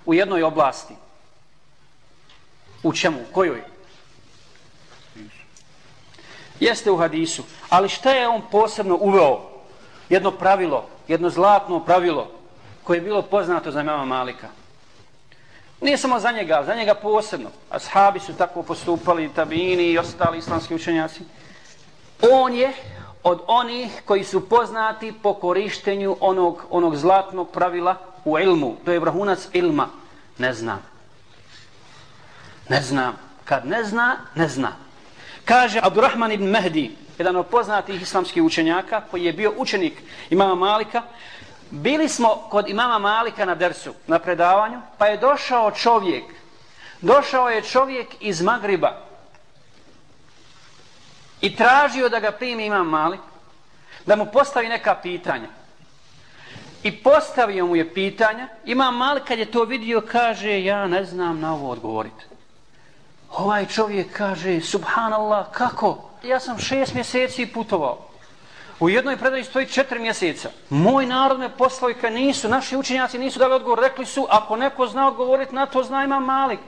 u 0.07 0.15
jednoj 0.15 0.43
oblasti. 0.43 0.95
U 2.83 2.93
čemu? 2.93 3.19
Kojoj? 3.33 3.63
Jeste 6.61 6.91
u 6.91 6.97
hadisu. 6.97 7.43
Ali 7.69 7.89
šta 7.89 8.11
je 8.11 8.29
on 8.29 8.43
posebno 8.51 8.97
uveo? 9.01 9.41
Jedno 10.09 10.31
pravilo, 10.31 10.89
jedno 11.09 11.31
zlatno 11.31 11.85
pravilo 11.85 12.31
koje 12.85 12.97
je 12.97 13.01
bilo 13.03 13.23
poznato 13.23 13.71
za 13.71 13.83
mama 13.83 14.05
Malika. 14.05 14.49
Nije 15.81 15.99
samo 15.99 16.21
za 16.21 16.31
njega, 16.33 16.63
za 16.67 16.75
njega 16.75 16.95
posebno. 16.95 17.51
Ashabi 17.71 18.21
su 18.21 18.35
tako 18.35 18.63
postupali, 18.63 19.33
tabini 19.35 19.83
i 19.83 19.99
ostali 19.99 20.39
islamski 20.39 20.75
učenjaci. 20.75 21.21
On 22.33 22.55
je 22.55 22.73
od 23.23 23.43
onih 23.47 24.03
koji 24.05 24.25
su 24.25 24.49
poznati 24.49 25.13
po 25.23 25.35
korištenju 25.35 26.17
onog, 26.21 26.63
onog 26.71 26.97
zlatnog 26.97 27.51
pravila 27.51 27.97
u 28.25 28.39
ilmu. 28.39 28.77
To 28.85 28.93
je 28.93 29.01
vrhunac 29.01 29.49
ilma. 29.53 29.89
Ne 30.39 30.55
znam. 30.55 30.83
Ne 32.69 32.83
znam. 32.83 33.17
Kad 33.45 33.67
ne 33.67 33.85
zna, 33.85 34.17
ne 34.35 34.49
zna. 34.49 34.73
Kaže 35.45 35.81
Abdurrahman 35.83 36.33
ibn 36.33 36.45
Mehdi, 36.45 36.97
jedan 37.19 37.37
od 37.37 37.47
poznatih 37.47 38.03
islamskih 38.03 38.43
učenjaka, 38.43 39.03
koji 39.11 39.25
je 39.25 39.33
bio 39.33 39.53
učenik 39.57 40.03
imama 40.31 40.55
Malika, 40.55 41.03
bili 41.71 42.09
smo 42.09 42.29
kod 42.29 42.69
imama 42.69 42.99
Malika 42.99 43.45
na 43.45 43.55
dersu, 43.55 43.95
na 44.07 44.19
predavanju, 44.19 44.81
pa 44.99 45.07
je 45.07 45.17
došao 45.17 45.71
čovjek 45.71 46.25
Došao 47.05 47.49
je 47.49 47.63
čovjek 47.63 48.07
iz 48.21 48.43
Magriba 48.43 49.04
i 51.45 51.57
tražio 51.57 52.09
da 52.09 52.21
ga 52.21 52.33
primi 52.33 52.67
imam 52.67 52.89
Malik, 52.89 53.21
da 54.07 54.17
mu 54.17 54.27
postavi 54.33 54.69
neka 54.69 54.95
pitanja. 55.03 55.49
I 56.83 56.93
postavio 57.03 57.67
mu 57.67 57.77
je 57.77 57.95
pitanja. 57.95 58.49
Imam 58.65 58.97
Malik 58.97 59.25
kad 59.25 59.39
je 59.39 59.51
to 59.51 59.65
vidio, 59.65 60.01
kaže, 60.01 60.65
ja 60.65 60.87
ne 60.87 61.05
znam 61.05 61.41
na 61.41 61.55
ovo 61.55 61.71
odgovoriti. 61.71 62.25
Ovaj 63.31 63.67
čovjek 63.67 64.13
kaže, 64.13 64.61
subhanallah, 64.61 65.47
kako? 65.53 66.11
Ja 66.23 66.41
sam 66.41 66.59
šest 66.59 66.95
mjeseci 66.95 67.47
putovao. 67.47 67.99
U 68.81 68.89
jednoj 68.89 69.17
predaji 69.17 69.45
stoji 69.45 69.67
četiri 69.67 69.99
mjeseca. 69.99 70.51
Moj 70.71 71.07
narod 71.07 71.39
me 71.39 71.57
poslao 71.57 71.91
i 71.91 71.95
kad 71.95 72.13
nisu, 72.13 72.49
naši 72.49 72.77
učenjaci 72.77 73.19
nisu 73.19 73.39
dali 73.39 73.55
odgovor. 73.55 73.79
Rekli 73.79 74.07
su, 74.07 74.27
ako 74.31 74.57
neko 74.57 74.87
zna 74.87 75.09
odgovoriti 75.09 75.55
na 75.55 75.67
to, 75.67 75.83
zna 75.83 76.05
imam 76.05 76.25
Malik. 76.25 76.61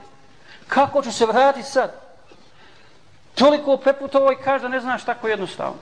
Kako 0.67 1.01
ću 1.01 1.11
se 1.11 1.25
vratiti 1.25 1.69
sad? 1.69 2.06
Toliko 3.37 3.77
preputovao 3.77 4.31
i 4.31 4.43
kaže 4.43 4.61
da 4.61 4.67
ne 4.67 4.79
znaš 4.79 5.05
tako 5.05 5.27
jednostavno. 5.27 5.75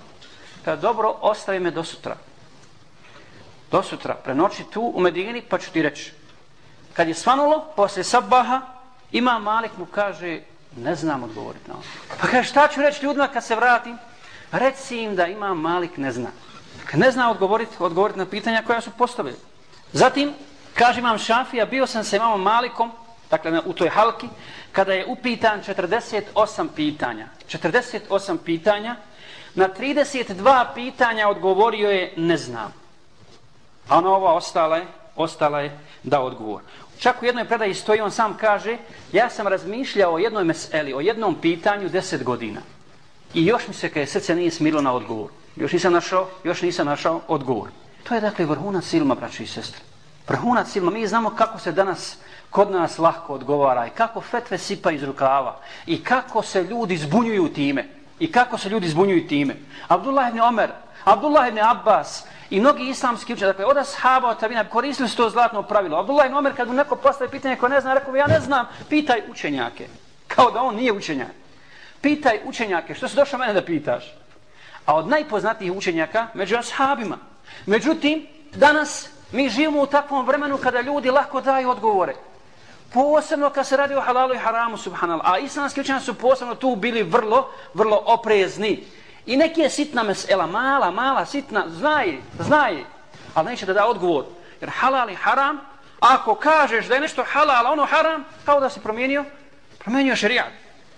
Kada 0.65 0.81
dobro, 0.81 1.15
ostavi 1.21 1.59
me 1.59 1.71
do 1.71 1.83
sutra. 1.83 2.15
Do 3.71 3.83
sutra, 3.83 4.13
prenoći 4.13 4.63
tu 4.63 4.91
u 4.95 5.01
Medini, 5.01 5.41
pa 5.41 5.57
ću 5.57 5.71
ti 5.71 5.81
reći. 5.81 6.13
Kad 6.93 7.07
je 7.07 7.13
svanulo, 7.13 7.65
posle 7.75 8.03
sabaha, 8.03 8.61
ima 9.11 9.39
Malik 9.39 9.71
mu 9.77 9.85
kaže, 9.85 10.39
ne 10.77 10.95
znam 10.95 11.23
odgovoriti 11.23 11.69
na 11.69 11.73
ovo. 11.73 11.83
Pa 12.21 12.27
kaže, 12.27 12.49
šta 12.49 12.67
ću 12.67 12.81
reći 12.81 13.05
ljudima 13.05 13.27
kad 13.27 13.45
se 13.45 13.55
vratim? 13.55 13.97
Reci 14.51 14.97
im 14.97 15.15
da 15.15 15.27
ima 15.27 15.53
Malik 15.53 15.97
ne 15.97 16.11
zna. 16.11 16.29
Kad 16.85 16.99
ne 16.99 17.11
zna 17.11 17.31
odgovoriti, 17.31 17.75
odgovoriti 17.79 18.19
na 18.19 18.25
pitanja 18.25 18.63
koja 18.67 18.81
su 18.81 18.91
postavili. 18.91 19.35
Zatim, 19.93 20.33
kaže 20.73 20.99
imam 20.99 21.17
Šafija, 21.17 21.65
bio 21.65 21.87
sam 21.87 22.03
sa 22.03 22.15
imamom 22.15 22.41
Malikom, 22.41 22.91
dakle 23.31 23.61
u 23.65 23.73
toj 23.73 23.89
halki, 23.89 24.27
kada 24.71 24.93
je 24.93 25.05
upitan 25.05 25.61
48 25.63 26.67
pitanja. 26.75 27.27
48 27.47 28.37
pitanja, 28.45 28.95
na 29.55 29.69
32 29.79 30.65
pitanja 30.75 31.27
odgovorio 31.27 31.89
je 31.89 32.13
ne 32.17 32.37
znam. 32.37 32.73
A 33.89 33.97
ona 33.97 34.09
ova 34.09 34.33
ostala 34.33 34.77
je, 34.77 34.87
ostala 35.15 35.61
je 35.61 35.79
da 36.03 36.21
odgovor. 36.21 36.61
Čak 36.99 37.21
u 37.21 37.25
jednoj 37.25 37.45
predaji 37.45 37.73
stoji, 37.73 38.01
on 38.01 38.11
sam 38.11 38.37
kaže, 38.37 38.77
ja 39.11 39.29
sam 39.29 39.47
razmišljao 39.47 40.13
o 40.13 40.17
jednoj 40.17 40.43
meseli, 40.43 40.93
o 40.93 40.99
jednom 40.99 41.35
pitanju 41.41 41.89
10 41.89 42.23
godina. 42.23 42.61
I 43.33 43.45
još 43.45 43.67
mi 43.67 43.73
se 43.73 43.89
kada 43.89 44.05
srce 44.05 44.35
nije 44.35 44.51
smirilo 44.51 44.81
na 44.81 44.93
odgovor. 44.93 45.29
Još 45.55 45.71
nisam 45.71 45.93
našao, 45.93 46.29
još 46.43 46.61
nisam 46.61 46.85
našao 46.85 47.21
odgovor. 47.27 47.69
To 48.03 48.15
je 48.15 48.21
dakle 48.21 48.45
vrhunac 48.45 48.85
silma, 48.85 49.15
braći 49.15 49.43
i 49.43 49.47
sestre. 49.47 49.81
Vrhunac 50.27 50.71
silma. 50.71 50.91
Mi 50.91 51.07
znamo 51.07 51.29
kako 51.29 51.59
se 51.59 51.71
danas 51.71 52.17
kod 52.55 52.71
nas 52.71 52.97
lahko 52.97 53.33
odgovara 53.33 53.87
i 53.87 53.89
kako 53.89 54.21
fetve 54.21 54.57
sipa 54.57 54.91
iz 54.91 55.03
rukava 55.03 55.59
i 55.85 56.03
kako 56.03 56.41
se 56.41 56.63
ljudi 56.63 56.97
zbunjuju 56.97 57.53
time. 57.53 57.85
I 58.19 58.31
kako 58.31 58.57
se 58.57 58.69
ljudi 58.69 58.87
zbunjuju 58.87 59.27
time. 59.27 59.55
Abdullah 59.87 60.29
ibn 60.29 60.39
Omer, 60.39 60.71
Abdullah 61.03 61.47
ibn 61.47 61.59
Abbas 61.59 62.23
i 62.49 62.59
mnogi 62.59 62.89
islamski 62.89 63.33
učenjaci, 63.33 63.57
dakle, 63.57 63.65
od 63.65 63.77
ashaba, 63.77 64.29
od 64.29 64.39
tabina, 64.39 64.63
koristili 64.63 65.09
su 65.09 65.17
to 65.17 65.29
zlatno 65.29 65.63
pravilo. 65.63 65.99
Abdullah 65.99 66.25
ibn 66.25 66.37
Omer, 66.37 66.55
kad 66.55 66.67
mu 66.67 66.73
neko 66.73 66.95
postavi 66.95 67.31
pitanje 67.31 67.55
ko 67.55 67.67
ne 67.67 67.81
zna, 67.81 67.93
rekao 67.93 68.15
ja 68.15 68.27
ne 68.27 68.39
znam, 68.39 68.67
pitaj 68.89 69.21
učenjake. 69.31 69.87
Kao 70.27 70.51
da 70.51 70.61
on 70.61 70.75
nije 70.75 70.93
učenjak. 70.93 71.35
Pitaj 72.01 72.39
učenjake, 72.45 72.95
što 72.95 73.07
se 73.07 73.15
došao 73.15 73.39
mene 73.39 73.53
da 73.53 73.65
pitaš? 73.65 74.13
A 74.85 74.95
od 74.95 75.07
najpoznatijih 75.07 75.73
učenjaka, 75.73 76.27
među 76.33 76.55
ashabima. 76.55 77.17
Međutim, 77.65 78.27
danas 78.53 79.09
mi 79.31 79.49
živimo 79.49 79.81
u 79.81 79.87
takvom 79.87 80.25
vremenu 80.25 80.57
kada 80.57 80.81
ljudi 80.81 81.11
lako 81.11 81.41
daju 81.41 81.69
odgovore. 81.69 82.15
Posebno 82.95 83.49
kad 83.49 83.67
se 83.67 83.77
radi 83.77 83.95
o 83.95 84.01
halalu 84.01 84.33
i 84.33 84.37
haramu, 84.37 84.77
subhanallah. 84.77 85.31
A 85.31 85.37
islamski 85.37 85.81
učenjaci 85.81 86.05
su 86.05 86.13
posebno 86.13 86.55
tu 86.55 86.75
bili 86.75 87.03
vrlo, 87.03 87.49
vrlo 87.73 88.03
oprezni. 88.05 88.83
I 89.25 89.37
neki 89.37 89.61
je 89.61 89.69
sitna 89.69 90.03
mesela, 90.03 90.47
mala, 90.47 90.91
mala, 90.91 91.25
sitna, 91.25 91.65
znaj, 91.69 92.17
znaj. 92.39 92.83
Ali 93.33 93.49
neće 93.49 93.65
da 93.65 93.73
da 93.73 93.85
odgovor. 93.87 94.25
Jer 94.61 94.69
halal 94.69 95.09
i 95.09 95.15
haram, 95.15 95.59
ako 95.99 96.35
kažeš 96.35 96.85
da 96.85 96.95
je 96.95 97.01
nešto 97.01 97.23
halal, 97.27 97.73
ono 97.73 97.85
haram, 97.85 98.23
kao 98.45 98.59
da 98.59 98.69
se 98.69 98.79
promijenio, 98.79 99.25
promijenio 99.79 100.15
šerijat. 100.15 100.51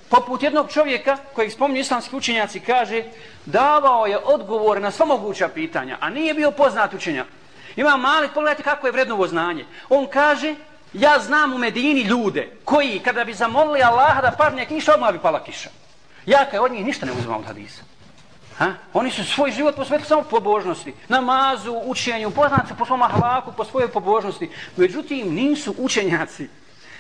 Poput 0.10 0.44
jednog 0.44 0.72
čovjeka 0.72 1.18
koji 1.34 1.50
spominju 1.50 1.80
islamski 1.80 2.16
učenjaci 2.16 2.60
kaže 2.60 3.04
davao 3.46 4.06
je 4.06 4.18
odgovore 4.18 4.80
na 4.80 4.92
sva 4.92 5.06
moguća 5.06 5.48
pitanja, 5.48 5.98
a 6.00 6.10
nije 6.10 6.34
bio 6.34 6.52
poznat 6.52 6.94
učenjak. 6.94 7.28
Ima 7.76 7.98
mali, 7.98 8.30
pogledajte 8.34 8.64
kako 8.64 8.88
je 8.88 8.92
vrednovo 8.92 9.28
znanje. 9.28 9.66
On 9.90 10.08
kaže, 10.08 10.56
ja 11.00 11.20
znam 11.20 11.54
u 11.54 11.58
Medini 11.58 12.02
ljude 12.02 12.52
koji 12.66 13.00
kada 13.00 13.24
bi 13.24 13.34
zamolili 13.34 13.82
Allaha 13.84 14.22
da 14.22 14.32
padne 14.32 14.66
kiša, 14.66 14.94
odmah 14.94 15.12
bi 15.12 15.20
pala 15.20 15.44
kiša. 15.44 15.70
Ja 16.26 16.46
kaj 16.52 16.60
od 16.60 16.72
njih 16.72 16.86
ništa 16.86 17.06
ne 17.06 17.12
uzmam 17.12 17.40
od 17.40 17.46
hadisa. 17.46 17.82
Ha? 18.58 18.74
Oni 18.94 19.12
su 19.12 19.24
svoj 19.24 19.52
život 19.52 19.76
posvetili 19.76 20.08
samo 20.08 20.24
pobožnosti. 20.24 20.94
Namazu, 21.08 21.82
učenju, 21.86 22.32
poznati 22.32 22.74
po 22.78 22.86
svom 22.86 23.02
ahlaku, 23.02 23.52
po 23.58 23.66
svojoj 23.66 23.88
pobožnosti. 23.88 24.50
Međutim, 24.76 25.34
nisu 25.34 25.76
učenjaci. 25.78 26.48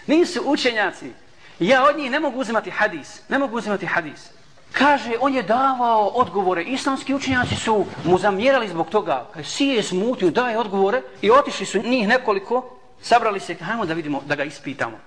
Nisu 0.07 0.41
učenjaci. 0.45 1.11
Ja 1.59 1.83
od 1.83 1.97
njih 1.97 2.11
ne 2.11 2.19
mogu 2.19 2.39
uzimati 2.39 2.71
hadis. 2.71 3.21
Ne 3.29 3.39
mogu 3.39 3.57
uzimati 3.57 3.85
hadis. 3.85 4.29
Kaže, 4.71 5.11
on 5.19 5.33
je 5.33 5.43
davao 5.43 6.07
odgovore. 6.07 6.63
Islamski 6.63 7.15
učenjaci 7.15 7.55
su 7.55 7.85
mu 8.03 8.17
zamjerali 8.17 8.67
zbog 8.67 8.89
toga. 8.89 9.25
Kaže, 9.33 9.49
si 9.49 9.65
je 9.65 9.83
smutio, 9.83 10.29
daje 10.29 10.59
odgovore. 10.59 11.01
I 11.21 11.31
otišli 11.31 11.65
su 11.65 11.81
njih 11.81 12.07
nekoliko. 12.07 12.76
Sabrali 13.01 13.39
se, 13.39 13.55
hajmo 13.55 13.85
da 13.85 13.93
vidimo, 13.93 14.21
da 14.25 14.35
ga 14.35 14.43
ispitamo. 14.43 14.97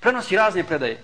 Prenosi 0.00 0.36
razne 0.36 0.64
predaje. 0.64 1.02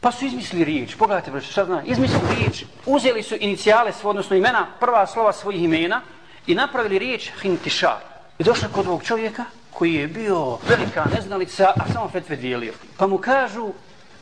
Pa 0.00 0.12
su 0.12 0.24
izmislili 0.24 0.64
riječ. 0.64 0.94
Pogledajte, 0.94 1.30
brže, 1.30 1.52
šta 1.52 1.64
zna? 1.64 1.82
Izmislili 1.82 2.34
riječ. 2.38 2.64
Uzeli 2.86 3.22
su 3.22 3.36
inicijale, 3.40 3.92
odnosno 4.02 4.36
imena, 4.36 4.66
prva 4.80 5.06
slova 5.06 5.32
svojih 5.32 5.62
imena 5.62 6.00
i 6.46 6.54
napravili 6.54 6.98
riječ 6.98 7.30
Hintišar. 7.40 8.00
I 8.38 8.44
došli 8.44 8.68
kod 8.74 8.86
ovog 8.86 9.02
čovjeka 9.02 9.44
koji 9.70 9.94
je 9.94 10.08
bio 10.08 10.58
velika 10.68 11.04
neznalica, 11.14 11.72
a 11.76 11.92
samo 11.92 12.08
fetve 12.08 12.36
dijelio. 12.36 12.72
Pa 12.96 13.06
mu 13.06 13.18
kažu, 13.18 13.72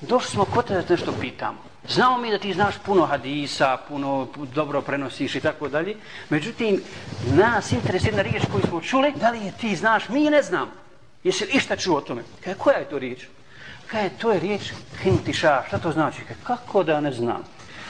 došli 0.00 0.30
smo 0.30 0.44
kod 0.44 0.68
da 0.68 0.82
nešto 0.88 1.12
pitamo. 1.20 1.58
Znamo 1.88 2.18
mi 2.18 2.30
da 2.30 2.38
ti 2.38 2.52
znaš 2.52 2.74
puno 2.84 3.06
hadisa, 3.06 3.76
puno 3.88 4.28
dobro 4.54 4.82
prenosiš 4.82 5.34
i 5.34 5.40
tako 5.40 5.68
dalje. 5.68 5.96
Međutim, 6.30 6.82
nas 7.34 7.72
interesuje 7.72 8.08
jedna 8.08 8.22
riječ 8.22 8.42
koju 8.52 8.62
smo 8.68 8.80
čuli, 8.80 9.12
da 9.16 9.30
li 9.30 9.44
je 9.44 9.52
ti 9.60 9.76
znaš, 9.76 10.08
mi 10.08 10.30
ne 10.30 10.42
znam. 10.42 10.70
Jesi 11.26 11.44
li 11.44 11.52
išta 11.58 11.76
čuo 11.76 11.96
o 11.98 12.00
tome? 12.00 12.22
Kaj, 12.44 12.54
koja 12.54 12.76
je 12.78 12.88
to 12.88 12.98
riječ? 12.98 13.26
Kaj, 13.86 14.10
to 14.18 14.32
je 14.32 14.40
riječ 14.40 14.72
hintišar. 15.02 15.64
Šta 15.68 15.78
to 15.78 15.92
znači? 15.92 16.20
Kaj, 16.28 16.36
kako 16.44 16.82
da 16.82 17.00
ne 17.00 17.12
znam? 17.12 17.42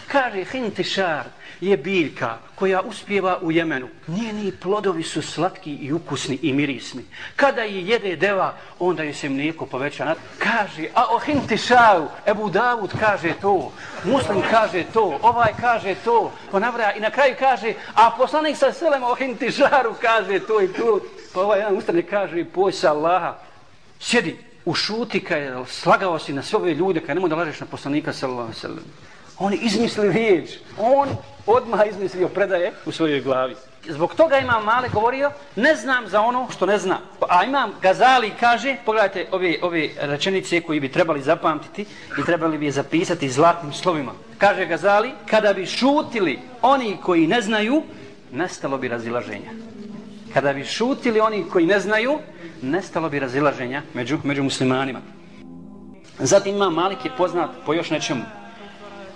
Kaže, 0.09 0.45
hintišar 0.45 1.25
je 1.61 1.77
biljka 1.77 2.39
koja 2.55 2.81
uspjeva 2.81 3.39
u 3.43 3.53
Jemenu. 3.53 3.89
Njeni 4.09 4.53
plodovi 4.53 5.03
su 5.03 5.23
slatki 5.23 5.75
i 5.75 5.93
ukusni 5.93 6.39
i 6.43 6.53
mirisni. 6.53 7.05
Kada 7.37 7.63
je 7.63 7.83
jede 7.87 8.17
deva, 8.17 8.55
onda 8.79 9.03
je 9.03 9.15
se 9.15 9.29
mlijeko 9.29 9.67
poveća. 9.67 10.15
Kaže, 10.39 10.89
a 10.95 11.05
o 11.11 11.19
hintišaru, 11.19 12.09
Ebu 12.27 12.49
Davud 12.49 12.91
kaže 13.01 13.35
to, 13.41 13.73
Muslim 14.05 14.43
kaže 14.51 14.85
to, 14.93 15.19
ovaj 15.23 15.53
kaže 15.61 15.95
to, 16.05 16.33
ponavraja 16.51 16.93
i 16.93 17.01
na 17.01 17.11
kraju 17.11 17.35
kaže, 17.39 17.75
a 17.95 18.11
poslanik 18.17 18.57
sa 18.57 18.73
selem 18.73 19.03
o 19.03 19.15
hintišaru 19.15 19.95
kaže 20.01 20.39
to 20.39 20.63
i 20.63 20.73
to. 20.73 21.01
Pa 21.37 21.43
ovaj 21.43 21.59
jedan 21.59 21.77
ustane 21.77 22.03
kaže, 22.03 22.45
poj 22.49 22.73
sa 22.73 22.95
Allaha, 22.97 23.35
sjedi, 24.01 24.39
ušuti 24.65 25.21
kaj, 25.21 25.51
slagao 25.69 26.19
si 26.19 26.33
na 26.33 26.43
sve 26.43 26.59
ove 26.59 26.75
ljude, 26.75 27.01
kaj 27.01 27.15
nemoj 27.15 27.29
da 27.29 27.37
lažeš 27.37 27.61
na 27.61 27.67
poslanika 27.67 28.13
sallallahu 28.13 28.55
sallam. 28.55 28.85
On 29.39 29.53
izmisli 29.53 30.13
riječ. 30.13 30.51
On 30.79 31.09
odmah 31.47 31.81
izmislio 31.89 32.29
predaje 32.29 32.73
u 32.87 32.93
svojoj 32.93 33.21
glavi. 33.21 33.55
Zbog 33.89 34.15
toga 34.15 34.39
imam 34.39 34.65
male 34.65 34.89
govorio, 34.89 35.31
ne 35.57 35.75
znam 35.75 36.09
za 36.09 36.21
ono 36.21 36.49
što 36.51 36.67
ne 36.67 36.79
znam. 36.79 36.99
A 37.29 37.45
imam 37.45 37.73
Gazali 37.83 38.33
kaže, 38.41 38.77
pogledajte 38.85 39.27
ove, 39.33 39.55
ove 39.63 39.89
rečenice 40.01 40.61
koji 40.61 40.81
bi 40.81 40.93
trebali 40.93 41.23
zapamtiti 41.23 41.87
i 42.19 42.25
trebali 42.25 42.59
bi 42.59 42.67
je 42.67 42.73
zapisati 42.73 43.31
zlatnim 43.31 43.73
slovima. 43.73 44.13
Kaže 44.39 44.67
Gazali, 44.67 45.13
kada 45.27 45.53
bi 45.53 45.67
šutili 45.67 46.39
oni 46.63 46.97
koji 47.03 47.27
ne 47.27 47.41
znaju, 47.41 47.83
nestalo 48.33 48.79
bi 48.79 48.89
razilaženja. 48.89 49.66
Kada 50.37 50.53
bi 50.53 50.65
šutili 50.65 51.21
oni 51.21 51.45
koji 51.53 51.67
ne 51.67 51.81
znaju, 51.81 52.19
nestalo 52.63 53.09
bi 53.09 53.19
razilaženja 53.19 53.83
među, 53.95 54.19
među 54.25 54.43
muslimanima. 54.43 55.01
Zatim 56.19 56.57
ima 56.57 56.71
Malik 56.71 57.05
je 57.05 57.11
poznat 57.17 57.51
po 57.67 57.75
još 57.75 57.91
nečemu. 57.91 58.23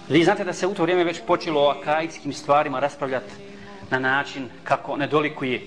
Vi 0.09 0.25
znate 0.25 0.45
da 0.45 0.53
se 0.53 0.67
u 0.67 0.75
to 0.75 0.83
vrijeme 0.83 1.05
već 1.05 1.21
počelo 1.27 1.61
o 1.61 1.69
akajskim 1.71 2.33
stvarima 2.33 2.81
raspravljati 2.81 3.33
na 3.91 3.99
način 3.99 4.49
kako 4.65 4.97
nedolikuje, 4.97 5.61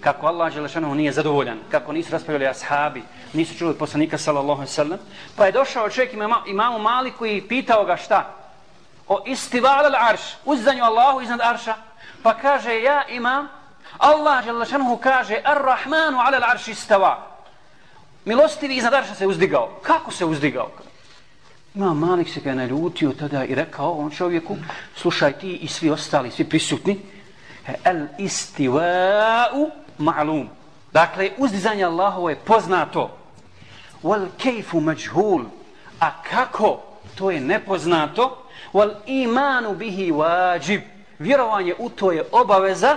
kako 0.00 0.26
Allah 0.26 0.52
Želešanohu 0.52 0.94
nije 0.94 1.12
zadovoljan, 1.12 1.58
kako 1.70 1.92
nisu 1.92 2.12
raspravljali 2.12 2.50
ashabi, 2.50 3.02
nisu 3.32 3.58
čuli 3.58 3.74
poslanika 3.74 4.18
sallallahu 4.18 4.66
sallam. 4.66 4.98
Pa 5.36 5.46
je 5.46 5.52
došao 5.52 5.90
čovjek 5.90 6.12
ima, 6.14 6.42
imamu 6.46 6.78
Maliku 6.78 7.26
i 7.26 7.42
pitao 7.48 7.84
ga 7.84 7.96
šta? 7.96 8.34
O 9.08 9.22
istival 9.26 9.86
al 9.86 10.10
arš, 10.10 10.20
uzzanju 10.44 10.84
Allahu 10.84 11.20
iznad 11.20 11.40
arša. 11.40 11.74
Pa 12.22 12.34
kaže 12.34 12.82
ja 12.82 13.02
imam, 13.08 13.59
Allah 13.98 14.44
Želešanohu 14.44 14.96
kaže 14.96 15.40
Ar-Rahmanu 15.44 16.18
ala 16.18 16.38
l'arši 16.38 16.74
stava. 16.74 17.26
Milostivi 18.24 18.76
iznad 18.76 18.94
arša 18.94 19.14
se 19.14 19.26
uzdigao. 19.26 19.80
Kako 19.82 20.10
se 20.10 20.24
uzdigao? 20.24 20.70
Ma 21.74 21.94
Malik 21.94 22.28
se 22.28 22.40
ga 22.40 22.54
naljutio 22.54 23.12
tada 23.12 23.44
i 23.44 23.54
rekao 23.54 23.92
on 23.92 24.10
čovjeku, 24.10 24.56
slušaj 24.96 25.32
ti 25.32 25.56
i 25.56 25.68
svi 25.68 25.90
ostali, 25.90 26.30
svi 26.30 26.44
prisutni, 26.44 26.98
el 27.84 28.06
istiva'u 28.18 29.70
ma'lum. 29.98 30.46
Dakle, 30.92 31.30
uzdizanje 31.38 31.84
Allahovo 31.84 32.30
je 32.30 32.36
poznato. 32.36 33.10
Wal 34.02 34.26
kejfu 34.38 34.80
međhul. 34.80 35.44
A 36.00 36.22
kako? 36.22 36.80
To 37.14 37.30
je 37.30 37.40
nepoznato. 37.40 38.46
Wal 38.72 38.94
imanu 39.06 39.74
bihi 39.74 40.12
wajib. 40.12 40.80
Vjerovanje 41.18 41.74
u 41.78 41.88
to 41.88 42.12
je 42.12 42.24
obaveza. 42.32 42.96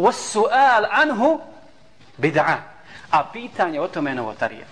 وَسُؤَالْ 0.00 0.84
su'al 0.84 0.86
anhu 0.90 1.40
bid'a. 2.18 2.56
A 3.10 3.24
pitanje 3.32 3.80
o 3.80 3.88
tome 3.88 4.10
je 4.10 4.14
novotarija. 4.14 4.66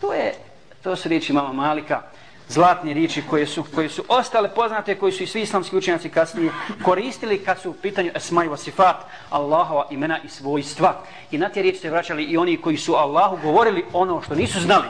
To 0.00 0.12
je, 0.12 0.34
to 0.82 0.96
su 0.96 1.08
riječi 1.08 1.32
mama 1.32 1.52
Malika 1.52 2.02
zlatne 2.48 2.94
riječi 2.94 3.22
koje 3.30 3.46
su, 3.46 3.64
koje 3.74 3.88
su 3.88 4.04
ostale 4.08 4.54
poznate, 4.54 4.98
koji 4.98 5.12
su 5.12 5.22
i 5.22 5.26
svi 5.26 5.42
islamski 5.42 5.76
učenjaci 5.76 6.08
kasnije 6.08 6.52
koristili 6.82 7.44
kad 7.44 7.60
su 7.60 7.70
u 7.70 7.74
pitanju 7.74 8.10
esmaj 8.14 8.48
wa 8.48 8.56
sifat, 8.56 8.96
Allahova 9.30 9.86
imena 9.90 10.18
i 10.24 10.28
svojstva. 10.28 11.02
I 11.30 11.38
na 11.38 11.48
te 11.48 11.62
riječi 11.62 11.78
se 11.78 11.90
vraćali 11.90 12.24
i 12.24 12.36
oni 12.36 12.56
koji 12.56 12.76
su 12.76 12.94
Allahu 12.94 13.38
govorili 13.42 13.84
ono 13.92 14.22
što 14.22 14.34
nisu 14.34 14.60
znali. 14.60 14.88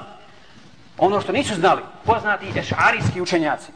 Ono 0.98 1.20
što 1.20 1.32
nisu 1.32 1.54
znali, 1.54 1.82
poznati 2.04 2.58
ešarijski 2.58 3.20
učenjaci 3.20 3.72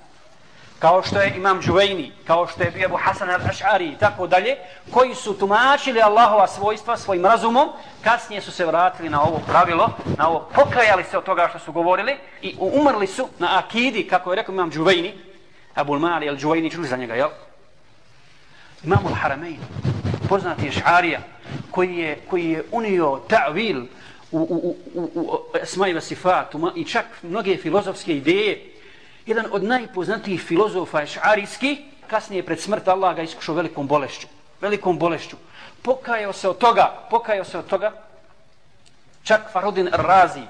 kao 0.79 1.03
što 1.03 1.21
je 1.21 1.35
Imam 1.37 1.61
Džuvejni, 1.61 2.13
kao 2.27 2.47
što 2.47 2.63
je 2.63 2.73
Ebu 2.85 2.97
Hasan 2.97 3.29
al-Ash'ari 3.29 3.93
i 3.93 3.99
tako 3.99 4.27
dalje, 4.27 4.57
koji 4.91 5.15
su 5.15 5.39
tumačili 5.39 6.03
Allahova 6.03 6.47
svojstva 6.47 6.97
svojim 6.97 7.25
razumom, 7.25 7.69
kasnije 8.05 8.41
su 8.41 8.53
se 8.53 8.67
vratili 8.67 9.09
na 9.09 9.23
ovo 9.23 9.41
pravilo, 9.47 9.89
na 10.19 10.29
ovo, 10.29 10.49
pokajali 10.55 11.05
se 11.05 11.19
od 11.19 11.25
toga 11.25 11.49
što 11.49 11.59
su 11.59 11.73
govorili 11.73 12.17
i 12.43 12.57
umrli 12.59 13.07
su 13.07 13.29
na 13.39 13.59
akidi, 13.59 14.09
kako 14.09 14.33
je 14.33 14.37
rekao 14.37 14.53
Imam 14.53 14.71
Džuvejni, 14.71 15.15
Abu 15.75 15.99
Mali 15.99 16.27
al-Džuvejni, 16.27 16.73
čuli 16.73 16.89
za 16.89 16.97
njega, 16.97 17.15
jel? 17.15 17.29
Imam 18.85 19.05
al-Haramein, 19.05 19.59
poznati 20.29 20.67
je 20.67 20.73
Šarija, 20.73 21.21
koji 21.71 21.97
je, 21.97 22.19
koji 22.31 22.51
je 22.51 22.65
unio 22.73 23.21
ta'vil 23.29 23.87
u, 24.33 24.39
u, 24.39 24.77
u, 24.95 25.01
u, 25.15 25.21
u 25.21 25.57
Esmaiva 25.63 26.01
Sifatu 26.01 26.73
i 26.77 26.85
čak 26.85 27.05
mnoge 27.23 27.57
filozofske 27.57 28.17
ideje, 28.17 28.78
jedan 29.29 29.47
od 29.53 29.65
najpoznatijih 29.65 30.43
filozofa 30.43 31.03
Ešarijski, 31.03 31.85
kasnije 32.07 32.47
pred 32.47 32.61
smrt 32.61 32.89
Allah 32.89 33.17
ga 33.17 33.23
iskušao 33.23 33.55
velikom 33.55 33.87
bolešću. 33.87 34.27
Velikom 34.61 34.99
bolešću. 34.99 35.37
Pokajao 35.83 36.33
se 36.33 36.49
od 36.49 36.59
toga, 36.59 37.07
pokajao 37.11 37.45
se 37.45 37.59
od 37.59 37.67
toga, 37.67 37.93
čak 39.23 39.53
Farudin 39.53 39.89
Razi. 39.93 40.43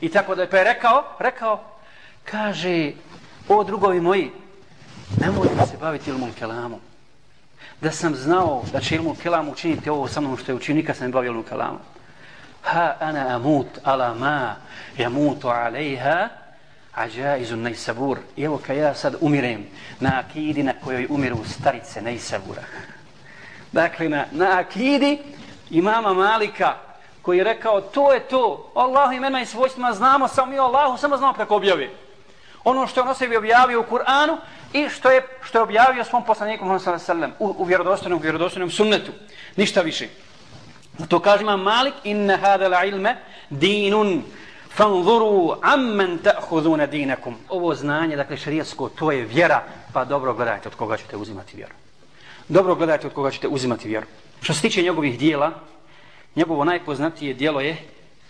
I 0.00 0.08
tako 0.08 0.34
da 0.34 0.42
je 0.42 0.50
pa 0.50 0.58
je 0.58 0.64
rekao, 0.64 1.04
rekao, 1.18 1.60
kaže, 2.24 2.92
o 3.48 3.64
drugovi 3.64 4.00
moji, 4.00 4.30
nemojte 5.20 5.66
se 5.70 5.76
baviti 5.80 6.10
ilmom 6.10 6.32
kelamom. 6.32 6.80
Da 7.80 7.90
sam 7.90 8.14
znao 8.14 8.62
da 8.72 8.80
će 8.80 8.96
ilmom 8.96 9.16
kelamu 9.16 9.52
učiniti 9.52 9.90
ovo 9.90 10.08
sa 10.08 10.20
mnom 10.20 10.36
što 10.36 10.52
je 10.52 10.56
učinio, 10.56 10.80
nikad 10.80 10.96
sam 10.96 11.06
ne 11.06 11.12
bavio 11.12 11.28
ilmom 11.28 11.44
kelamom. 11.44 11.80
Ha 12.62 12.96
ana 13.00 13.36
amut 13.36 13.66
ala 13.84 14.14
ma 14.14 14.56
jamutu 14.98 15.48
alejha, 15.48 16.28
Ađaizun 16.94 17.62
nejsabur. 17.62 18.18
I 18.36 18.44
evo 18.44 18.60
kad 18.66 18.76
ja 18.76 18.94
sad 18.94 19.14
umirem 19.20 19.66
na 20.00 20.22
akidi 20.24 20.62
na 20.62 20.72
kojoj 20.84 21.06
umiru 21.10 21.38
starice 21.44 22.02
nejsabura. 22.02 22.62
Dakle, 23.72 24.08
na, 24.08 24.24
na 24.30 24.58
akidi 24.58 25.18
imama 25.70 26.14
Malika 26.14 26.74
koji 27.22 27.38
je 27.38 27.44
rekao 27.44 27.80
to 27.80 28.12
je 28.12 28.20
to. 28.20 28.72
Allah 28.74 29.16
imena 29.16 29.40
i 29.40 29.46
svojstvima 29.46 29.92
znamo 29.92 30.28
samo 30.28 30.50
mi 30.50 30.58
Allahu, 30.58 30.98
samo 30.98 31.16
znamo 31.16 31.32
preko 31.32 31.56
objavi. 31.56 31.90
Ono 32.64 32.86
što 32.86 33.00
je 33.00 33.08
on 33.08 33.14
sebi 33.14 33.36
objavio 33.36 33.80
u 33.80 33.84
Kur'anu 33.84 34.36
i 34.72 34.88
što 34.88 35.10
je, 35.10 35.22
što 35.42 35.58
je 35.58 35.62
objavio 35.62 36.04
svom 36.04 36.24
poslaniku 36.24 36.64
Muhammad 36.64 37.02
sallam 37.02 37.32
u, 37.38 37.54
u 37.58 37.64
vjerodostojnom, 37.64 38.20
vjerodostojnom 38.22 38.70
sunnetu. 38.70 39.12
Ništa 39.56 39.80
više. 39.80 40.08
To 41.08 41.20
kaže 41.20 41.42
imam 41.42 41.62
Malik 41.62 41.94
inna 42.04 42.36
hada 42.36 42.68
la 42.68 42.84
ilme 42.84 43.16
dinun 43.50 44.22
fanzuru 44.74 45.56
amman 45.62 46.18
ta'khuduna 46.18 46.86
dinakum. 46.86 47.34
Ovo 47.48 47.74
znanje, 47.74 48.16
dakle 48.16 48.36
šerijatsko, 48.36 48.88
to 48.88 49.12
je 49.12 49.24
vjera, 49.24 49.62
pa 49.92 50.04
dobro 50.04 50.34
gledajte 50.34 50.68
od 50.68 50.74
koga 50.74 50.96
ćete 50.96 51.16
uzimati 51.16 51.56
vjeru. 51.56 51.74
Dobro 52.48 52.74
gledajte 52.74 53.06
od 53.06 53.12
koga 53.12 53.30
ćete 53.30 53.48
uzimati 53.48 53.88
vjeru. 53.88 54.06
Što 54.42 54.54
se 54.54 54.60
tiče 54.60 54.82
njegovih 54.82 55.18
dijela, 55.18 55.50
njegovo 56.36 56.64
najpoznatije 56.64 57.34
dijelo 57.34 57.60
je, 57.60 57.76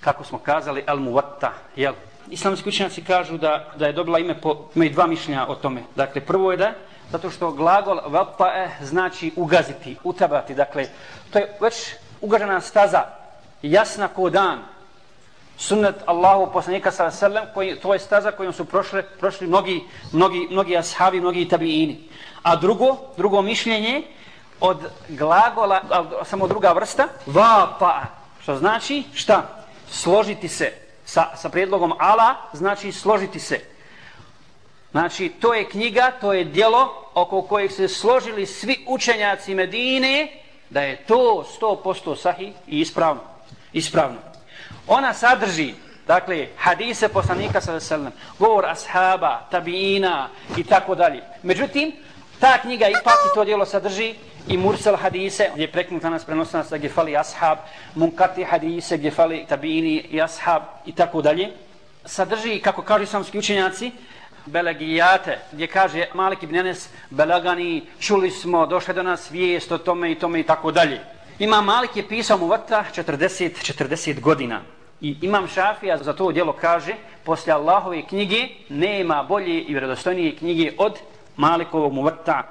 kako 0.00 0.24
smo 0.24 0.38
kazali, 0.38 0.84
al 0.86 0.98
muwatta. 0.98 1.50
Jel? 1.76 1.94
Islamski 2.30 2.68
učenjaci 2.68 3.04
kažu 3.04 3.38
da, 3.38 3.72
da 3.76 3.86
je 3.86 3.92
dobila 3.92 4.18
ime 4.18 4.40
po, 4.40 4.68
imaju 4.74 4.90
dva 4.90 5.06
mišljenja 5.06 5.46
o 5.48 5.54
tome. 5.54 5.82
Dakle, 5.96 6.20
prvo 6.20 6.50
je 6.50 6.56
da, 6.56 6.72
zato 7.12 7.30
što 7.30 7.52
glagol 7.52 8.00
vatta 8.06 8.68
znači 8.82 9.32
ugaziti, 9.36 9.96
utabati. 10.04 10.54
Dakle, 10.54 10.86
to 11.30 11.38
je 11.38 11.56
već 11.60 11.74
ugažena 12.20 12.60
staza, 12.60 13.02
jasna 13.62 14.08
ko 14.08 14.30
dan, 14.30 14.58
sunnet 15.56 15.94
Allahu 16.06 16.52
poslanika 16.52 16.90
sallallahu 16.90 17.16
alejhi 17.16 17.34
ve 17.34 17.40
sellem 17.40 17.54
koji 17.54 17.80
to 17.80 17.92
je 17.92 17.98
staza 17.98 18.30
kojom 18.30 18.52
su 18.52 18.64
prošli 18.64 19.02
prošli 19.20 19.46
mnogi 19.46 19.84
mnogi 20.12 20.48
mnogi 20.50 20.76
ashabi 20.76 21.20
mnogi 21.20 21.48
tabiini. 21.48 22.08
A 22.42 22.56
drugo 22.56 22.96
drugo 23.16 23.42
mišljenje 23.42 24.02
od 24.60 24.78
glagola 25.08 25.80
samo 26.24 26.48
druga 26.48 26.72
vrsta 26.72 27.08
va 27.26 27.76
pa 27.78 28.02
što 28.42 28.56
znači 28.56 29.02
šta? 29.14 29.42
Složiti 29.90 30.48
se 30.48 30.72
sa 31.04 31.36
sa 31.36 31.48
predlogom 31.48 31.92
ala 31.98 32.34
znači 32.52 32.92
složiti 32.92 33.40
se. 33.40 33.60
Znači 34.90 35.28
to 35.28 35.54
je 35.54 35.68
knjiga 35.68 36.12
to 36.20 36.32
je 36.32 36.44
djelo 36.44 37.10
oko 37.14 37.42
kojeg 37.42 37.72
se 37.72 37.88
složili 37.88 38.46
svi 38.46 38.84
učenjaci 38.88 39.54
Medine 39.54 40.28
da 40.70 40.80
je 40.82 40.96
to 40.96 41.44
100% 41.60 42.16
sahih 42.16 42.52
i 42.66 42.80
ispravno 42.80 43.20
ispravno. 43.72 44.33
Ona 44.86 45.14
sadrži, 45.14 45.74
dakle, 46.06 46.48
hadise 46.56 47.08
poslanika 47.08 47.60
sa 47.60 47.72
veselem, 47.72 48.12
govor 48.38 48.66
ashaba, 48.66 49.46
tabiina 49.50 50.28
i 50.56 50.64
tako 50.64 50.94
dalje. 50.94 51.22
Međutim, 51.42 51.92
ta 52.40 52.58
knjiga 52.58 52.88
ipak 52.88 53.18
i 53.26 53.34
to 53.34 53.44
djelo 53.44 53.64
sadrži 53.66 54.14
i 54.48 54.56
mursel 54.56 54.96
hadise, 54.96 55.50
gdje 55.52 55.62
je 55.62 55.72
preknuta 55.72 56.10
nas 56.10 56.24
prenosna 56.24 56.64
sa 56.64 56.76
gdje 56.76 56.88
fali 56.88 57.16
ashab, 57.16 57.58
munkati 57.94 58.44
hadise, 58.44 58.96
gdje 58.96 59.10
fali 59.10 59.46
tabiini 59.48 59.96
i 60.10 60.22
ashab 60.22 60.62
i 60.86 60.92
tako 60.92 61.22
dalje. 61.22 61.50
Sadrži, 62.04 62.60
kako 62.60 62.82
kažu 62.82 63.02
islamski 63.02 63.38
učenjaci, 63.38 63.92
belegijate, 64.46 65.38
gdje 65.52 65.66
kaže 65.66 66.06
Malik 66.14 66.42
ibn 66.42 66.56
Enes, 66.56 66.88
belagani, 67.10 67.82
čuli 68.00 68.30
smo, 68.30 68.66
došle 68.66 68.94
do 68.94 69.02
nas 69.02 69.30
vijest 69.30 69.72
o 69.72 69.78
tome 69.78 70.12
i 70.12 70.18
tome 70.18 70.40
i 70.40 70.42
tako 70.42 70.70
dalje. 70.70 71.00
Imam 71.38 71.64
Malik 71.64 71.96
je 71.96 72.08
pisao 72.08 72.38
mu 72.38 72.46
vata 72.46 72.84
40-40 72.96 74.20
godina. 74.20 74.60
I 75.00 75.16
Imam 75.22 75.48
Šafija 75.48 75.98
za 75.98 76.12
to 76.12 76.32
djelo 76.32 76.52
kaže, 76.52 76.94
posle 77.24 77.52
Allahove 77.52 78.02
knjige 78.02 78.48
nema 78.68 79.22
bolje 79.22 79.60
i 79.60 79.72
vjerodostojnije 79.72 80.36
knjige 80.36 80.72
od 80.78 80.98
Malikovog 81.36 81.92
muvrta. 81.92 82.42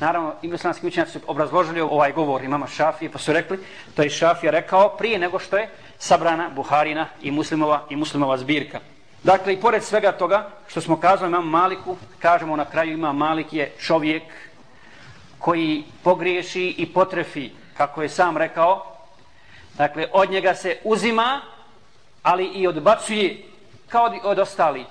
Naravno, 0.00 0.34
imeslanski 0.42 0.86
učenjaci 0.86 1.12
su 1.12 1.20
obrazložili 1.26 1.80
ovaj 1.80 2.12
govor 2.12 2.44
imama 2.44 2.66
Šafije, 2.66 3.10
pa 3.12 3.18
su 3.18 3.32
rekli, 3.32 3.58
to 3.94 4.02
je 4.02 4.10
Šafija 4.10 4.50
rekao 4.50 4.88
prije 4.88 5.18
nego 5.18 5.38
što 5.38 5.56
je 5.56 5.68
sabrana 5.98 6.50
Buharina 6.50 7.06
i 7.22 7.30
muslimova 7.30 7.86
i 7.90 7.96
muslimova 7.96 8.38
zbirka. 8.38 8.80
Dakle, 9.22 9.52
i 9.54 9.60
pored 9.60 9.82
svega 9.84 10.12
toga 10.12 10.48
što 10.68 10.80
smo 10.80 11.00
kazali 11.00 11.28
imam 11.28 11.48
Maliku, 11.48 11.96
kažemo 12.18 12.56
na 12.56 12.64
kraju 12.64 12.92
imam 12.92 13.16
Malik 13.16 13.52
je 13.52 13.72
čovjek 13.80 14.22
koji 15.38 15.84
pogriješi 16.02 16.74
i 16.78 16.86
potrefi 16.86 17.50
kako 17.80 18.02
je 18.02 18.08
sam 18.08 18.36
rekao, 18.36 18.84
dakle, 19.78 20.06
od 20.12 20.30
njega 20.30 20.54
se 20.54 20.76
uzima, 20.84 21.40
ali 22.22 22.44
i 22.44 22.66
odbacuje 22.66 23.42
kao 23.88 24.12
od 24.22 24.38
ostali. 24.38 24.84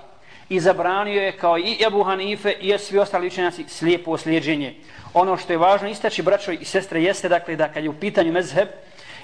I 0.48 0.60
zabranio 0.60 1.22
je 1.22 1.36
kao 1.36 1.58
i 1.58 1.76
Ebu 1.86 2.02
Hanife 2.02 2.52
i 2.52 2.78
svi 2.78 2.98
ostali 2.98 3.26
učenjaci 3.26 3.64
slijepo 3.68 4.18
slijedženje. 4.18 4.74
Ono 5.14 5.36
što 5.36 5.52
je 5.52 5.58
važno 5.58 5.88
istaći, 5.88 6.22
braćo 6.22 6.52
i 6.52 6.64
sestre, 6.64 7.02
jeste 7.02 7.28
dakle 7.28 7.56
da 7.56 7.68
kad 7.68 7.84
je 7.84 7.90
u 7.90 8.00
pitanju 8.00 8.32
mezheb, 8.32 8.68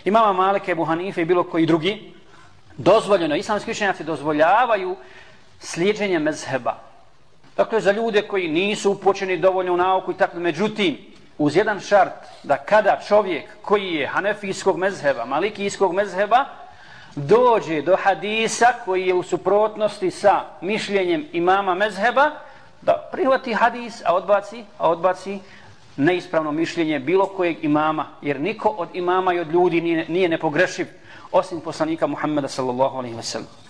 imama 0.04 0.32
Malike, 0.32 0.72
Ebu 0.72 0.84
Hanife 0.84 1.22
i 1.22 1.24
bilo 1.24 1.44
koji 1.44 1.66
drugi, 1.66 2.12
dozvoljeno, 2.76 3.36
islamski 3.36 3.70
učenjaci 3.70 4.04
dozvoljavaju 4.04 4.96
slijedženje 5.58 6.18
mezheba. 6.18 6.78
Dakle, 7.56 7.80
za 7.80 7.92
ljude 7.92 8.22
koji 8.22 8.48
nisu 8.48 8.92
upočeni 8.92 9.38
dovoljno 9.38 9.74
u 9.74 9.76
nauku 9.76 10.12
i 10.12 10.16
tako, 10.16 10.38
međutim, 10.38 11.15
uz 11.38 11.56
jedan 11.56 11.80
šart 11.80 12.12
da 12.42 12.56
kada 12.56 13.00
čovjek 13.08 13.44
koji 13.62 13.94
je 13.94 14.06
hanefijskog 14.06 14.76
mezheba, 14.78 15.24
malikijskog 15.24 15.94
mezheba, 15.94 16.44
dođe 17.16 17.82
do 17.82 17.96
hadisa 17.96 18.66
koji 18.84 19.06
je 19.06 19.14
u 19.14 19.22
suprotnosti 19.22 20.10
sa 20.10 20.44
mišljenjem 20.60 21.26
imama 21.32 21.74
mezheba, 21.74 22.30
da 22.82 23.08
prihvati 23.12 23.52
hadis, 23.52 24.02
a 24.04 24.14
odbaci, 24.14 24.64
a 24.78 24.88
odbaci 24.88 25.38
neispravno 25.96 26.52
mišljenje 26.52 26.98
bilo 26.98 27.26
kojeg 27.26 27.64
imama, 27.64 28.06
jer 28.22 28.40
niko 28.40 28.68
od 28.68 28.88
imama 28.92 29.34
i 29.34 29.40
od 29.40 29.50
ljudi 29.50 29.80
nije, 29.80 30.06
nije 30.08 30.28
nepogrešiv, 30.28 30.86
osim 31.32 31.60
poslanika 31.60 32.06
Muhammeda 32.06 32.48
sallallahu 32.48 32.98
alaihi 32.98 33.16
wa 33.16 33.22
sallam. 33.22 33.65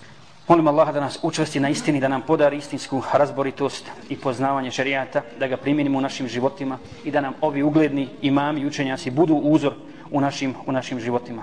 Molim 0.49 0.68
Allaha 0.68 0.92
da 0.92 1.01
nas 1.01 1.18
učvrsti 1.22 1.61
na 1.61 1.68
istini, 1.68 2.01
da 2.01 2.09
nam 2.09 2.22
podari 2.22 2.57
istinsku 2.57 3.03
razboritost 3.12 3.84
i 4.09 4.16
poznavanje 4.16 4.70
šerijata, 4.70 5.22
da 5.38 5.47
ga 5.47 5.57
primjenimo 5.57 5.99
u 5.99 6.01
našim 6.01 6.28
životima 6.28 6.78
i 7.05 7.11
da 7.11 7.20
nam 7.20 7.34
ovi 7.40 7.62
ugledni 7.62 8.09
imami 8.22 8.61
i 8.61 8.66
učenjaci 8.66 9.11
budu 9.11 9.34
uzor 9.34 9.74
u 10.11 10.20
našim, 10.20 10.55
u 10.66 10.72
našim 10.72 11.01
životima. 11.01 11.42